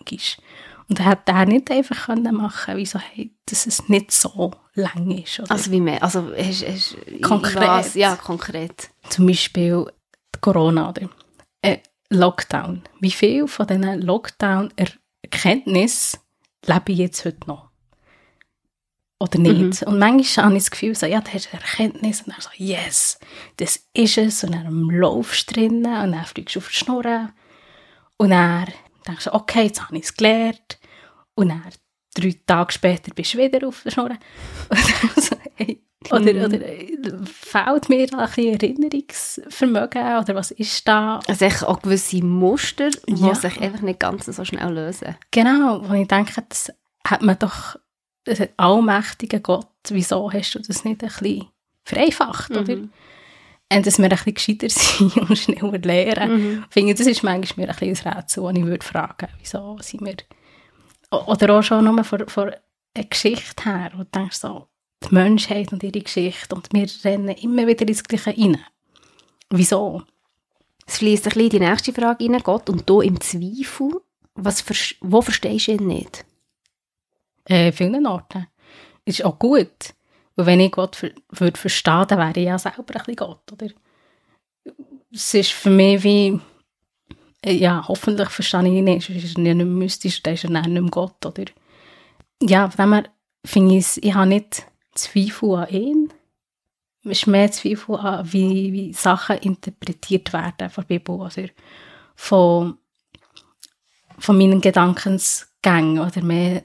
Und 0.89 0.99
er 0.99 1.05
hat 1.05 1.29
er 1.29 1.45
nicht 1.45 1.69
einfach 1.69 2.05
können 2.07 2.35
machen 2.35 2.75
wieso, 2.77 2.97
hey, 2.99 3.31
dass 3.45 3.67
es 3.67 3.89
nicht 3.89 4.11
so 4.11 4.51
lang 4.73 5.11
ist. 5.11 5.39
Oder? 5.39 5.51
Also 5.51 5.71
wie 5.71 5.81
mehr? 5.81 6.01
Also 6.01 6.31
hast, 6.35 6.67
hast, 6.67 6.97
Konkret. 7.21 7.61
Was? 7.67 7.93
Ja, 7.93 8.15
konkret. 8.15 8.89
zum 9.09 9.27
Beispiel 9.27 9.85
Corona 10.41 10.89
oder 10.89 11.03
äh, 11.03 11.07
Lockdown. 12.09 12.81
Wie 12.99 13.11
viel 13.11 13.47
von 13.47 13.67
diesen 13.67 14.01
Lockdown-Erkenntnissen 14.01 16.19
lebe 16.65 16.91
ich 16.91 16.97
jetzt 16.97 17.23
heute 17.25 17.47
noch? 17.47 17.69
Oder 19.19 19.37
nicht? 19.37 19.83
Und 19.83 19.99
manchmal 19.99 20.45
habe 20.45 20.55
ich 20.55 20.63
das 20.63 20.71
Gefühl, 20.71 20.95
so, 20.95 21.05
ja, 21.05 21.19
da 21.19 21.33
hast 21.33 21.47
du 21.47 21.51
eine 21.51 21.61
Erkenntnis 21.61 22.21
und 22.21 22.33
dann 22.33 22.41
so, 22.41 22.49
yes, 22.55 23.19
das 23.57 23.85
ist 23.93 24.17
es. 24.17 24.45
Und 24.45 24.53
dann 24.53 24.89
laufst 24.89 25.49
du 25.49 25.55
drinnen 25.55 26.03
und 26.03 26.13
dann 26.13 26.25
fliegst 26.25 26.55
du 26.55 26.59
auf 26.59 26.69
die 26.69 26.75
Schnur. 26.75 27.29
Und 28.17 28.29
dann 28.29 28.67
denkst 29.05 29.25
du, 29.25 29.33
okay, 29.33 29.63
jetzt 29.63 29.81
habe 29.81 29.97
ich 29.97 30.05
es 30.05 30.15
gelernt. 30.15 30.79
Und 31.35 31.49
dann 31.49 31.65
drei 32.13 32.39
Tage 32.45 32.71
später 32.71 33.13
bist 33.13 33.33
du 33.33 33.39
wieder 33.39 33.67
auf 33.67 33.83
der 33.83 33.91
Schnur. 33.91 34.09
Und 34.69 34.69
dann 34.69 35.23
so, 35.23 35.35
hey, 35.55 35.83
oder, 36.11 36.45
oder 36.45 36.61
äh, 36.61 36.97
fehlt 37.25 37.89
mir 37.89 38.07
da 38.07 38.19
ein 38.19 38.25
bisschen 38.27 38.53
Erinnerungsvermögen? 38.53 40.01
Oder 40.01 40.35
was 40.35 40.51
ist 40.51 40.87
da? 40.87 41.19
Also 41.27 41.45
auch 41.67 41.81
gewisse 41.81 42.23
Muster, 42.23 42.89
die 43.07 43.15
Ja. 43.25 43.35
sich 43.35 43.59
einfach 43.59 43.81
nicht 43.81 43.99
ganz 43.99 44.25
so 44.25 44.45
schnell 44.45 44.73
lösen. 44.73 45.15
Genau, 45.31 45.87
wo 45.87 45.93
ich 45.93 46.07
denke, 46.07 46.41
das 46.47 46.71
hat 47.05 47.21
man 47.21 47.37
doch, 47.37 47.75
das 48.23 48.39
hat 48.39 48.51
allmächtiger 48.57 49.39
Gott, 49.39 49.67
wieso 49.89 50.31
hast 50.31 50.55
du 50.55 50.59
das 50.59 50.85
nicht 50.85 51.03
ein 51.03 51.09
bisschen 51.09 51.47
vereinfacht, 51.83 52.51
oder? 52.51 52.75
Mhm. 52.77 52.91
Und 53.71 53.85
dass 53.85 53.97
wir 53.99 54.05
ein 54.05 54.09
bisschen 54.09 54.33
gescheiter 54.33 54.69
sind 54.69 55.17
und 55.17 55.37
schneller 55.37 55.77
lernen. 55.77 56.31
Mhm. 56.55 56.63
Ich 56.69 56.73
finde, 56.73 56.95
das 56.95 57.07
ist 57.07 57.23
manchmal 57.23 57.65
mir 57.67 57.73
ein 57.73 57.77
bisschen 57.79 58.07
ein 58.07 58.17
Rätsel, 58.17 58.43
das 58.43 58.55
ich 58.55 58.65
würde 58.65 58.85
fragen, 58.85 59.27
wieso 59.39 59.77
sind 59.81 60.05
wir, 60.05 60.15
oder 61.11 61.55
auch 61.59 61.61
schon 61.61 61.83
nur 61.85 62.03
von, 62.03 62.27
von 62.27 62.51
einer 62.95 63.05
Geschichte 63.07 63.63
her, 63.65 63.91
wo 63.95 64.03
du 64.03 64.09
denkst 64.09 64.37
so, 64.37 64.67
die 65.03 65.13
Menschheit 65.13 65.71
und 65.71 65.83
ihre 65.83 66.01
Geschichte 66.01 66.53
und 66.55 66.71
wir 66.73 66.87
rennen 67.03 67.29
immer 67.37 67.65
wieder 67.67 67.87
ins 67.87 68.03
Gleiche 68.03 68.35
rein. 68.37 68.57
Wieso? 69.49 70.03
Es 70.85 70.97
fließt 70.97 71.25
ein 71.27 71.29
bisschen 71.33 71.43
in 71.43 71.49
die 71.49 71.59
nächste 71.59 71.93
Frage 71.93 72.25
rein, 72.25 72.39
Gott, 72.43 72.69
und 72.69 72.89
du 72.89 73.01
im 73.01 73.19
Zweifel, 73.21 74.01
was, 74.35 74.63
wo 75.01 75.21
verstehst 75.21 75.67
du 75.67 75.71
ihn 75.73 75.87
nicht? 75.87 76.25
äh, 77.45 77.71
vielen 77.71 78.05
Orten. 78.05 78.47
Ist 79.05 79.23
auch 79.25 79.39
gut. 79.39 79.93
Und 80.35 80.45
wenn 80.45 80.59
ich 80.59 80.71
Gott 80.71 80.95
ver 80.95 81.09
würde 81.31 81.59
verstehen, 81.59 82.05
dann 82.07 82.19
wäre 82.19 82.39
ich 82.39 82.45
ja 82.45 82.59
selber 82.59 82.77
ein 82.79 82.85
bisschen 82.85 83.15
Gott, 83.15 83.51
oder? 83.51 83.67
Es 85.11 85.33
ist 85.33 85.51
für 85.51 85.71
mich 85.71 86.03
wie, 86.03 86.39
äh, 87.43 87.53
ja, 87.53 87.83
hoffentlich 87.87 88.29
verstehe 88.29 88.61
ich 88.61 88.67
ihn 88.73 88.83
nicht, 88.83 89.09
ist 89.09 89.35
er 89.35 89.41
nicht 89.41 89.55
mehr 89.55 89.65
mystisch, 89.65 90.21
dann 90.21 90.35
ist 90.35 90.43
er 90.43 90.51
nicht 90.51 90.67
mehr 90.69 90.83
Gott, 90.83 91.25
oder? 91.25 91.45
Ja, 92.41 92.69
von 92.69 92.85
dem 92.85 92.93
her 92.93 93.03
finde 93.45 93.73
ich, 93.75 93.79
es- 93.79 93.97
ich 93.97 94.13
habe 94.13 94.27
nicht 94.27 94.65
Zweifel 94.99 95.55
an 95.55 95.69
ihn, 95.69 96.13
es 97.03 97.19
ist 97.19 97.27
mehr 97.27 97.51
Zweifel 97.51 97.95
an, 97.95 98.31
wie, 98.31 98.73
wie 98.73 98.93
Sachen 98.93 99.37
interpretiert 99.37 100.33
werden 100.33 100.69
von 100.69 100.85
der 100.87 100.99
Bibel, 100.99 101.15
oder 101.15 101.49
von, 102.15 102.77
von 104.17 104.37
meinen 104.37 104.61
Gedankensgängen, 104.61 105.99
oder 105.99 106.21
mehr 106.21 106.63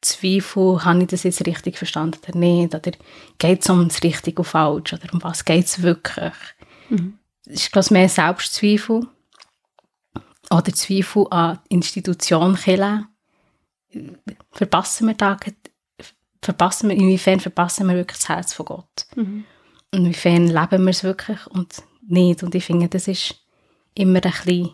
Zweifel, 0.00 0.82
habe 0.84 1.02
ich 1.02 1.08
das 1.08 1.24
jetzt 1.24 1.46
richtig 1.46 1.76
verstanden 1.76 2.20
oder 2.26 2.38
nicht? 2.38 2.74
Oder 2.74 2.92
geht 3.38 3.62
es 3.62 3.68
um 3.68 3.86
das 3.86 4.02
Richtig 4.02 4.38
und 4.38 4.46
Falsch? 4.46 4.94
Oder 4.94 5.12
um 5.12 5.22
was 5.22 5.44
geht 5.44 5.66
es 5.66 5.82
wirklich? 5.82 6.32
Mhm. 6.88 7.18
Es 7.44 7.62
ist, 7.62 7.72
glaube 7.72 7.84
ich, 7.84 7.90
mehr 7.90 8.08
Selbstzweifel. 8.08 9.06
Oder 10.50 10.72
Zweifel 10.72 11.26
an 11.30 11.58
die 11.68 11.74
Institution 11.74 12.56
Kirche. 12.56 13.06
Verpassen 14.52 15.08
wir 15.08 15.14
da, 15.14 15.36
verpassen 16.42 16.88
wir, 16.88 16.96
inwiefern 16.96 17.40
verpassen 17.40 17.86
wir 17.88 17.96
wirklich 17.96 18.18
das 18.18 18.28
Herz 18.28 18.52
von 18.52 18.66
Gott? 18.66 19.06
Mhm. 19.16 19.44
Und 19.92 20.00
inwiefern 20.04 20.46
leben 20.46 20.84
wir 20.84 20.90
es 20.90 21.04
wirklich 21.04 21.46
und 21.48 21.82
nicht? 22.06 22.42
Und 22.42 22.54
ich 22.54 22.64
finde, 22.64 22.88
das 22.88 23.08
ist 23.08 23.34
immer 23.94 24.16
ein 24.24 24.30
bisschen 24.30 24.70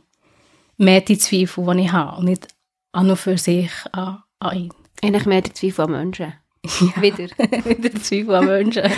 mehr 0.77 1.01
die 1.01 1.19
Zweifel, 1.19 1.65
die 1.75 1.83
ich 1.85 1.93
habe. 1.93 2.19
Und 2.19 2.27
nicht 2.27 2.49
an 2.93 3.11
und 3.11 3.17
für 3.17 3.39
sich 3.39 3.71
an, 3.93 4.23
an 4.39 4.57
ihn. 4.57 4.73
Eigentlich 5.03 5.27
mehr 5.27 5.43
der 5.43 5.55
Zweifel 5.55 5.85
an 5.87 5.91
Menschen. 5.93 6.33
Wieder. 7.01 7.25
Wieder 7.65 7.95
Zweifel 8.03 8.35
an 8.35 8.47
Menschen. 8.47 8.91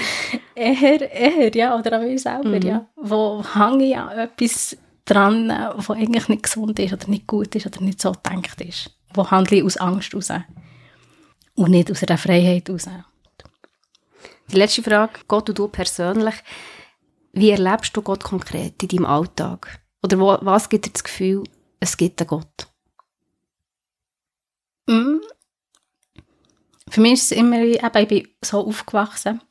eher, 0.54 1.12
eher, 1.12 1.54
ja, 1.54 1.78
oder 1.78 1.94
an 1.98 2.06
mir 2.06 2.18
selber, 2.18 2.48
Mhm. 2.48 2.62
ja. 2.62 2.86
Wo 2.96 3.44
hänge 3.54 3.84
ich 3.84 3.96
an 3.96 4.18
etwas 4.18 4.76
dran, 5.04 5.48
was 5.76 5.90
eigentlich 5.90 6.28
nicht 6.28 6.42
gesund 6.42 6.78
ist 6.78 6.92
oder 6.92 7.08
nicht 7.08 7.26
gut 7.26 7.54
ist 7.54 7.66
oder 7.66 7.80
nicht 7.80 8.00
so 8.00 8.12
gedacht 8.12 8.60
ist. 8.60 8.90
Wo 9.14 9.30
handle 9.30 9.58
ich 9.58 9.64
aus 9.64 9.76
Angst 9.78 10.14
raus. 10.14 10.30
Und 11.58 11.72
nicht 11.72 11.90
aus 11.90 12.04
einer 12.04 12.16
Freiheit 12.16 12.70
raus. 12.70 12.88
Die 14.52 14.56
letzte 14.56 14.80
Frage, 14.80 15.18
Gott 15.26 15.48
und 15.48 15.58
du 15.58 15.66
persönlich, 15.66 16.36
wie 17.32 17.50
erlebst 17.50 17.96
du 17.96 18.00
Gott 18.00 18.22
konkret 18.22 18.80
in 18.80 18.88
deinem 18.88 19.06
Alltag? 19.06 19.80
Oder 20.00 20.20
wo, 20.20 20.38
was 20.40 20.68
gibt 20.68 20.86
dir 20.86 20.92
das 20.92 21.02
Gefühl, 21.02 21.42
es 21.80 21.96
gibt 21.96 22.20
einen 22.20 22.28
Gott? 22.28 22.68
Mm. 24.86 25.18
Für 26.90 27.00
mich 27.00 27.14
ist 27.14 27.32
es 27.32 27.38
immer, 27.38 27.58
eben, 27.58 27.96
ich 27.96 28.08
bin 28.08 28.28
so 28.40 28.64
aufgewachsen. 28.64 29.42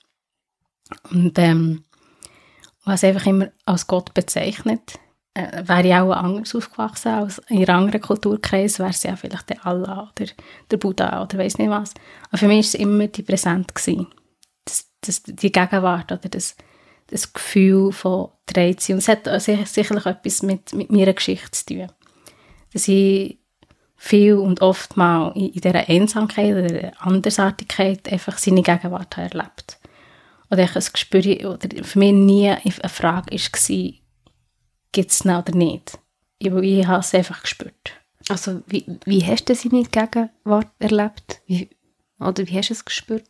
Und, 1.11 1.37
ähm, 1.37 1.83
was 2.85 3.03
einfach 3.03 3.25
immer 3.25 3.51
als 3.65 3.85
Gott 3.85 4.13
bezeichnet. 4.13 4.97
Äh, 5.37 5.67
wäre 5.67 5.87
ich 5.87 5.93
auch 5.93 6.11
anders 6.13 6.55
aufgewachsen 6.55 7.09
als 7.09 7.37
in 7.47 7.57
einem 7.57 7.83
anderen 7.83 8.01
Kulturkreis, 8.01 8.79
wäre 8.79 8.89
es 8.89 9.03
ja 9.03 9.15
vielleicht 9.15 9.51
der 9.51 9.63
Allah 9.67 10.11
oder 10.11 10.31
der 10.71 10.77
Buddha 10.77 11.21
oder 11.21 11.37
weiß 11.37 11.59
nicht 11.59 11.69
was. 11.69 11.93
Aber 12.29 12.39
für 12.39 12.47
mich 12.47 12.55
war 12.55 12.61
es 12.61 12.73
immer 12.73 13.07
die 13.07 13.21
Präsent. 13.21 13.71
Das, 14.65 14.89
das, 15.01 15.21
die 15.21 15.51
Gegenwart 15.51 16.11
oder 16.11 16.27
das, 16.27 16.55
das 17.05 17.31
Gefühl 17.31 17.91
von 17.91 18.29
Drehziehen. 18.47 18.95
Und 18.95 19.07
es 19.07 19.07
hat 19.07 19.41
sicherlich 19.41 20.07
etwas 20.07 20.41
mit, 20.41 20.73
mit 20.73 20.89
meiner 20.89 21.13
Geschichte 21.13 21.51
zu 21.51 21.65
tun. 21.65 21.91
Dass 22.73 22.87
ich 22.87 23.37
viel 23.95 24.33
und 24.33 24.63
oft 24.63 24.97
mal 24.97 25.33
in, 25.35 25.49
in 25.49 25.61
dieser 25.61 25.87
Einsamkeit 25.87 26.55
oder 26.55 26.93
Andersartigkeit 26.97 28.11
einfach 28.11 28.39
seine 28.39 28.63
Gegenwart 28.63 29.15
erlebt. 29.19 29.77
Oder 30.49 30.63
ich 30.63 30.75
ein 30.75 30.83
Gespür, 30.91 31.51
oder 31.51 31.83
für 31.83 31.99
mich 31.99 32.13
nie 32.13 32.49
eine 32.49 32.89
Frage 32.89 33.31
war, 33.31 33.93
gibt 34.97 35.11
es 35.11 35.23
ihn 35.23 35.29
oder 35.29 35.53
nicht. 35.53 35.99
Ich, 36.39 36.51
ich 36.51 36.87
habe 36.87 37.01
es 37.01 37.13
einfach 37.13 37.43
gespürt. 37.43 37.93
Also 38.29 38.63
wie, 38.65 38.83
wie 39.05 39.23
hast 39.23 39.45
du 39.45 39.53
seine 39.53 39.83
Gegenwart 39.83 40.71
erlebt? 40.79 41.39
Wie, 41.45 41.69
oder 42.19 42.47
wie 42.47 42.57
hast 42.57 42.69
du 42.69 42.73
es 42.73 42.83
gespürt? 42.83 43.29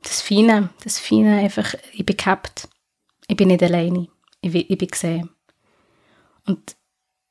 Das 0.00 0.22
Feine, 0.22 0.70
das 0.84 1.00
Feine 1.00 1.40
einfach, 1.40 1.74
ich 1.92 2.06
bin 2.06 2.16
gehabt. 2.16 2.68
Ich 3.26 3.36
bin 3.36 3.48
nicht 3.48 3.64
alleine. 3.64 4.06
Ich, 4.42 4.54
ich 4.54 4.78
bin 4.78 4.88
gesehen. 4.88 5.30
Und 6.46 6.76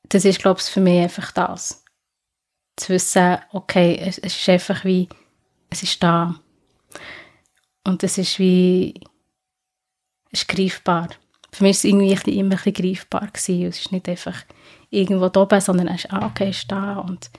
das 0.02 0.26
ist, 0.26 0.40
glaube 0.40 0.60
ich, 0.60 0.66
für 0.66 0.82
mich 0.82 1.00
einfach 1.00 1.32
das. 1.32 1.82
Zu 2.76 2.90
wissen, 2.90 3.38
okay, 3.52 3.96
es, 3.96 4.18
es 4.18 4.36
ist 4.36 4.48
einfach 4.50 4.84
wie, 4.84 5.08
es 5.70 5.82
ist 5.82 6.02
da. 6.02 6.38
Und 7.84 8.02
es 8.02 8.18
ist 8.18 8.38
wie, 8.38 9.00
es 10.32 10.42
ist 10.42 10.48
greifbar. 10.48 11.08
Für 11.52 11.64
mich 11.64 11.76
war 11.76 11.78
es 11.78 11.84
irgendwie 11.84 12.38
immer 12.38 12.56
ein 12.56 12.62
bisschen 12.62 12.72
greifbar. 12.74 13.28
Gewesen. 13.32 13.64
Es 13.64 13.80
ist 13.80 13.92
nicht 13.92 14.08
einfach 14.08 14.44
irgendwo 14.90 15.28
da 15.28 15.42
oben, 15.42 15.60
sondern 15.60 15.88
es 15.88 16.04
ist, 16.04 16.12
ah, 16.12 16.26
okay, 16.26 16.50
es 16.50 16.58
ist 16.58 16.72
da. 16.72 16.98
Und, 16.98 17.30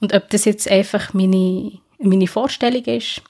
und 0.00 0.12
ob 0.12 0.28
das 0.30 0.44
jetzt 0.44 0.70
einfach 0.70 1.14
meine, 1.14 1.72
meine 1.98 2.26
Vorstellung 2.26 2.84
ist, 2.84 3.22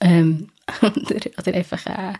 ähm, 0.00 0.48
oder, 0.82 1.20
oder 1.38 1.54
einfach 1.54 1.84
äh, 1.86 2.12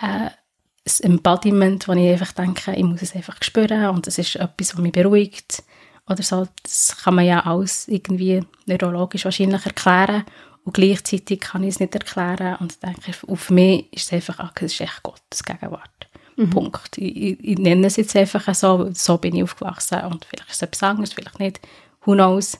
äh, 0.00 0.30
ein 0.30 1.02
Embodiment, 1.02 1.86
wo 1.86 1.92
ich 1.92 2.10
einfach 2.10 2.32
denke, 2.32 2.74
ich 2.74 2.84
muss 2.84 3.02
es 3.02 3.14
einfach 3.14 3.36
spüren 3.42 3.90
und 3.90 4.06
das 4.06 4.18
ist 4.18 4.36
etwas, 4.36 4.74
was 4.74 4.80
mich 4.80 4.92
beruhigt 4.92 5.62
oder 6.08 6.22
so. 6.22 6.48
Das 6.62 6.96
kann 7.02 7.14
man 7.14 7.26
ja 7.26 7.40
alles 7.40 7.86
irgendwie 7.86 8.42
neurologisch 8.66 9.24
wahrscheinlich 9.24 9.64
erklären 9.64 10.24
und 10.64 10.74
gleichzeitig 10.74 11.40
kann 11.40 11.62
ich 11.62 11.70
es 11.70 11.80
nicht 11.80 11.94
erklären 11.94 12.56
und 12.60 12.82
denke, 12.82 13.12
auf 13.26 13.50
mich 13.50 13.92
ist 13.92 14.06
es 14.06 14.12
einfach, 14.12 14.38
ah, 14.38 14.52
das 14.54 14.72
ist 14.72 14.80
echt 14.80 15.02
Gottes 15.02 15.42
Gegenwart. 15.42 16.08
Mhm. 16.36 16.50
Punkt. 16.50 16.98
Ich, 16.98 17.38
ich, 17.40 17.58
nenne 17.58 17.86
es 17.86 17.96
jetzt 17.96 18.14
einfach 18.16 18.54
so, 18.54 18.90
so 18.92 19.18
bin 19.18 19.34
ich 19.36 19.42
aufgewachsen 19.42 20.02
und 20.04 20.24
vielleicht 20.24 20.50
ist 20.50 20.56
es 20.56 20.62
etwas 20.62 20.82
anderes, 20.82 21.12
vielleicht 21.12 21.38
nicht, 21.38 21.60
who 22.04 22.12
knows. 22.12 22.58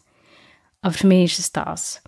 Aber 0.83 0.95
für 0.95 1.07
mich 1.07 1.33
ist 1.33 1.39
es 1.39 1.53
das. 1.53 2.03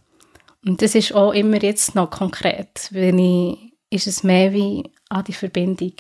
Und 0.64 0.80
das 0.80 0.95
ist 0.95 1.12
auch 1.12 1.32
immer 1.32 1.62
jetzt 1.62 1.95
noch 1.95 2.11
konkret, 2.11 2.88
wenn 2.90 3.18
ich, 3.18 3.72
ist 3.90 4.07
es 4.07 4.22
mehr 4.22 4.53
wie 4.53 4.90
an 5.09 5.24
die 5.24 5.32
Verbindung 5.32 5.93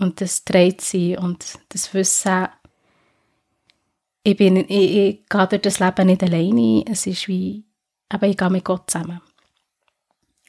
und 0.00 0.20
das 0.20 0.44
dreht 0.44 0.80
sie 0.80 1.16
und 1.16 1.58
das 1.68 1.92
Wissen, 1.94 2.48
ich, 4.22 4.36
bin, 4.36 4.56
ich, 4.56 4.70
ich 4.70 5.28
gehe 5.28 5.46
durch 5.46 5.62
das 5.62 5.78
Leben 5.80 6.06
nicht 6.06 6.22
alleine, 6.22 6.84
es 6.90 7.06
ist 7.06 7.28
wie, 7.28 7.64
aber 8.14 8.28
ich 8.28 8.36
gehe 8.36 8.50
mit 8.50 8.64
Gott 8.64 8.90
zusammen. 8.90 9.20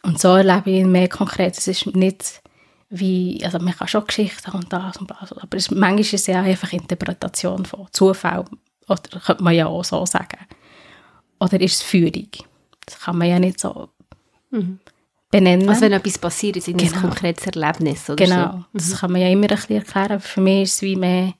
Und 0.04 0.20
so 0.20 0.36
erlebe 0.36 0.70
ich 0.70 0.82
ihn 0.82 0.92
mehr 0.92 1.10
konkret, 1.10 1.58
es 1.58 1.68
ist 1.68 1.88
nicht 1.96 2.42
wie, 2.90 3.42
also 3.44 3.58
man 3.58 3.76
kann 3.76 3.88
schon 3.88 4.06
Geschichten 4.06 4.52
und 4.52 4.72
das 4.72 4.98
und 4.98 5.10
das, 5.10 5.34
aber 5.34 5.58
es, 5.58 5.72
manchmal 5.72 6.00
ist 6.02 6.14
es 6.14 6.28
ja 6.28 6.42
einfach 6.42 6.72
Interpretation 6.72 7.66
von 7.66 7.88
Zufall, 7.92 8.46
oder 8.88 9.20
könnte 9.20 9.44
man 9.44 9.56
ja 9.56 9.66
auch 9.66 9.84
so 9.84 10.06
sagen. 10.06 10.38
Oder 11.40 11.60
ist 11.60 11.78
es 11.78 11.82
Führung? 11.82 12.30
Das 12.86 13.00
kann 13.00 13.18
man 13.18 13.28
ja 13.28 13.40
nicht 13.40 13.60
so 13.60 13.90
mhm. 14.52 14.80
benennen. 15.32 15.68
Also 15.68 15.82
wenn 15.82 15.94
etwas 15.94 16.20
passiert, 16.20 16.58
ist 16.58 16.68
es 16.68 16.78
genau. 16.78 16.94
ein 16.94 17.02
konkretes 17.02 17.48
Erlebnis 17.48 18.08
oder 18.08 18.24
Genau, 18.24 18.52
so. 18.52 18.66
das 18.74 18.90
mhm. 18.90 18.96
kann 18.98 19.12
man 19.12 19.22
ja 19.22 19.30
immer 19.30 19.50
ein 19.50 19.58
bisschen 19.58 19.78
erklären, 19.78 20.12
aber 20.12 20.22
für 20.22 20.42
mich 20.42 20.64
ist 20.64 20.74
es 20.76 20.82
wie 20.84 20.96
mehr 20.96 21.34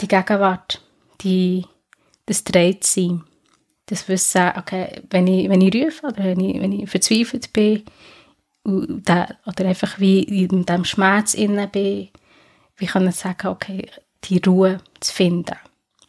die 0.00 0.08
Gegenwart, 0.08 0.82
die, 1.20 1.66
das 2.24 2.42
Drehtsein, 2.42 3.24
das 3.92 4.08
Wissen, 4.08 4.52
okay, 4.56 5.02
wenn 5.10 5.26
ich, 5.26 5.48
wenn 5.48 5.60
ich 5.60 5.74
rufe 5.74 6.06
oder 6.06 6.24
wenn 6.24 6.40
ich, 6.40 6.60
wenn 6.60 6.72
ich 6.72 6.90
verzweifelt 6.90 7.52
bin 7.52 7.84
oder 8.64 9.38
einfach 9.64 9.98
wie 9.98 10.22
in 10.22 10.64
diesem 10.64 10.84
Schmerz 10.84 11.34
innen 11.34 11.70
bin, 11.70 12.08
wie 12.76 12.86
kann 12.86 13.08
ich 13.08 13.14
sagen, 13.16 13.48
okay, 13.48 13.88
die 14.24 14.38
Ruhe 14.38 14.78
zu 15.00 15.12
finden. 15.12 15.56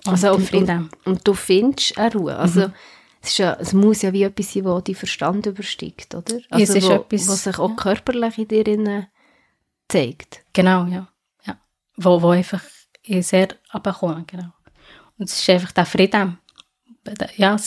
Also 0.06 0.34
und, 0.34 0.54
und, 0.54 0.90
und, 1.06 1.28
du 1.28 1.34
findest 1.34 1.98
eine 1.98 2.14
Ruhe, 2.14 2.38
also 2.38 2.68
mhm 2.68 2.74
es, 3.24 3.38
ja, 3.38 3.54
es 3.60 3.74
muss 3.74 4.02
ja 4.02 4.12
wie 4.12 4.24
etwas 4.24 4.54
sein, 4.54 4.66
das 4.66 4.84
die 4.84 4.96
Verstand 4.96 5.46
übersteigt, 5.46 6.14
oder? 6.14 6.40
Also 6.50 6.74
es 6.74 6.84
ist 6.84 6.90
wo, 6.90 6.94
etwas, 6.94 7.28
was 7.30 7.44
sich 7.44 7.58
auch 7.58 7.70
ja. 7.70 7.76
körperlich 7.76 8.38
in 8.38 8.48
dir 8.48 9.08
zeigt. 9.88 10.44
Genau, 10.52 10.86
ja. 10.86 11.08
ja. 11.46 11.58
Wo, 11.96 12.22
wo 12.22 12.30
einfach 12.30 12.62
sehr 13.08 13.48
abkommen, 13.70 14.26
genau. 14.28 14.52
Und 15.18 15.30
es 15.30 15.40
ist 15.40 15.50
einfach 15.50 15.72
der 15.72 15.86
Frieden. 15.86 16.38
Ja, 17.36 17.58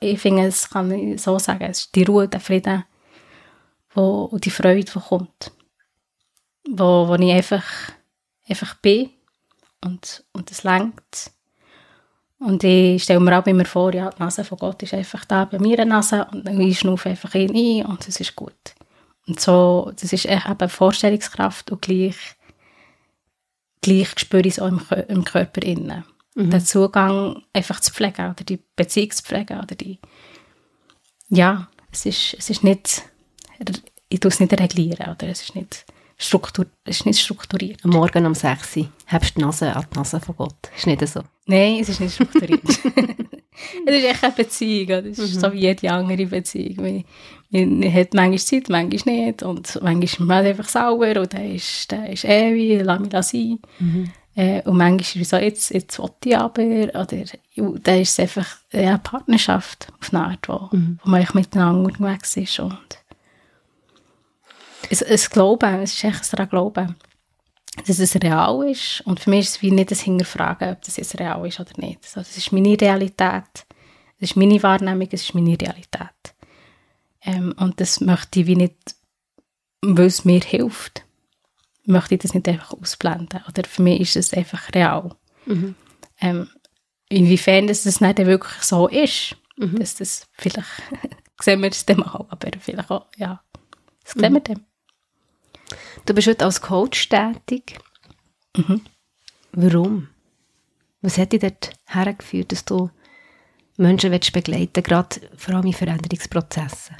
ich 0.00 0.20
finde, 0.20 0.46
es 0.46 0.70
kann 0.70 0.90
ich 0.90 1.20
so 1.20 1.38
sagen, 1.38 1.64
es 1.64 1.80
ist 1.80 1.94
die 1.94 2.04
Ruhe, 2.04 2.28
der 2.28 2.40
Frieden 2.40 2.84
wo, 3.94 4.24
und 4.24 4.44
die 4.44 4.50
Freude, 4.50 4.84
die 4.84 5.00
kommt. 5.00 5.52
Wo, 6.68 7.08
wo 7.08 7.14
ich 7.14 7.32
einfach, 7.32 7.64
einfach 8.48 8.74
bin 8.74 9.10
und, 9.84 10.24
und 10.32 10.62
lenkt 10.62 11.32
und 12.40 12.64
ich 12.64 13.02
stelle 13.02 13.20
mir 13.20 13.38
auch 13.38 13.46
immer 13.46 13.66
vor, 13.66 13.92
ja, 13.94 14.08
die 14.10 14.22
Nase 14.22 14.44
von 14.44 14.56
Gott 14.56 14.82
ist 14.82 14.94
einfach 14.94 15.26
da 15.26 15.44
bei 15.44 15.58
mir 15.58 15.78
eine 15.78 15.90
Nase 15.90 16.26
und 16.32 16.46
ich 16.60 16.78
schnaufe 16.78 17.10
einfach 17.10 17.34
ihn 17.34 17.54
ein 17.54 17.86
und 17.86 18.08
es 18.08 18.18
ist 18.18 18.34
gut. 18.34 18.74
Und 19.26 19.38
so, 19.38 19.92
das 20.00 20.12
ist 20.14 20.24
eben 20.24 20.68
Vorstellungskraft 20.68 21.70
und 21.70 21.82
gleich, 21.82 22.16
gleich 23.82 24.08
spüre 24.18 24.48
ich 24.48 24.54
es 24.54 24.58
auch 24.58 24.68
im, 24.68 24.80
im 25.08 25.22
Körper 25.22 25.62
innen. 25.62 26.04
Mhm. 26.34 26.50
Den 26.50 26.60
Zugang 26.60 27.42
einfach 27.52 27.80
zu 27.80 27.92
pflegen 27.92 28.30
oder 28.30 28.44
die 28.44 28.60
Beziehung 28.76 29.10
zu 29.10 29.22
pflegen 29.22 29.58
oder 29.58 29.74
die, 29.74 29.98
ja, 31.28 31.68
es 31.92 32.06
ist, 32.06 32.36
es 32.38 32.50
ist 32.50 32.64
nicht, 32.64 33.02
ich 34.08 34.20
tue 34.20 34.30
es 34.30 34.40
nicht 34.40 34.52
reglieren 34.52 35.10
oder 35.10 35.28
es 35.28 35.42
ist 35.42 35.54
nicht, 35.54 35.84
Struktur, 36.16 36.66
ist 36.84 37.06
nicht 37.06 37.20
strukturiert. 37.20 37.82
Am 37.82 37.90
Morgen 37.90 38.26
um 38.26 38.34
6 38.34 38.76
Uhr 38.76 38.88
hast 39.06 39.30
du 39.30 39.38
die 39.38 39.44
Nase 39.44 39.74
an 39.74 39.86
die 39.90 39.98
Nase 39.98 40.20
von 40.20 40.36
Gott. 40.36 40.70
Ist 40.76 40.86
nicht 40.86 41.06
so? 41.08 41.22
Nein, 41.46 41.78
es 41.80 41.88
ist 41.88 42.00
nicht 42.00 42.14
strukturiert. 42.14 42.62
es 43.86 43.94
ist 43.94 44.04
echt 44.04 44.24
eine 44.24 44.32
Beziehung. 44.32 45.06
Es 45.06 45.18
ist 45.18 45.36
mhm. 45.36 45.40
so 45.40 45.52
wie 45.52 45.60
jede 45.60 45.90
andere 45.90 46.26
Beziehung. 46.26 47.04
Man, 47.50 47.92
hat 47.92 48.14
manchmal 48.14 48.38
Zeit, 48.38 48.68
manchmal 48.68 49.14
nicht. 49.14 49.42
Und 49.42 49.78
manchmal 49.82 50.04
ist 50.04 50.20
man 50.20 50.46
einfach 50.46 50.68
sauer 50.68 51.16
und 51.16 51.32
dann 51.32 51.54
ist, 51.54 51.90
der 51.90 52.10
ist 52.10 52.24
ewig, 52.24 52.82
lass 52.84 53.00
mich 53.00 53.12
sein. 53.12 53.58
Mhm. 53.78 54.12
Äh, 54.34 54.62
und 54.62 54.76
manchmal 54.76 55.00
ist 55.00 55.16
es 55.16 55.28
so, 55.30 55.36
jetzt, 55.36 55.70
jetzt 55.70 55.98
will 55.98 56.10
ich 56.24 56.36
aber. 56.36 56.62
Oder 56.62 57.24
dann 57.56 58.00
ist 58.00 58.12
es 58.12 58.20
einfach 58.20 58.46
eine 58.72 58.98
Partnerschaft 58.98 59.88
auf 60.00 60.12
eine 60.12 60.26
Art, 60.26 60.48
wo, 60.48 60.68
mhm. 60.76 60.98
wo 61.02 61.10
man 61.10 61.26
miteinander 61.34 61.84
unterwegs 61.84 62.36
ist. 62.36 62.60
Und 62.60 62.78
es, 64.88 65.02
es 65.02 65.30
Glauben, 65.30 65.82
es 65.82 65.94
ist 65.94 66.04
echt 66.04 66.38
ein 66.38 66.48
Glauben, 66.48 66.96
dass 67.86 67.98
es 67.98 68.14
real 68.16 68.68
ist. 68.68 69.02
Und 69.02 69.20
für 69.20 69.30
mich 69.30 69.40
ist 69.40 69.56
es 69.56 69.62
wie 69.62 69.70
nicht 69.70 69.90
das 69.90 70.00
Hinterfragen, 70.00 70.70
ob 70.72 70.82
das 70.82 70.96
jetzt 70.96 71.18
real 71.18 71.46
ist 71.46 71.60
oder 71.60 71.72
nicht. 71.76 72.00
Also, 72.04 72.20
das 72.20 72.36
ist 72.36 72.52
meine 72.52 72.80
Realität, 72.80 73.66
das 74.20 74.30
ist 74.30 74.36
meine 74.36 74.62
Wahrnehmung, 74.62 75.08
es 75.10 75.22
ist 75.22 75.34
meine 75.34 75.60
Realität. 75.60 76.34
Ähm, 77.22 77.54
und 77.58 77.80
das 77.80 78.00
möchte 78.00 78.40
ich 78.40 78.46
wie 78.46 78.56
nicht, 78.56 78.94
weil 79.82 80.06
es 80.06 80.24
mir 80.24 80.40
hilft, 80.40 81.04
möchte 81.90 82.14
ich 82.14 82.22
das 82.22 82.34
nicht 82.34 82.48
einfach 82.48 82.72
ausblenden. 82.72 83.40
Oder 83.48 83.64
für 83.64 83.82
mich 83.82 84.00
ist 84.00 84.16
es 84.16 84.34
einfach 84.34 84.72
real. 84.74 85.14
Mhm. 85.46 85.74
Ähm, 86.20 86.48
inwiefern 87.08 87.66
das, 87.66 87.82
das 87.82 88.00
nicht 88.00 88.18
wirklich 88.18 88.62
so 88.62 88.88
ist, 88.88 89.36
mhm. 89.56 89.78
dass 89.78 89.96
das 89.96 90.28
vielleicht 90.32 90.68
sehen 91.40 91.62
wir 91.62 91.70
es 91.70 91.86
dann 91.86 91.98
mal, 91.98 92.26
aber 92.28 92.50
vielleicht 92.58 92.90
auch, 92.90 93.06
ja, 93.16 93.42
das 94.04 94.12
sehen 94.12 94.32
mhm. 94.32 94.36
wir 94.36 94.40
dann. 94.40 94.66
Du 96.06 96.14
bist 96.14 96.28
heute 96.28 96.44
als 96.44 96.60
Coach 96.60 97.08
tätig. 97.08 97.78
Mhm. 98.56 98.82
Warum? 99.52 100.08
Was 101.02 101.18
hat 101.18 101.32
dich 101.32 101.40
dort 101.40 101.72
hergeführt, 101.86 102.52
dass 102.52 102.64
du 102.64 102.90
Menschen 103.76 104.10
willst 104.10 104.32
begleiten 104.32 104.82
gerade 104.82 105.20
vor 105.36 105.54
allem 105.54 105.66
in 105.66 105.72
Veränderungsprozessen? 105.72 106.96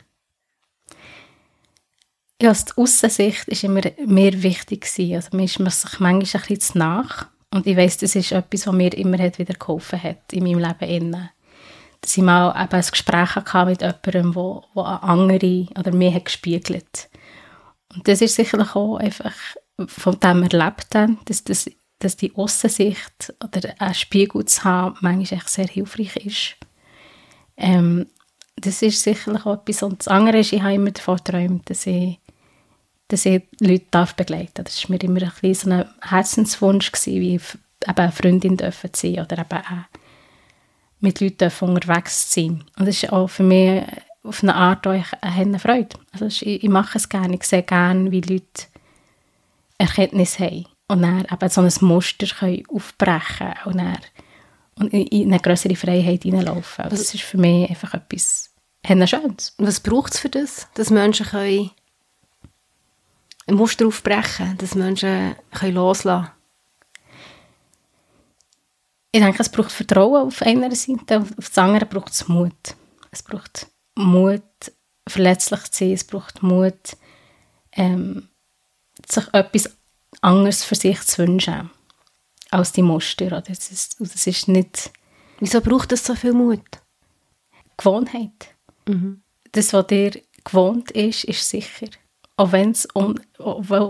Ja, 2.41 2.53
die 2.53 2.73
Aussensicht 2.77 3.49
ist 3.49 3.65
immer 3.65 3.83
mehr 4.07 4.43
wichtig 4.43 4.83
gewesen. 4.83 5.15
Also 5.15 5.37
mir 5.37 5.45
ist 5.45 5.59
man 5.59 5.71
sich 5.71 6.01
manchmal 6.01 6.43
ein 6.43 6.57
bisschen 6.57 6.79
nach. 6.79 7.27
Und 7.53 7.67
ich 7.67 7.77
weiss, 7.77 7.99
das 7.99 8.15
ist 8.15 8.33
etwas, 8.33 8.67
was 8.67 8.75
mir 8.75 8.97
immer 8.97 9.19
wieder 9.19 9.55
geholfen 9.55 10.03
hat 10.03 10.33
in 10.33 10.45
meinem 10.45 10.61
Leben. 10.61 10.89
Innen. 10.89 11.31
dass 12.01 12.17
ich 12.17 12.23
mal 12.23 12.51
eben 12.51 12.73
ein 12.73 12.91
Gespräch 12.91 13.35
hatte 13.35 13.67
mit 13.67 13.83
jemandem, 13.83 14.35
wo 14.35 14.65
eine 14.75 15.03
andere 15.03 15.67
oder 15.79 15.93
mir 15.93 16.15
hat 16.15 16.25
gespiegelt. 16.25 17.11
Und 17.95 18.07
das 18.09 18.23
ist 18.23 18.37
sicherlich 18.37 18.75
auch 18.75 18.97
einfach 18.97 19.35
von 19.87 20.19
dem 20.21 20.45
Erlebten, 20.45 21.19
dass, 21.27 21.45
dass, 21.45 21.71
dass 21.99 22.17
die 22.17 22.35
Aussensicht 22.35 23.35
oder 23.43 23.75
einen 23.79 23.95
Spiegel 23.95 24.45
zu 24.45 24.65
haben 24.65 24.97
manchmal 25.01 25.41
echt 25.41 25.51
sehr 25.51 25.67
hilfreich 25.67 26.17
ist. 26.17 26.57
Ähm, 27.57 28.07
das 28.57 28.83
ist 28.83 29.03
sicherlich 29.03 29.45
auch 29.45 29.55
etwas. 29.55 29.83
Und 29.83 30.01
das 30.01 30.09
andere 30.09 30.39
ist, 30.39 30.53
ich 30.53 30.63
habe 30.63 30.75
immer 30.75 30.91
davon 30.91 31.17
geträumt, 31.17 31.69
dass 31.69 31.87
ich, 31.87 32.19
dass 33.11 33.27
ich 33.27 33.43
Leute 33.59 33.87
darf 33.91 34.15
begleiten 34.15 34.53
darf. 34.55 34.67
Das 34.67 34.83
war 34.85 34.97
mir 34.97 35.03
immer 35.03 35.23
ein 35.23 35.33
bisschen 35.41 35.55
so 35.55 35.71
ein 35.71 35.89
Herzenswunsch, 36.01 36.93
gewesen, 36.93 37.21
wie 37.21 37.35
eben 37.35 37.97
eine 37.97 38.13
Freundin 38.13 38.57
dürfen 38.57 38.91
sein 38.95 39.21
oder 39.21 39.39
eben 39.39 39.59
auch 39.59 40.01
mit 41.01 41.21
Leuten 41.21 41.51
unterwegs 41.61 42.31
zu 42.31 42.41
sein. 42.41 42.65
Und 42.79 42.87
das 42.87 43.03
ist 43.03 43.13
auch 43.13 43.29
für 43.29 43.43
mich 43.43 43.83
auf 44.23 44.43
eine 44.43 44.55
Art 44.55 44.87
auch 44.87 45.03
eine 45.23 45.59
Freude. 45.59 45.97
Also 46.13 46.27
ich, 46.27 46.47
ich 46.47 46.69
mache 46.69 46.99
es 46.99 47.09
gerne, 47.09 47.35
ich 47.35 47.45
sehe 47.45 47.63
gerne, 47.63 48.11
wie 48.11 48.21
Leute 48.21 48.67
Erkenntnis 49.79 50.39
haben 50.39 50.67
und 50.89 51.03
dann 51.03 51.27
eben 51.31 51.49
so 51.49 51.63
ein 51.63 51.89
Muster 51.89 52.27
können 52.27 52.63
aufbrechen 52.69 53.55
und 53.65 53.79
dann 53.79 53.99
und 54.77 54.93
in 54.93 55.29
eine 55.29 55.41
größere 55.41 55.77
Freiheit 55.77 56.23
hineinlaufen. 56.23 56.87
Das 56.89 57.15
ist 57.15 57.23
für 57.23 57.39
mich 57.39 57.69
einfach 57.69 57.95
etwas 57.95 58.51
Schönes. 58.87 59.55
Was 59.59 59.81
braucht 59.81 60.15
es 60.15 60.21
für 60.21 60.31
das, 60.31 60.69
dass 60.75 60.91
Menschen 60.91 61.27
können 61.27 61.71
Muster 63.55 63.87
aufbrechen 63.87 64.57
dass 64.59 64.75
Menschen 64.75 65.37
können 65.53 65.75
loslassen 65.75 66.27
können? 66.27 66.41
Ich 69.13 69.21
denke, 69.21 69.43
es 69.43 69.49
braucht 69.49 69.73
Vertrauen 69.73 70.29
auf 70.29 70.41
einer 70.43 70.75
Seite, 70.75 71.27
auf 71.37 71.51
der 71.51 71.63
anderen 71.65 71.89
braucht 71.89 72.13
es 72.13 72.29
Mut. 72.29 72.77
Es 73.11 73.23
braucht 73.23 73.67
Mut, 73.97 74.43
verletzlich 75.09 75.63
zu 75.71 75.85
sein, 75.85 75.93
es 75.93 76.05
braucht 76.05 76.43
Mut, 76.43 76.97
ähm, 77.73 78.29
sich 79.09 79.25
etwas 79.33 79.77
anderes 80.21 80.63
für 80.63 80.77
sich 80.77 81.01
zu 81.03 81.27
wünschen 81.27 81.71
als 82.51 82.73
die 82.73 82.83
Muster. 82.83 83.41
Das 83.41 83.71
ist, 83.71 83.97
das 84.01 84.27
ist 84.27 84.49
nicht... 84.49 84.93
Wieso 85.41 85.61
braucht 85.61 85.93
es 85.93 86.05
so 86.05 86.15
viel 86.15 86.33
Mut? 86.33 86.81
Gewohnheit. 87.77 88.55
Mhm. 88.87 89.23
Das, 89.53 89.73
was 89.73 89.87
dir 89.87 90.23
gewohnt 90.45 90.91
ist, 90.91 91.25
ist 91.25 91.49
sicher. 91.49 91.89
Auch 92.41 92.53
wenn 92.53 92.71
es 92.71 92.89
un, 92.95 93.21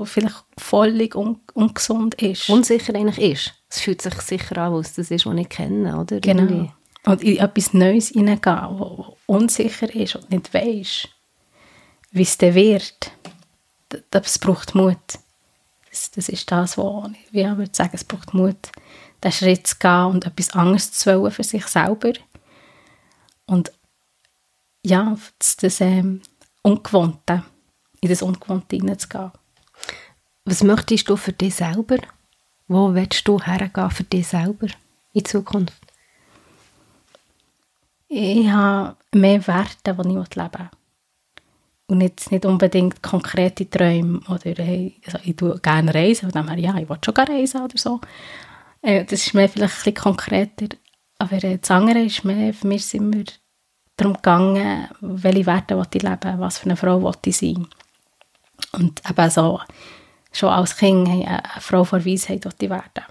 vielleicht 0.07 0.45
völlig 0.59 1.15
un, 1.15 1.39
ungesund 1.55 2.17
ist. 2.17 2.49
Unsicher 2.49 2.93
eigentlich 2.97 3.19
ist. 3.19 3.55
Es 3.69 3.79
fühlt 3.79 4.03
sich 4.03 4.15
sicher 4.15 4.59
an, 4.59 4.73
was 4.73 4.95
das 4.95 5.13
ist, 5.13 5.25
was 5.25 5.37
ich 5.37 5.49
kenne, 5.49 5.97
oder? 5.97 6.19
Genau. 6.19 6.43
Irgendwie. 6.43 6.73
Und 7.07 7.23
in 7.23 7.37
etwas 7.37 7.73
Neues 7.75 8.09
hineingehen, 8.09 8.81
was 8.81 9.07
unsicher 9.27 9.95
ist 9.95 10.17
und 10.17 10.33
nicht 10.33 10.53
weisst, 10.53 11.11
wie 12.11 12.23
es 12.23 12.37
dann 12.39 12.57
wird, 12.57 13.13
das 14.11 14.39
braucht 14.41 14.75
Mut. 14.75 14.99
Das, 15.89 16.11
das 16.11 16.29
ist 16.29 16.51
das, 16.51 16.77
was 16.77 17.11
ich 17.31 17.33
würde 17.33 17.71
sagen, 17.71 17.93
es 17.93 18.03
braucht 18.03 18.35
Mut, 18.35 18.73
den 19.23 19.31
Schritt 19.31 19.69
zu 19.69 19.77
gehen 19.79 20.07
und 20.07 20.27
etwas 20.27 20.51
anderes 20.51 20.91
zu 20.91 21.21
wollen 21.21 21.31
für 21.31 21.45
sich 21.45 21.69
selber. 21.69 22.15
Und 23.47 23.71
ja, 24.85 25.17
das, 25.39 25.57
das 25.57 25.81
ähm, 25.81 26.23
Ungewohnte, 26.63 27.45
in 28.01 28.09
das 28.09 28.23
Ungewohnte 28.23 28.77
hineinzugehen. 28.77 29.33
Was 30.45 30.63
möchtest 30.63 31.09
du 31.09 31.17
für 31.17 31.33
dich 31.33 31.55
selber? 31.55 31.99
Wo 32.67 32.95
willst 32.95 33.27
du 33.29 33.41
hergehen 33.41 33.91
für 33.91 34.05
dich 34.05 34.27
selber 34.27 34.69
in 35.13 35.25
Zukunft? 35.25 35.75
Ich 38.09 38.49
habe 38.49 38.97
mehr 39.13 39.47
Werte, 39.47 39.95
die 39.95 40.19
ich 40.19 40.35
leben 40.35 40.53
will. 40.53 40.71
Und 41.87 42.01
jetzt 42.01 42.31
nicht 42.31 42.45
unbedingt 42.45 43.03
konkrete 43.03 43.69
Träume. 43.69 44.21
Oder 44.29 44.55
hey, 44.63 45.01
also 45.05 45.19
ich 45.25 45.37
tue 45.37 45.59
gerne 45.61 45.95
reisen. 45.95 46.27
Und 46.27 46.37
dann 46.37 46.59
ja, 46.59 46.77
ich 46.77 46.89
will 46.89 46.99
schon 47.05 47.15
gerne 47.15 47.35
reisen 47.35 47.63
oder 47.63 47.77
so. 47.77 48.01
Äh, 48.83 49.05
das 49.05 49.27
ist 49.27 49.35
mir 49.35 49.49
vielleicht 49.49 49.75
ein 49.75 49.77
bisschen 49.77 49.95
konkreter. 49.95 50.77
Aber 51.19 51.43
äh, 51.45 51.59
das 51.59 51.71
andere 51.71 52.01
ist 52.01 52.25
mehr, 52.25 52.55
für 52.55 52.67
mich 52.67 52.87
sind 52.87 53.13
wir 53.13 53.25
darum 53.97 54.15
gegangen, 54.15 54.89
welche 55.01 55.47
Werte 55.47 55.81
ich 55.93 56.03
leben 56.03 56.39
was 56.39 56.59
für 56.59 56.67
eine 56.67 56.77
Frau 56.77 57.13
ich 57.25 57.37
sein 57.37 57.67
Und 58.73 59.03
eben 59.09 59.31
so, 59.31 59.61
schon 60.33 60.51
als 60.51 60.77
Kind 60.77 61.09
eine 61.09 61.43
Frau 61.61 61.85
vor 61.85 62.05
Weisheit 62.05 62.47
ich 62.47 62.71
werden. 62.71 63.05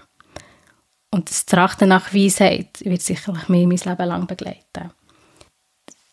Und 1.10 1.28
das 1.28 1.44
Trachten 1.44 1.88
nach 1.88 2.14
Weisheit 2.14 2.84
wird 2.84 3.02
sicherlich 3.02 3.48
mich 3.48 3.66
mein 3.66 3.92
Leben 3.92 4.08
lang 4.08 4.26
begleiten. 4.26 4.92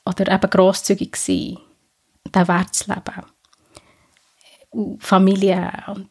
Oder 0.05 0.31
eben 0.31 0.49
grosszügig 0.49 1.15
sein, 1.15 1.57
den 2.25 2.47
Wert 2.47 2.73
zu 2.73 2.91
leben. 2.91 4.97
Familie 4.99 5.71
und 5.87 6.09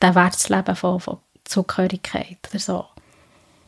den 0.00 0.14
Wert 0.14 0.34
zu 0.34 0.54
leben 0.54 0.76
von, 0.76 1.00
von 1.00 1.18
Zugehörigkeit 1.44 2.38
oder 2.50 2.58
so. 2.58 2.86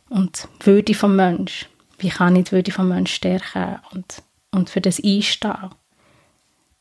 Und 0.08 0.48
die 0.62 0.66
Würde 0.66 0.94
vom 0.94 1.16
Menschen. 1.16 1.68
Wie 1.98 2.08
kann 2.08 2.36
ich 2.36 2.44
die 2.44 2.52
Würde 2.52 2.72
vom 2.72 2.88
Menschen 2.88 3.16
stärken 3.16 3.80
und, 3.92 4.22
und 4.50 4.70
für 4.70 4.80
das 4.80 5.02
einstehen? 5.02 5.70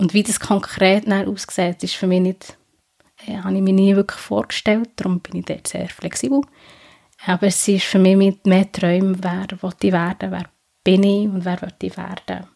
Und 0.03 0.13
wie 0.13 0.23
das 0.23 0.41
konkret 0.41 1.09
aussieht, 1.09 1.81
ist 1.81 1.95
für 1.95 2.07
mich 2.07 2.19
nicht, 2.19 2.57
äh, 3.25 3.37
habe 3.37 3.55
ich 3.55 3.61
mir 3.61 3.71
nie 3.71 3.95
wirklich 3.95 4.19
vorgestellt. 4.19 4.89
Darum 4.97 5.21
bin 5.21 5.37
ich 5.37 5.45
dort 5.45 5.65
sehr 5.65 5.87
flexibel. 5.87 6.41
Aber 7.25 7.47
es 7.47 7.65
ist 7.69 7.85
für 7.85 7.99
mich 7.99 8.17
mit 8.17 8.45
mehr 8.45 8.69
Träumen, 8.69 9.23
wer 9.23 9.47
ich 9.49 9.91
werden, 9.93 10.31
wer 10.31 10.49
bin 10.83 11.03
ich 11.03 11.29
und 11.29 11.45
wer 11.45 11.57
ich 11.81 11.95
werden. 11.95 12.47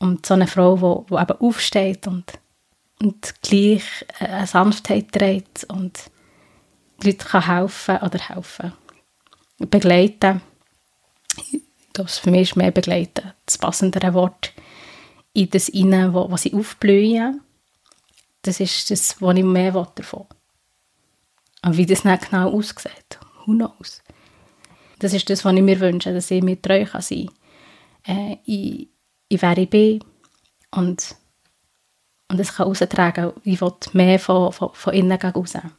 Und 0.00 0.26
so 0.26 0.34
eine 0.34 0.48
Frau, 0.48 1.04
die, 1.06 1.14
die 1.14 1.20
eben 1.22 1.40
aufsteht 1.40 2.08
und, 2.08 2.32
und 3.00 3.42
gleich 3.42 3.84
eine 4.18 4.44
Sanftheit 4.44 5.12
trägt 5.12 5.62
und 5.68 6.10
Leute 7.04 7.26
kann 7.26 7.46
helfen 7.46 7.98
oder 7.98 8.18
helfen, 8.18 8.72
begleiten. 9.58 10.40
Ich 11.52 11.62
für 12.18 12.30
mich 12.32 12.50
ist 12.50 12.56
mehr 12.56 12.72
begleiten 12.72 13.34
das 13.46 13.56
passendere 13.56 14.14
Wort 14.14 14.52
in 15.32 15.50
das 15.50 15.66
hinein, 15.66 16.14
wo, 16.14 16.30
wo 16.30 16.36
sie 16.36 16.54
aufblühen. 16.54 17.40
Das 18.42 18.60
ist 18.60 18.90
das, 18.90 19.20
was 19.20 19.36
ich 19.36 19.44
mehr 19.44 19.72
davon 19.72 20.20
will. 20.20 20.36
Und 21.62 21.76
wie 21.76 21.86
das 21.86 22.02
dann 22.02 22.18
genau 22.18 22.50
aussieht, 22.52 23.18
who 23.44 23.52
knows? 23.52 24.02
Das 24.98 25.12
ist 25.12 25.28
das, 25.28 25.44
was 25.44 25.54
ich 25.54 25.62
mir 25.62 25.80
wünsche, 25.80 26.12
dass 26.12 26.30
ich 26.30 26.42
mir 26.42 26.60
treu 26.60 26.84
kann 26.84 27.02
sein 27.02 27.28
kann. 28.04 28.16
Äh, 28.16 28.38
in, 28.46 28.88
in 29.28 29.42
wer 29.42 29.58
ich 29.58 29.68
bin 29.68 30.04
und, 30.70 31.16
und 32.28 32.40
es 32.40 32.54
kann 32.54 32.66
raustragen. 32.66 33.32
Ich 33.44 33.60
will 33.60 33.74
mehr 33.92 34.18
von, 34.18 34.52
von, 34.52 34.70
von 34.72 34.94
innen 34.94 35.18
gegen 35.18 35.32
raus. 35.32 35.52
Ja. 35.54 35.70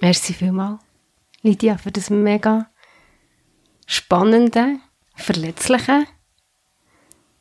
Merci 0.00 0.34
vielmals, 0.34 0.80
Lydia, 1.42 1.78
für 1.78 1.90
das 1.90 2.10
mega 2.10 2.70
spannende, 3.86 4.78
verletzliche, 5.14 6.06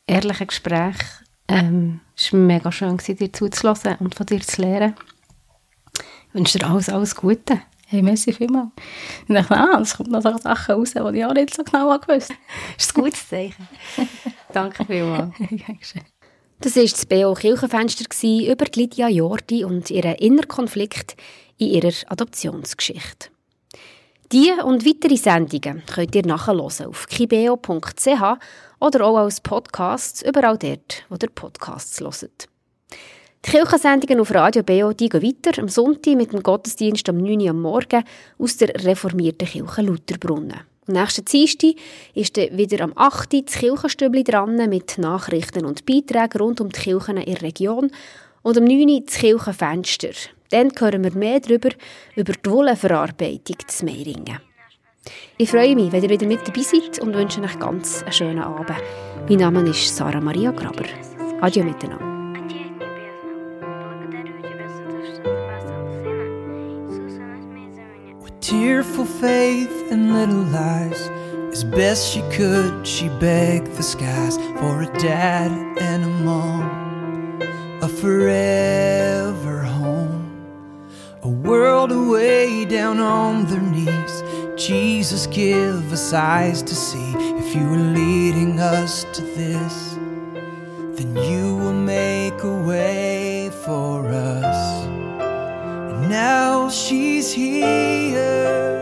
ehrliche 0.07 0.45
Gespräch. 0.45 0.97
Ähm, 1.47 2.01
es 2.15 2.31
war 2.33 2.39
mega 2.39 2.71
schön, 2.71 2.97
dir 2.97 3.33
zuzulassen 3.33 3.95
und 3.99 4.15
von 4.15 4.25
dir 4.25 4.41
zu 4.41 4.61
lernen. 4.61 4.95
Ich 6.29 6.33
wünsche 6.33 6.59
dir 6.59 6.67
alles, 6.67 6.89
alles 6.89 7.15
Gute. 7.15 7.61
Hey, 7.87 8.01
merci 8.01 8.33
vielmals. 8.33 8.69
Ich 9.27 9.35
dachte, 9.35 9.55
ah, 9.55 9.79
es 9.79 9.95
kommt 9.95 10.09
noch 10.09 10.21
so 10.21 10.35
Sachen 10.37 10.75
raus, 10.75 10.93
die 10.93 11.17
ich 11.17 11.25
auch 11.25 11.33
nicht 11.33 11.53
so 11.53 11.63
genau 11.63 11.97
gewusst 11.99 12.31
habe. 12.31 12.39
Das 12.77 12.87
ist 12.87 12.97
ein 12.97 13.03
gutes 13.03 13.29
Zeichen. 13.29 13.67
Danke 14.53 14.85
vielmals. 14.85 15.33
Das 16.59 16.75
war 16.75 16.83
das 16.83 17.05
BO 17.05 17.33
Kirchenfenster 17.35 18.05
über 18.51 18.65
Lydia 18.75 19.07
Jordi 19.07 19.63
und 19.63 19.91
ihren 19.91 20.15
Innerkonflikt 20.15 21.15
in 21.57 21.67
ihrer 21.67 21.93
Adoptionsgeschichte. 22.07 23.29
Diese 24.31 24.65
und 24.65 24.85
weitere 24.85 25.17
Sendungen 25.17 25.83
könnt 25.85 26.15
ihr 26.15 26.25
nachhören 26.25 26.61
auf 26.61 27.07
kibeo.ch 27.07 28.39
oder 28.79 29.05
auch 29.05 29.17
als 29.17 29.41
Podcast 29.41 30.25
überall 30.27 30.57
dort, 30.57 31.05
wo 31.09 31.15
ihr 31.21 31.29
Podcasts 31.29 31.99
hört. 31.99 32.47
Die 33.45 33.51
Kirchensendungen 33.51 34.19
auf 34.19 34.33
Radio 34.33 34.63
BO 34.63 34.91
die 34.93 35.07
gehen 35.07 35.21
weiter 35.21 35.61
am 35.61 35.69
Sonntag 35.69 36.15
mit 36.15 36.33
dem 36.33 36.41
Gottesdienst 36.41 37.07
am 37.09 37.17
9 37.17 37.41
Uhr 37.41 37.49
am 37.51 37.61
Morgen 37.61 38.03
aus 38.39 38.57
der 38.57 38.69
reformierten 38.83 39.47
Kirche 39.47 39.81
Lutherbrunnen. 39.83 40.61
Am 40.87 40.93
nächsten 40.93 41.25
Dienstag 41.25 41.75
ist 42.13 42.37
dann 42.37 42.57
wieder 42.57 42.83
am 42.83 42.93
8. 42.95 43.33
Uhr 43.33 43.41
das 43.43 43.55
Kirchenstübli 43.55 44.23
dran 44.23 44.55
mit 44.69 44.97
Nachrichten 44.97 45.65
und 45.65 45.85
Beiträgen 45.85 46.41
rund 46.41 46.59
um 46.59 46.69
die 46.69 46.79
Kirchen 46.79 47.17
in 47.17 47.33
der 47.33 47.41
Region 47.43 47.91
und 48.41 48.57
am 48.57 48.63
9. 48.63 48.89
Uhr 48.89 49.01
das 49.05 49.15
Kirchenfenster. 49.15 50.09
Dann 50.49 50.71
hören 50.77 51.03
wir 51.03 51.13
mehr 51.13 51.39
darüber, 51.39 51.69
über 52.15 52.33
die 52.33 52.49
Wollenverarbeitung 52.49 53.57
des 53.67 53.83
Meiringen. 53.83 54.39
Ich 55.37 55.49
freue 55.49 55.75
mich, 55.75 55.91
wenn 55.91 56.03
ihr 56.03 56.09
wieder 56.09 56.27
mit 56.27 56.47
dabei 56.47 56.61
seid 56.61 56.99
und 56.99 57.13
wünsche 57.13 57.41
euch 57.41 57.59
ganz 57.59 58.01
einen 58.03 58.13
schönen 58.13 58.39
Abend. 58.39 58.71
Mein 59.27 59.37
Name 59.39 59.69
ist 59.69 59.95
Sarah 59.95 60.21
Maria 60.21 60.51
Graber. 60.51 60.85
Adieu 61.41 61.63
miteinander. 61.63 62.05
With 68.21 68.39
tearful 68.39 69.05
faith 69.05 69.91
and 69.91 70.13
little 70.13 70.45
lies, 70.51 71.09
as 71.51 71.63
best 71.63 72.11
she 72.11 72.21
could, 72.31 72.87
she 72.87 73.09
begged 73.19 73.75
the 73.75 73.83
skies 73.83 74.37
for 74.57 74.83
a 74.83 74.97
dad 74.97 75.51
and 75.81 76.03
a 76.03 76.09
mom, 76.23 77.41
a 77.81 77.87
forever 77.87 79.63
home, 79.63 80.31
a 81.23 81.27
world 81.29 81.91
away 81.91 82.65
down 82.65 82.99
on 82.99 83.45
their 83.47 83.61
knees. 83.61 84.23
Jesus, 84.67 85.27
give 85.27 85.93
us 85.93 86.11
eyes 86.11 86.63
to 86.63 86.73
see. 86.73 87.13
If 87.37 87.55
you 87.55 87.71
are 87.71 87.77
leading 87.77 88.59
us 88.59 89.03
to 89.13 89.21
this, 89.21 89.93
then 90.97 91.15
you 91.15 91.55
will 91.57 91.71
make 91.71 92.41
a 92.41 92.63
way 92.63 93.51
for 93.63 94.07
us. 94.07 94.85
And 94.87 96.09
now 96.09 96.69
she's 96.69 97.31
here 97.31 98.81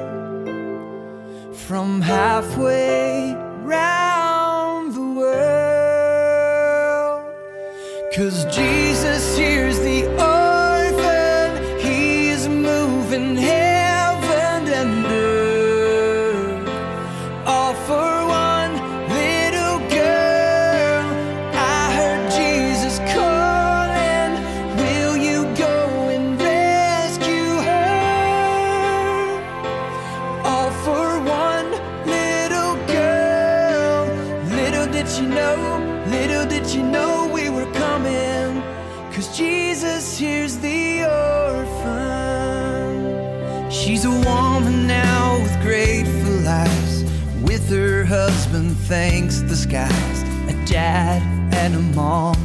from 1.51 1.99
halfway 1.99 3.35
round 3.63 4.93
the 4.93 5.01
world. 5.19 6.43
Cause 8.15 8.45
Jesus 8.55 9.37
hears 9.37 9.77
the 9.79 10.05
thanks 48.93 49.41
the 49.41 49.55
skies, 49.55 50.21
a 50.53 50.65
dad 50.67 51.19
and 51.55 51.73
a 51.73 51.79
mom, 51.95 52.35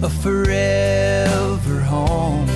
a 0.00 0.08
forever 0.08 1.80
home, 1.80 2.48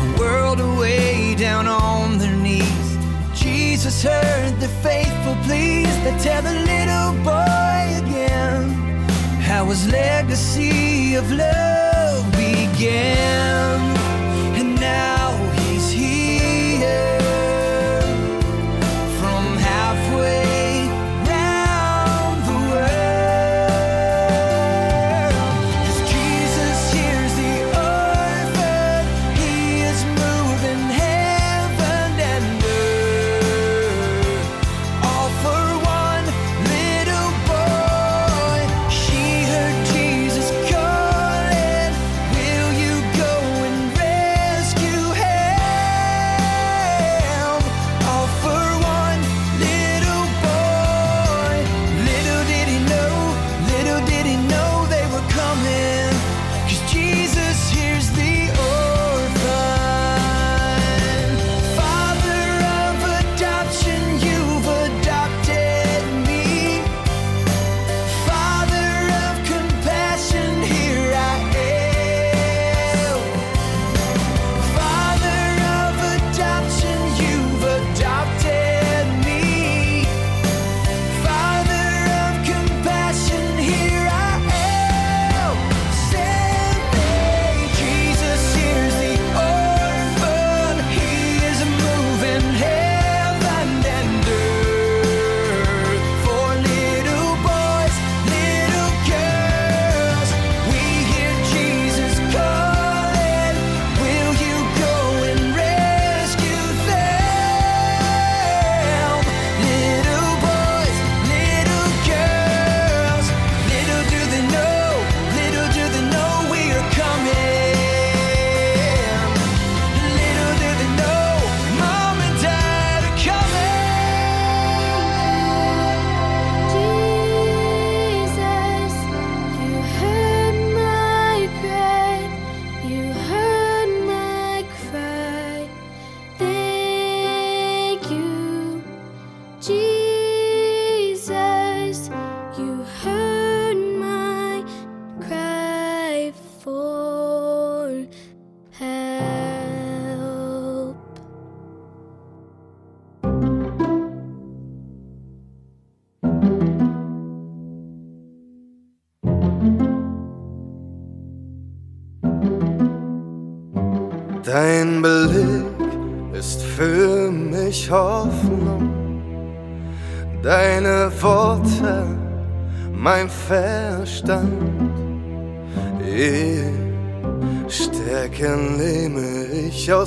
a 0.00 0.16
world 0.20 0.60
away 0.60 1.34
down 1.34 1.66
on 1.66 2.16
their 2.16 2.36
knees. 2.36 2.90
Jesus 3.34 4.04
heard 4.04 4.54
the 4.60 4.68
faithful 4.86 5.34
pleas 5.46 5.94
that 6.04 6.16
tell 6.22 6.42
the 6.42 6.58
little 6.72 7.12
boy 7.24 7.82
again 8.02 8.70
how 9.40 9.64
his 9.64 9.88
legacy 9.88 11.16
of 11.16 11.28
love 11.32 12.22
began. 12.30 13.99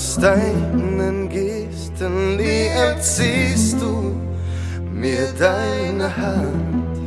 aus 0.04 0.18
deinen 0.18 1.30
Gesten, 1.30 2.36
nie 2.36 2.68
entziehst 2.92 3.78
du 3.82 4.14
mir 4.92 5.28
deine 5.40 6.10
Hand. 6.18 6.98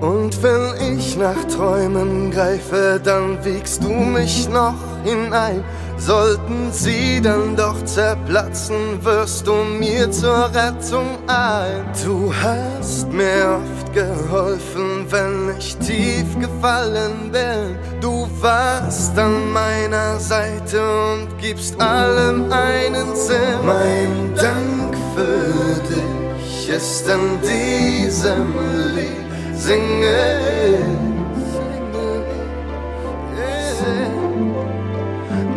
Und 0.00 0.40
wenn 0.42 0.96
ich 0.96 1.16
nach 1.16 1.42
Träumen 1.48 2.30
greife, 2.30 3.00
dann 3.02 3.44
wiegst 3.44 3.82
du 3.82 3.88
mich 3.88 4.48
noch 4.48 4.78
hinein. 5.02 5.64
Sollten 5.98 6.70
sie 6.70 7.20
dann 7.20 7.56
doch 7.56 7.84
zerplatzen, 7.84 9.02
wirst 9.02 9.48
du 9.48 9.54
mir 9.80 10.08
zur 10.12 10.50
Rettung 10.54 11.18
ein. 11.26 11.82
Du 12.04 12.32
hast 12.32 13.10
mir 13.12 13.58
oft 13.58 13.75
geholfen, 13.96 15.06
wenn 15.08 15.56
ich 15.58 15.74
tief 15.78 16.26
gefallen 16.38 17.32
bin. 17.32 17.78
Du 18.02 18.28
warst 18.42 19.18
an 19.18 19.50
meiner 19.52 20.20
Seite 20.20 20.82
und 20.82 21.28
gibst 21.38 21.80
allem 21.80 22.52
einen 22.52 23.16
Sinn. 23.16 23.64
Mein 23.64 24.34
Dank 24.34 24.94
für 25.14 25.80
dich 25.88 26.68
ist 26.68 27.08
in 27.08 27.40
diesem 27.40 28.52
Lied. 28.94 29.26
Singe 29.54 30.76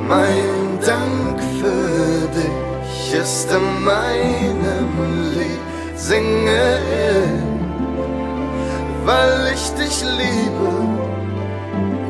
Mein 0.08 0.80
Dank 0.86 1.40
für 1.60 2.30
dich 2.40 3.20
ist 3.20 3.52
in 3.52 3.84
meinem 3.84 4.92
Lied. 5.36 5.60
Singe 5.98 6.80
weil 9.10 9.54
ich 9.56 9.66
dich 9.82 10.04
liebe. 10.04 10.72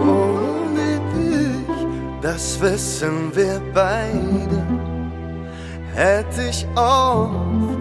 Ohne 0.02 0.88
dich, 1.16 1.78
das 2.22 2.60
wissen 2.60 3.34
wir 3.34 3.62
beide, 3.74 4.60
hätte 5.96 6.42
ich 6.50 6.68
oft 6.76 7.80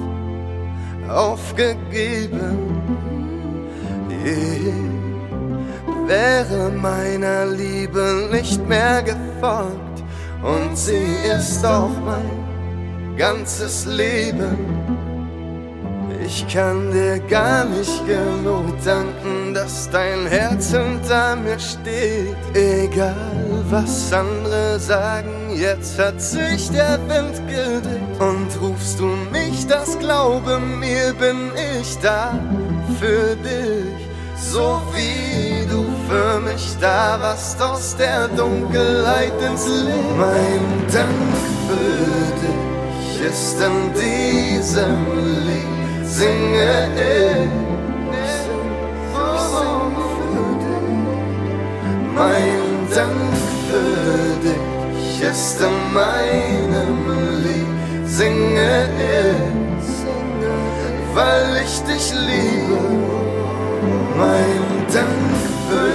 aufgegeben. 1.09 2.59
Ich 4.25 4.89
wäre 6.07 6.71
meiner 6.71 7.47
Liebe 7.47 8.29
nicht 8.31 8.67
mehr 8.69 9.03
gefolgt 9.03 9.99
und 10.43 10.77
sie 10.77 11.09
ist 11.37 11.65
auch 11.65 11.97
mein 12.05 13.17
ganzes 13.17 13.85
Leben. 13.87 14.78
Ich 16.31 16.47
kann 16.47 16.93
dir 16.93 17.21
gar 17.21 17.65
nicht 17.65 18.07
genug 18.07 18.67
danken, 18.85 19.55
dass 19.55 19.89
dein 19.89 20.27
Herz 20.27 20.73
hinter 20.73 21.37
mir 21.37 21.59
steht. 21.59 22.37
Egal 22.53 23.65
was 23.71 24.13
andere 24.13 24.79
sagen, 24.79 25.57
jetzt 25.57 25.99
hat 25.99 26.21
sich 26.21 26.69
der 26.69 26.99
Wind 27.09 27.41
gedreht. 27.49 28.21
Und 28.21 28.61
rufst 28.61 29.01
du 29.01 29.07
mich, 29.33 29.67
das 29.69 29.99
glaube 30.01 30.59
mir, 30.59 31.15
bin 31.15 31.51
ich 31.81 31.97
da 32.03 32.39
für 33.01 33.35
dich. 33.37 33.97
So 34.37 34.83
wie 34.93 35.67
du 35.67 35.87
für 36.11 36.41
mich 36.41 36.77
da 36.79 37.19
warst 37.23 37.61
aus 37.63 37.97
der 37.97 38.29
Dunkelheit 38.29 39.33
ins 39.51 39.67
Licht. 39.67 40.17
Mein 40.19 40.61
Dank 40.93 41.33
für 41.69 42.35
dich 42.43 43.31
ist 43.31 43.57
in 43.63 43.95
diesem 43.95 45.47
Lied 45.47 45.78
singe 46.19 46.73
ich. 46.97 47.49
Mein 52.17 52.65
Dank 52.95 53.35
für 53.69 54.23
dich 54.47 55.23
ist 55.33 55.61
in 55.69 55.77
meinem 55.99 56.97
Lied, 57.45 58.09
singe 58.19 58.73
ich, 59.21 59.95
weil 61.15 61.51
ich 61.65 61.75
dich 61.89 62.07
liebe. 62.29 62.81
Mein 64.23 64.63
Dank 64.97 65.29
für 65.69 65.93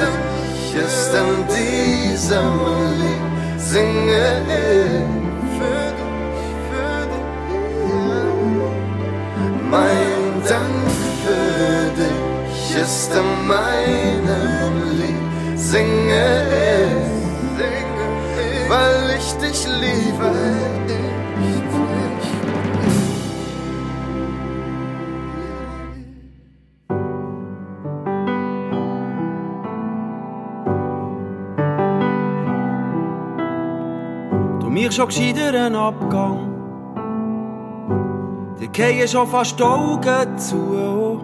dich 0.00 0.64
ist 0.86 1.10
in 1.22 1.32
diesem 1.54 2.52
Lied, 3.00 3.24
singe 3.70 4.24
ich. 4.48 5.91
Mein 9.72 10.42
Dank 10.46 10.86
für 11.24 11.90
dich 12.00 12.76
ist 12.76 13.10
in 13.14 13.46
meinem 13.48 14.74
Lied. 14.98 15.58
Singe 15.58 16.26
ich, 17.58 18.70
weil 18.70 19.16
ich 19.18 19.32
dich 19.42 19.66
liebe. 19.66 20.30
Du 34.60 34.68
mir 34.68 34.92
schon 34.92 35.06
gescheiter 35.06 35.74
Abgang. 35.74 36.51
Gehen 38.72 39.06
schon 39.06 39.26
fast 39.26 39.58
die 39.58 39.62
Augen 39.62 40.38
zu. 40.38 41.20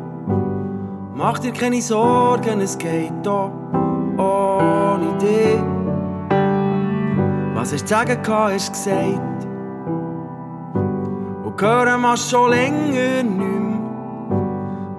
Mach 1.15 1.39
dir 1.39 1.53
keine 1.53 1.81
Sorgen, 1.81 2.61
es 2.61 2.77
geht 2.77 3.11
da 3.23 3.51
ohne 4.19 5.17
dich. 5.19 5.59
Was 7.55 7.73
ich 7.73 7.87
zu 7.87 7.95
sagen 7.95 8.19
hatte, 8.27 8.55
ist 8.55 8.73
gesagt. 8.73 9.47
Und 11.43 11.63
hören 11.63 12.01
wir 12.03 12.17
schon 12.19 12.51
länger 12.51 13.23
nicht. 13.23 13.79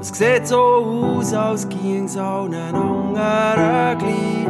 Es 0.01 0.07
sieht 0.07 0.47
so 0.47 0.57
aus, 0.57 1.31
als 1.33 1.69
ging's 1.69 2.17
allen 2.17 2.55
anderen 2.55 3.97
gleich. 3.99 4.47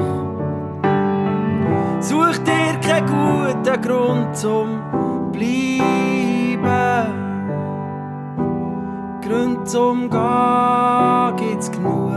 Such 2.00 2.38
dir 2.46 2.80
keinen 2.82 3.08
guten 3.08 3.82
Grund 3.82 4.38
zum 4.38 4.80
Bleiben. 5.34 7.19
Gründe 9.30 9.64
zum 9.64 10.10
Gehen 10.10 11.36
gibt's 11.38 11.70
genug. 11.70 12.10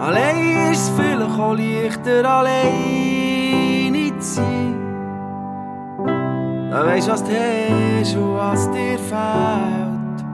Allein 0.00 0.72
ist 0.72 0.90
vielleicht 0.96 1.38
auch 1.38 1.54
leichter, 1.54 2.28
alleine 2.28 4.18
zu 4.18 4.34
sein. 4.34 4.74
Da 6.72 6.84
weisst, 6.84 7.08
was 7.08 7.22
du 7.22 7.30
hast 7.30 8.16
und 8.16 8.36
was 8.36 8.68
dir 8.72 8.98
fehlt. 8.98 10.24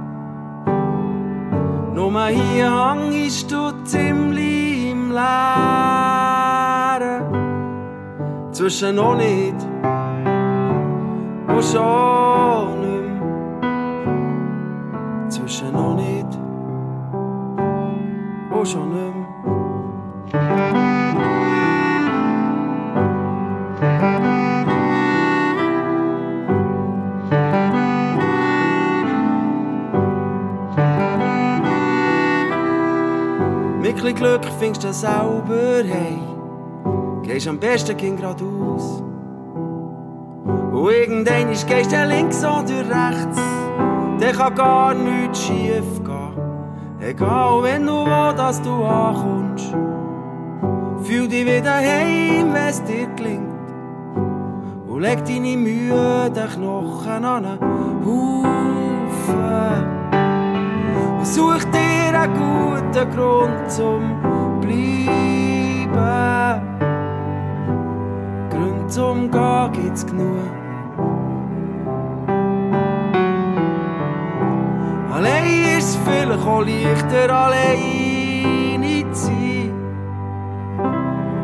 Nur 1.94 2.26
hier 2.28 2.72
hängst 2.90 3.52
du 3.52 3.70
ziemlich 3.84 4.92
im 4.92 5.11
Leeren. 5.11 6.14
Zwischen 8.52 8.96
noch 8.96 9.14
nicht 9.16 9.57
und 11.48 11.64
schon 11.64 12.80
nicht. 12.80 12.84
Zwischen 15.35 15.72
noch 15.72 15.97
nicht 15.97 16.28
und 18.53 18.68
schon 18.68 18.93
nicht. 18.95 19.14
Mit 33.82 33.97
chli 33.97 34.12
Glück 34.12 34.45
findest 34.61 34.85
du 34.85 34.93
selber 34.93 35.82
hey. 35.85 36.20
Gehst 37.24 37.49
am 37.49 37.59
besten 37.59 37.97
ging 37.97 38.16
geradeaus. 38.16 39.03
Und 40.45 40.91
irgendwann 40.93 41.49
gehst 41.49 41.91
du 41.91 42.07
links 42.07 42.45
oder 42.45 42.85
rechts. 42.89 43.41
Dann 44.21 44.33
kann 44.33 44.55
gar 44.55 44.95
nichts 44.95 45.45
schief 45.45 46.03
gehen. 46.05 46.25
Egal 47.01 47.62
wenn 47.62 47.87
du 47.87 47.93
wo, 47.93 48.33
dass 48.37 48.62
du 48.62 48.85
ankommst. 48.85 49.75
Fühl 51.03 51.29
dich 51.29 51.45
wieder 51.45 51.75
heim, 51.75 52.55
wenn's 52.55 52.83
dir 52.85 53.07
gelingt. 53.17 53.53
Und 54.87 55.01
leg 55.01 55.25
deine 55.25 55.57
müden 55.57 56.49
Knochen 56.55 57.25
an 57.25 57.45
einen 57.45 57.61
Haufen. 58.07 58.95
Und 61.19 61.27
such 61.27 61.65
dir 61.65 62.19
einen 62.19 62.33
guten 62.33 63.11
Grund 63.15 63.71
zum 63.71 64.21
Bleiben. 64.61 65.95
Grund 68.51 68.91
zum 68.91 69.31
Gehen 69.31 69.73
gibt's 69.73 70.07
genug. 70.07 70.64
Allein 75.25 75.79
ist 75.79 75.89
es 75.89 75.97
vielleicht 76.05 76.47
auch 76.47 76.61
leichter, 76.61 77.35
alleine 77.35 79.11
zu 79.12 79.25
sein. 79.25 79.72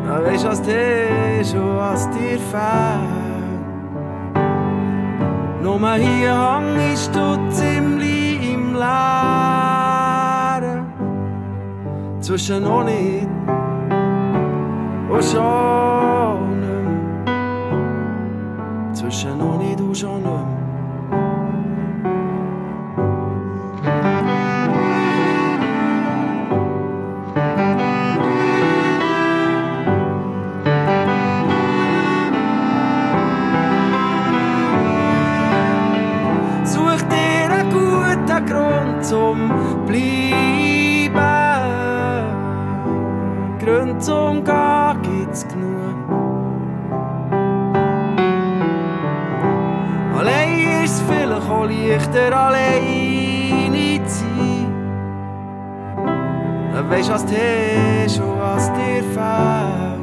Da 0.05 0.23
weisst 0.23 0.45
was 0.45 0.61
du 0.61 1.81
hast 1.81 1.81
was 1.81 2.07
dir 2.11 2.39
fehlt. 2.51 3.09
Nur 5.63 5.93
hier 5.95 6.61
hängst 6.77 7.15
du 7.15 7.49
ziemlich 7.49 8.53
im 8.53 8.75
Leeren. 8.75 8.93
Zwischen 12.19 12.63
noch 12.63 12.83
nicht 12.83 13.27
und 15.09 15.23
schon 15.23 16.59
nicht. 16.59 17.31
Zwischen 18.93 19.37
noch 19.39 19.57
nicht 19.57 19.81
und 19.81 19.97
schon 19.97 20.21
nicht 20.21 20.60
zum 39.11 39.51
Bleiben. 39.87 41.11
Gründe 43.59 43.97
zum 43.99 44.41
Gehen 44.45 45.01
gibt's 45.01 45.45
genug. 45.49 45.97
Allein 50.17 50.83
ist 50.85 51.03
vielleicht 51.09 51.49
auch 51.49 51.65
leichter, 51.65 52.33
alleine 52.33 54.05
zu 54.05 54.19
sein. 54.19 54.73
Dann 56.73 56.89
weisst 56.89 57.11
was 57.11 57.25
du 57.25 57.35
hast 57.35 58.19
und 58.21 58.39
was 58.39 58.71
dir 58.71 59.03
fehlt. 59.13 59.99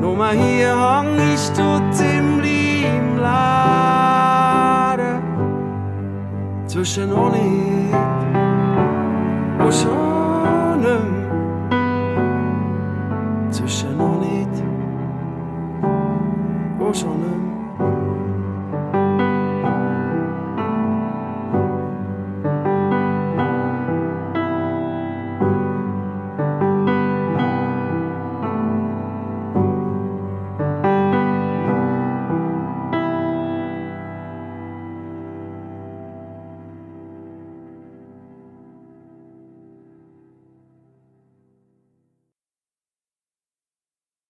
Nur 0.00 0.30
hier 0.30 0.74
hängst 0.98 1.56
du 1.56 1.80
ziemlich 1.92 2.84
im 2.84 3.18
Leeren. 3.18 3.81
Zwischen 6.72 7.10
noch 7.10 7.30
nicht 7.30 7.92
und 9.58 9.74
schon 9.74 10.21